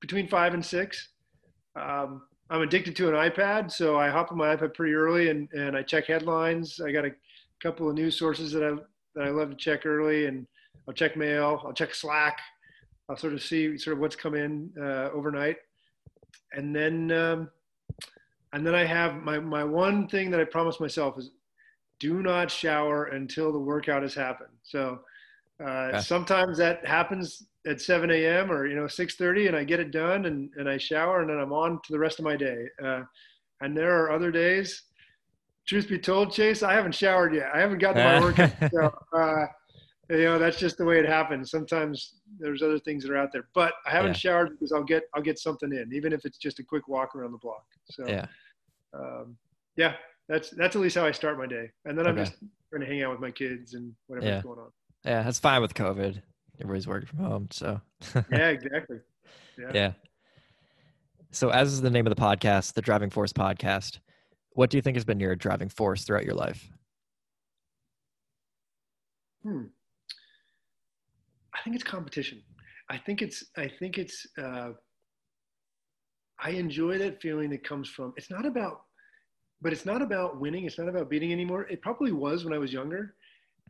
between 0.00 0.28
five 0.28 0.54
and 0.54 0.64
six. 0.64 1.08
um, 1.76 2.22
I'm 2.50 2.62
addicted 2.62 2.96
to 2.96 3.08
an 3.08 3.30
iPad, 3.30 3.70
so 3.70 3.96
I 3.96 4.08
hop 4.08 4.32
on 4.32 4.38
my 4.38 4.56
iPad 4.56 4.74
pretty 4.74 4.92
early 4.92 5.30
and, 5.30 5.48
and 5.52 5.76
I 5.76 5.82
check 5.84 6.06
headlines. 6.06 6.80
I 6.80 6.90
got 6.90 7.04
a 7.04 7.10
couple 7.62 7.88
of 7.88 7.94
news 7.94 8.18
sources 8.18 8.52
that 8.52 8.62
I 8.64 8.76
that 9.14 9.26
I 9.26 9.30
love 9.30 9.50
to 9.50 9.56
check 9.56 9.86
early, 9.86 10.26
and 10.26 10.46
I'll 10.86 10.94
check 10.94 11.16
mail. 11.16 11.62
I'll 11.64 11.72
check 11.72 11.94
Slack. 11.94 12.38
I'll 13.08 13.16
sort 13.16 13.32
of 13.32 13.42
see 13.42 13.76
sort 13.76 13.94
of 13.94 14.00
what's 14.00 14.16
come 14.16 14.34
in 14.34 14.70
uh, 14.80 15.10
overnight, 15.12 15.56
and 16.52 16.74
then 16.74 17.10
um, 17.10 17.50
and 18.52 18.66
then 18.66 18.74
I 18.74 18.84
have 18.84 19.16
my 19.16 19.38
my 19.38 19.64
one 19.64 20.08
thing 20.08 20.30
that 20.30 20.40
I 20.40 20.44
promise 20.44 20.80
myself 20.80 21.18
is 21.18 21.30
do 21.98 22.22
not 22.22 22.50
shower 22.50 23.06
until 23.06 23.52
the 23.52 23.58
workout 23.58 24.02
has 24.02 24.14
happened. 24.14 24.54
So 24.62 25.00
uh, 25.64 26.00
sometimes 26.00 26.56
that 26.58 26.84
happens 26.86 27.46
at 27.66 27.80
7 27.80 28.10
a.m. 28.10 28.50
or 28.50 28.66
you 28.66 28.74
know 28.74 28.86
6:30, 28.86 29.48
and 29.48 29.56
I 29.56 29.64
get 29.64 29.80
it 29.80 29.90
done, 29.90 30.26
and 30.26 30.50
and 30.56 30.68
I 30.68 30.78
shower, 30.78 31.20
and 31.20 31.30
then 31.30 31.38
I'm 31.38 31.52
on 31.52 31.80
to 31.84 31.92
the 31.92 31.98
rest 31.98 32.18
of 32.18 32.24
my 32.24 32.36
day. 32.36 32.66
Uh, 32.82 33.02
and 33.60 33.76
there 33.76 34.02
are 34.02 34.10
other 34.10 34.30
days. 34.30 34.82
Truth 35.70 35.88
be 35.88 36.00
told, 36.00 36.32
Chase, 36.32 36.64
I 36.64 36.72
haven't 36.72 36.96
showered 36.96 37.32
yet. 37.32 37.52
I 37.54 37.60
haven't 37.60 37.78
gotten 37.78 38.02
my 38.02 38.20
workout. 38.20 38.50
so, 38.72 38.92
uh, 39.16 39.46
you 40.10 40.24
know 40.24 40.36
that's 40.36 40.58
just 40.58 40.76
the 40.78 40.84
way 40.84 40.98
it 40.98 41.06
happens. 41.06 41.48
Sometimes 41.48 42.14
there's 42.40 42.60
other 42.60 42.80
things 42.80 43.04
that 43.04 43.12
are 43.12 43.16
out 43.16 43.30
there, 43.32 43.46
but 43.54 43.74
I 43.86 43.90
haven't 43.90 44.08
yeah. 44.08 44.14
showered 44.14 44.50
because 44.50 44.72
I'll 44.72 44.82
get 44.82 45.04
I'll 45.14 45.22
get 45.22 45.38
something 45.38 45.72
in, 45.72 45.92
even 45.92 46.12
if 46.12 46.24
it's 46.24 46.38
just 46.38 46.58
a 46.58 46.64
quick 46.64 46.88
walk 46.88 47.14
around 47.14 47.30
the 47.30 47.38
block. 47.38 47.62
So 47.88 48.04
yeah, 48.08 48.26
um, 48.92 49.36
yeah, 49.76 49.94
that's 50.28 50.50
that's 50.50 50.74
at 50.74 50.82
least 50.82 50.96
how 50.96 51.06
I 51.06 51.12
start 51.12 51.38
my 51.38 51.46
day, 51.46 51.70
and 51.84 51.96
then 51.96 52.04
I'm 52.04 52.16
just 52.16 52.34
trying 52.68 52.80
to 52.80 52.88
hang 52.88 53.04
out 53.04 53.12
with 53.12 53.20
my 53.20 53.30
kids 53.30 53.74
and 53.74 53.94
whatever's 54.08 54.28
yeah. 54.28 54.42
going 54.42 54.58
on. 54.58 54.72
Yeah, 55.04 55.22
that's 55.22 55.38
fine 55.38 55.62
with 55.62 55.74
COVID. 55.74 56.20
Everybody's 56.60 56.88
working 56.88 57.06
from 57.06 57.18
home, 57.20 57.48
so. 57.52 57.80
yeah, 58.32 58.48
exactly. 58.48 58.98
Yeah. 59.56 59.70
yeah. 59.72 59.92
So, 61.30 61.50
as 61.50 61.72
is 61.72 61.80
the 61.80 61.90
name 61.90 62.08
of 62.08 62.16
the 62.16 62.20
podcast, 62.20 62.72
the 62.72 62.82
Driving 62.82 63.10
Force 63.10 63.32
Podcast, 63.32 64.00
what 64.60 64.68
do 64.68 64.76
you 64.76 64.82
think 64.82 64.94
has 64.94 65.06
been 65.06 65.18
your 65.18 65.34
driving 65.34 65.70
force 65.70 66.04
throughout 66.04 66.26
your 66.26 66.34
life? 66.34 66.68
Hmm. 69.42 69.62
I 71.54 71.62
think 71.64 71.76
it's 71.76 71.82
competition. 71.82 72.42
I 72.90 72.98
think 72.98 73.22
it's. 73.22 73.42
I 73.56 73.70
think 73.78 73.96
it's. 73.96 74.26
Uh, 74.36 74.72
I 76.38 76.50
enjoy 76.50 76.98
that 76.98 77.22
feeling 77.22 77.48
that 77.50 77.64
comes 77.64 77.88
from. 77.88 78.12
It's 78.18 78.30
not 78.30 78.44
about, 78.44 78.82
but 79.62 79.72
it's 79.72 79.86
not 79.86 80.02
about 80.02 80.38
winning. 80.38 80.66
It's 80.66 80.78
not 80.78 80.90
about 80.90 81.08
beating 81.08 81.32
anymore. 81.32 81.62
It 81.70 81.80
probably 81.80 82.12
was 82.12 82.44
when 82.44 82.52
I 82.52 82.58
was 82.58 82.70
younger. 82.70 83.14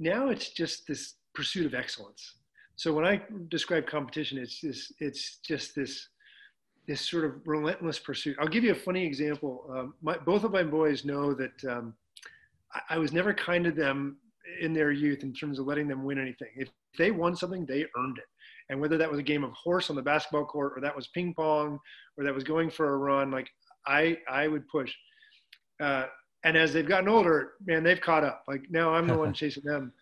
Now 0.01 0.31
it's 0.31 0.51
just 0.51 0.89
this 0.89 1.15
pursuit 1.37 1.67
of 1.67 1.75
excellence. 1.75 2.35
So 2.75 2.93
when 2.93 3.05
I 3.05 3.23
describe 3.47 3.87
competition, 3.87 4.39
it's 4.39 4.61
just, 4.61 4.93
it's 4.99 5.39
just 5.47 5.77
this, 5.77 6.09
this 6.91 7.09
sort 7.09 7.25
of 7.25 7.47
relentless 7.47 8.01
pursuit. 8.01 8.37
I'll 8.41 8.49
give 8.49 8.65
you 8.65 8.73
a 8.73 8.75
funny 8.75 9.07
example. 9.07 9.65
Um, 9.73 9.95
my, 10.03 10.17
both 10.19 10.43
of 10.43 10.51
my 10.51 10.65
boys 10.65 11.05
know 11.05 11.33
that 11.35 11.65
um, 11.71 11.95
I, 12.75 12.97
I, 12.97 12.99
was 12.99 13.13
never 13.13 13.33
kind 13.33 13.65
to 13.65 13.71
them 13.71 14.17
in 14.61 14.73
their 14.73 14.91
youth 14.91 15.23
in 15.23 15.33
terms 15.33 15.61
of 15.61 15.67
letting 15.67 15.87
them 15.87 16.03
win 16.03 16.19
anything. 16.19 16.49
If 16.57 16.69
they 16.99 17.13
won 17.13 17.37
something, 17.37 17.65
they 17.65 17.87
earned 17.97 18.19
it. 18.19 18.25
And 18.71 18.81
whether 18.81 18.99
that 18.99 19.09
was 19.09 19.21
a 19.21 19.23
game 19.23 19.45
of 19.45 19.53
horse 19.53 19.89
on 19.89 19.95
the 19.95 20.03
basketball 20.03 20.45
court, 20.47 20.73
or 20.77 20.81
that 20.81 20.95
was 20.95 21.07
ping 21.15 21.33
pong, 21.33 21.79
or 22.19 22.25
that 22.25 22.35
was 22.35 22.43
going 22.43 22.71
for 22.71 22.93
a 22.93 22.99
run, 22.99 23.31
like 23.31 23.49
I, 23.87 24.19
I 24.29 24.49
would 24.49 24.67
push. 24.67 24.93
Uh, 25.81 26.07
and 26.43 26.57
as 26.57 26.73
they've 26.73 26.89
gotten 26.89 27.09
older, 27.09 27.53
man, 27.65 27.85
they've 27.85 28.01
caught 28.01 28.25
up. 28.25 28.43
Like 28.49 28.63
now, 28.69 28.93
I'm 28.93 29.07
the 29.07 29.17
one 29.17 29.33
chasing 29.41 29.63
them. 29.65 29.93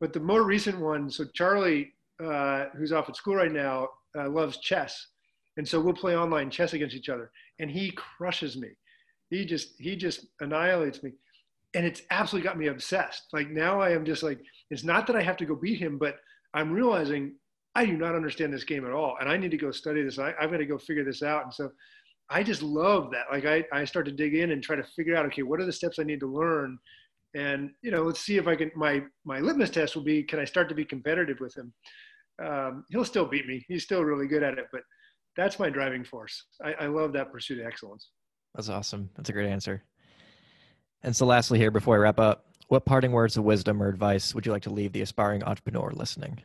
But 0.00 0.14
the 0.14 0.20
more 0.20 0.44
recent 0.44 0.80
one, 0.80 1.10
so 1.10 1.26
Charlie, 1.34 1.92
uh, 2.24 2.66
who's 2.74 2.92
off 2.92 3.10
at 3.10 3.16
school 3.16 3.34
right 3.34 3.52
now, 3.52 3.88
uh, 4.16 4.30
loves 4.30 4.56
chess, 4.60 5.08
and 5.58 5.68
so 5.68 5.80
we'll 5.80 5.92
play 5.92 6.16
online 6.16 6.50
chess 6.50 6.72
against 6.72 6.96
each 6.96 7.08
other, 7.10 7.30
and 7.58 7.70
he 7.70 7.90
crushes 7.90 8.56
me. 8.56 8.68
He 9.30 9.44
just 9.44 9.74
he 9.78 9.96
just 9.96 10.26
annihilates 10.40 11.02
me, 11.02 11.12
and 11.74 11.84
it's 11.84 12.02
absolutely 12.10 12.48
got 12.48 12.58
me 12.58 12.68
obsessed. 12.68 13.24
Like 13.32 13.50
now 13.50 13.80
I 13.80 13.90
am 13.90 14.04
just 14.04 14.22
like 14.22 14.40
it's 14.70 14.84
not 14.84 15.06
that 15.06 15.16
I 15.16 15.22
have 15.22 15.36
to 15.38 15.46
go 15.46 15.54
beat 15.54 15.78
him, 15.78 15.98
but 15.98 16.16
I'm 16.54 16.72
realizing 16.72 17.34
I 17.74 17.84
do 17.84 17.96
not 17.96 18.14
understand 18.14 18.52
this 18.52 18.64
game 18.64 18.86
at 18.86 18.92
all, 18.92 19.16
and 19.20 19.28
I 19.28 19.36
need 19.36 19.50
to 19.50 19.58
go 19.58 19.70
study 19.70 20.02
this. 20.02 20.18
I, 20.18 20.32
I've 20.40 20.50
got 20.50 20.58
to 20.58 20.66
go 20.66 20.78
figure 20.78 21.04
this 21.04 21.22
out, 21.22 21.44
and 21.44 21.52
so 21.52 21.70
I 22.30 22.42
just 22.42 22.62
love 22.62 23.10
that. 23.10 23.26
Like 23.30 23.44
I, 23.44 23.64
I 23.72 23.84
start 23.84 24.06
to 24.06 24.12
dig 24.12 24.34
in 24.34 24.52
and 24.52 24.62
try 24.62 24.76
to 24.76 24.84
figure 24.96 25.16
out, 25.16 25.26
okay, 25.26 25.42
what 25.42 25.60
are 25.60 25.66
the 25.66 25.72
steps 25.72 25.98
I 25.98 26.04
need 26.04 26.20
to 26.20 26.26
learn 26.26 26.78
and 27.34 27.70
you 27.82 27.90
know 27.90 28.02
let's 28.02 28.20
see 28.20 28.36
if 28.36 28.46
i 28.46 28.56
can 28.56 28.70
my 28.74 29.02
my 29.24 29.38
litmus 29.38 29.70
test 29.70 29.94
will 29.94 30.02
be 30.02 30.22
can 30.22 30.38
i 30.38 30.44
start 30.44 30.68
to 30.68 30.74
be 30.74 30.84
competitive 30.84 31.38
with 31.40 31.54
him 31.54 31.72
um, 32.42 32.84
he'll 32.90 33.04
still 33.04 33.26
beat 33.26 33.46
me 33.46 33.64
he's 33.68 33.82
still 33.82 34.04
really 34.04 34.26
good 34.26 34.42
at 34.42 34.58
it 34.58 34.66
but 34.72 34.82
that's 35.36 35.58
my 35.58 35.70
driving 35.70 36.04
force. 36.04 36.44
I, 36.64 36.72
I 36.80 36.86
love 36.86 37.12
that 37.12 37.32
pursuit 37.32 37.60
of 37.60 37.66
excellence. 37.66 38.10
That's 38.54 38.68
awesome. 38.68 39.10
That's 39.16 39.28
a 39.28 39.32
great 39.32 39.48
answer. 39.48 39.82
And 41.02 41.14
so 41.14 41.26
lastly 41.26 41.58
here 41.58 41.70
before 41.70 41.94
i 41.94 41.98
wrap 41.98 42.18
up 42.18 42.46
what 42.68 42.84
parting 42.84 43.12
words 43.12 43.36
of 43.36 43.44
wisdom 43.44 43.82
or 43.82 43.88
advice 43.88 44.34
would 44.34 44.44
you 44.44 44.52
like 44.52 44.62
to 44.64 44.70
leave 44.70 44.92
the 44.92 45.00
aspiring 45.00 45.42
entrepreneur 45.44 45.90
listening? 45.94 46.40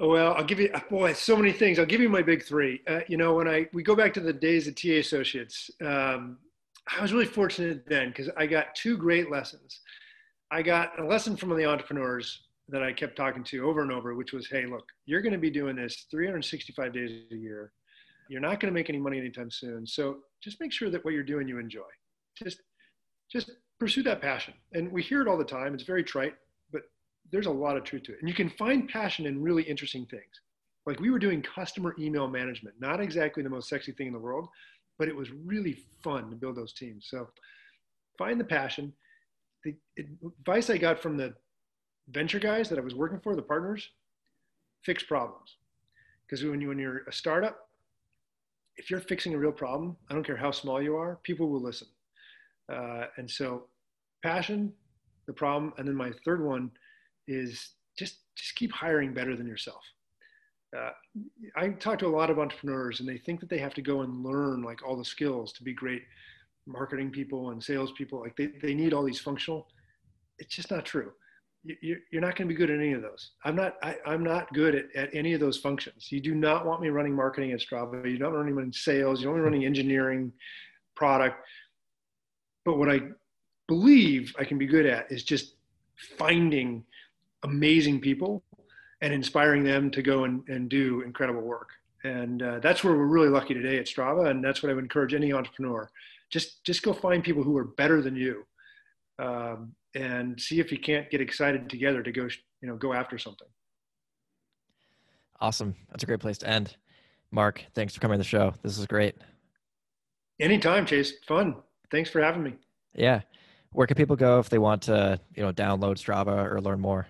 Well 0.00 0.34
i'll 0.34 0.44
give 0.44 0.58
you 0.58 0.70
boy 0.90 1.12
so 1.12 1.36
many 1.36 1.52
things. 1.52 1.78
I'll 1.78 1.86
give 1.86 2.00
you 2.00 2.08
my 2.08 2.22
big 2.22 2.44
three. 2.44 2.82
Uh, 2.88 3.00
you 3.06 3.16
know 3.16 3.34
when 3.34 3.48
i 3.48 3.66
we 3.72 3.82
go 3.82 3.94
back 3.94 4.12
to 4.14 4.20
the 4.20 4.32
days 4.32 4.66
of 4.66 4.74
TA 4.74 4.94
Associates 4.94 5.70
um, 5.80 6.38
I 6.90 7.00
was 7.00 7.12
really 7.12 7.26
fortunate 7.26 7.86
then 7.86 8.08
because 8.08 8.28
I 8.36 8.46
got 8.46 8.74
two 8.74 8.96
great 8.96 9.30
lessons. 9.30 9.80
I 10.50 10.62
got 10.62 10.98
a 10.98 11.04
lesson 11.04 11.36
from 11.36 11.56
the 11.56 11.64
entrepreneurs 11.64 12.42
that 12.72 12.82
I 12.82 12.92
kept 12.92 13.16
talking 13.16 13.44
to 13.44 13.68
over 13.68 13.82
and 13.82 13.92
over, 13.92 14.14
which 14.14 14.32
was, 14.32 14.48
hey, 14.48 14.66
look, 14.66 14.84
you're 15.06 15.22
going 15.22 15.32
to 15.32 15.38
be 15.38 15.50
doing 15.50 15.76
this 15.76 16.06
365 16.10 16.92
days 16.92 17.22
a 17.30 17.36
year. 17.36 17.72
You're 18.28 18.40
not 18.40 18.58
going 18.58 18.72
to 18.72 18.74
make 18.74 18.88
any 18.88 18.98
money 18.98 19.18
anytime 19.18 19.50
soon. 19.50 19.86
So 19.86 20.18
just 20.42 20.58
make 20.60 20.72
sure 20.72 20.90
that 20.90 21.04
what 21.04 21.14
you're 21.14 21.22
doing 21.22 21.46
you 21.46 21.58
enjoy. 21.58 21.82
Just 22.42 22.62
just 23.32 23.50
pursue 23.80 24.02
that 24.02 24.20
passion. 24.20 24.54
And 24.74 24.92
we 24.92 25.02
hear 25.02 25.22
it 25.22 25.28
all 25.28 25.38
the 25.38 25.44
time. 25.44 25.74
It's 25.74 25.82
very 25.82 26.04
trite, 26.04 26.34
but 26.72 26.82
there's 27.32 27.46
a 27.46 27.50
lot 27.50 27.76
of 27.76 27.84
truth 27.84 28.02
to 28.04 28.12
it. 28.12 28.18
And 28.20 28.28
you 28.28 28.34
can 28.34 28.50
find 28.50 28.88
passion 28.88 29.26
in 29.26 29.42
really 29.42 29.62
interesting 29.62 30.06
things. 30.06 30.40
Like 30.84 31.00
we 31.00 31.10
were 31.10 31.18
doing 31.18 31.42
customer 31.42 31.94
email 31.98 32.28
management, 32.28 32.76
not 32.78 33.00
exactly 33.00 33.42
the 33.42 33.48
most 33.48 33.68
sexy 33.68 33.92
thing 33.92 34.08
in 34.08 34.12
the 34.12 34.18
world, 34.18 34.48
but 34.98 35.08
it 35.08 35.16
was 35.16 35.30
really 35.30 35.78
fun 36.04 36.28
to 36.30 36.36
build 36.36 36.56
those 36.56 36.74
teams. 36.74 37.06
So 37.08 37.28
find 38.18 38.38
the 38.38 38.44
passion. 38.44 38.92
The 39.64 39.74
advice 39.98 40.70
I 40.70 40.76
got 40.76 41.00
from 41.00 41.16
the 41.16 41.34
venture 42.08 42.38
guys 42.38 42.68
that 42.68 42.78
I 42.78 42.82
was 42.82 42.94
working 42.94 43.20
for, 43.20 43.36
the 43.36 43.42
partners, 43.42 43.90
fix 44.82 45.02
problems. 45.02 45.56
Because 46.26 46.44
when, 46.44 46.60
you, 46.60 46.68
when 46.68 46.78
you're 46.78 47.04
a 47.08 47.12
startup, 47.12 47.68
if 48.76 48.90
you're 48.90 49.00
fixing 49.00 49.34
a 49.34 49.38
real 49.38 49.52
problem, 49.52 49.96
I 50.10 50.14
don't 50.14 50.26
care 50.26 50.36
how 50.36 50.50
small 50.50 50.80
you 50.82 50.96
are, 50.96 51.18
people 51.22 51.48
will 51.48 51.62
listen. 51.62 51.88
Uh, 52.72 53.04
and 53.16 53.30
so 53.30 53.64
passion, 54.22 54.72
the 55.26 55.32
problem. 55.32 55.72
And 55.76 55.86
then 55.86 55.94
my 55.94 56.10
third 56.24 56.44
one 56.44 56.70
is 57.28 57.70
just, 57.98 58.16
just 58.34 58.54
keep 58.56 58.72
hiring 58.72 59.12
better 59.12 59.36
than 59.36 59.46
yourself 59.46 59.82
uh, 60.76 60.90
I 61.56 61.68
talk 61.68 61.98
to 61.98 62.06
a 62.06 62.16
lot 62.16 62.30
of 62.30 62.38
entrepreneurs 62.38 63.00
and 63.00 63.08
they 63.08 63.18
think 63.18 63.40
that 63.40 63.50
they 63.50 63.58
have 63.58 63.74
to 63.74 63.82
go 63.82 64.02
and 64.02 64.24
learn 64.24 64.62
like 64.62 64.86
all 64.86 64.96
the 64.96 65.04
skills 65.04 65.52
to 65.54 65.62
be 65.62 65.74
great 65.74 66.02
marketing 66.66 67.10
people 67.10 67.50
and 67.50 67.62
sales 67.62 67.92
people. 67.92 68.20
Like 68.20 68.36
they, 68.36 68.48
they 68.62 68.74
need 68.74 68.92
all 68.92 69.02
these 69.02 69.20
functional. 69.20 69.68
It's 70.38 70.54
just 70.54 70.70
not 70.70 70.84
true. 70.84 71.12
You, 71.64 71.98
you're 72.10 72.20
not 72.20 72.36
going 72.36 72.48
to 72.48 72.54
be 72.54 72.58
good 72.58 72.70
at 72.70 72.78
any 72.78 72.92
of 72.92 73.02
those. 73.02 73.30
I'm 73.44 73.54
not, 73.54 73.76
I, 73.82 73.96
am 74.06 74.24
not 74.24 74.52
good 74.52 74.74
at, 74.74 74.84
at 74.96 75.14
any 75.14 75.32
of 75.32 75.40
those 75.40 75.58
functions. 75.58 76.10
You 76.10 76.20
do 76.20 76.34
not 76.34 76.66
want 76.66 76.80
me 76.80 76.88
running 76.88 77.14
marketing 77.14 77.52
at 77.52 77.60
Strava. 77.60 78.10
You 78.10 78.18
don't 78.18 78.32
want 78.32 78.46
me 78.46 78.52
running 78.52 78.72
sales. 78.72 79.20
You 79.20 79.26
don't 79.26 79.34
want 79.34 79.44
me 79.44 79.50
running 79.50 79.64
engineering 79.66 80.32
product. 80.96 81.36
But 82.64 82.78
what 82.78 82.90
I 82.90 83.02
believe 83.68 84.34
I 84.38 84.44
can 84.44 84.58
be 84.58 84.66
good 84.66 84.86
at 84.86 85.10
is 85.10 85.22
just 85.22 85.54
finding 86.18 86.84
amazing 87.44 88.00
people 88.00 88.42
and 89.00 89.12
inspiring 89.12 89.64
them 89.64 89.90
to 89.90 90.02
go 90.02 90.24
and, 90.24 90.46
and 90.48 90.68
do 90.68 91.02
incredible 91.02 91.42
work. 91.42 91.70
And 92.04 92.42
uh, 92.42 92.58
that's 92.58 92.82
where 92.82 92.94
we're 92.94 93.06
really 93.06 93.28
lucky 93.28 93.54
today 93.54 93.78
at 93.78 93.86
Strava. 93.86 94.30
And 94.30 94.44
that's 94.44 94.62
what 94.62 94.70
I 94.70 94.74
would 94.74 94.84
encourage 94.84 95.14
any 95.14 95.32
entrepreneur. 95.32 95.90
Just, 96.30 96.64
just 96.64 96.82
go 96.82 96.92
find 96.92 97.22
people 97.22 97.42
who 97.42 97.56
are 97.56 97.64
better 97.64 98.00
than 98.00 98.16
you 98.16 98.44
um, 99.18 99.72
and 99.94 100.40
see 100.40 100.60
if 100.60 100.72
you 100.72 100.78
can't 100.78 101.10
get 101.10 101.20
excited 101.20 101.68
together 101.68 102.02
to 102.02 102.12
go, 102.12 102.28
you 102.60 102.68
know, 102.68 102.76
go 102.76 102.92
after 102.92 103.18
something. 103.18 103.48
Awesome. 105.40 105.74
That's 105.90 106.02
a 106.02 106.06
great 106.06 106.20
place 106.20 106.38
to 106.38 106.48
end. 106.48 106.76
Mark, 107.30 107.64
thanks 107.74 107.94
for 107.94 108.00
coming 108.00 108.16
to 108.16 108.18
the 108.18 108.24
show. 108.24 108.54
This 108.62 108.78
is 108.78 108.86
great. 108.86 109.16
Anytime, 110.40 110.86
Chase. 110.86 111.14
Fun. 111.26 111.56
Thanks 111.90 112.10
for 112.10 112.22
having 112.22 112.42
me. 112.42 112.54
Yeah. 112.94 113.22
Where 113.72 113.86
can 113.86 113.96
people 113.96 114.16
go 114.16 114.38
if 114.38 114.48
they 114.50 114.58
want 114.58 114.82
to, 114.82 115.18
you 115.34 115.42
know, 115.42 115.52
download 115.52 115.96
Strava 115.96 116.50
or 116.50 116.60
learn 116.60 116.80
more? 116.80 117.06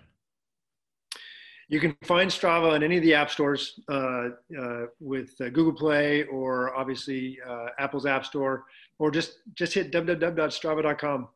You 1.68 1.80
can 1.80 1.96
find 2.05 2.30
Strava 2.30 2.72
on 2.72 2.82
any 2.82 2.98
of 2.98 3.03
the 3.03 3.14
app 3.14 3.30
stores 3.30 3.80
uh, 3.88 4.28
uh, 4.59 4.82
with 5.00 5.30
uh, 5.40 5.48
Google 5.48 5.72
Play 5.72 6.24
or 6.24 6.76
obviously 6.76 7.38
uh, 7.48 7.68
Apple's 7.78 8.05
App 8.05 8.26
Store, 8.26 8.64
or 8.98 9.11
just 9.11 9.38
just 9.55 9.72
hit 9.72 9.90
www.strava.com. 9.90 11.28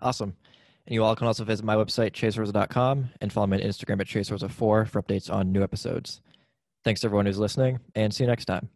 Awesome. 0.00 0.36
And 0.86 0.94
you 0.94 1.04
all 1.04 1.14
can 1.14 1.26
also 1.26 1.44
visit 1.44 1.64
my 1.64 1.74
website, 1.74 2.12
chaserosa.com, 2.12 3.10
and 3.20 3.32
follow 3.32 3.46
me 3.46 3.62
on 3.62 3.68
Instagram 3.68 4.00
at 4.00 4.06
chaserosa4 4.06 4.88
for 4.88 5.02
updates 5.02 5.30
on 5.32 5.52
new 5.52 5.62
episodes. 5.62 6.22
Thanks 6.84 7.02
to 7.02 7.08
everyone 7.08 7.26
who's 7.26 7.38
listening, 7.38 7.80
and 7.94 8.14
see 8.14 8.24
you 8.24 8.28
next 8.28 8.46
time. 8.46 8.70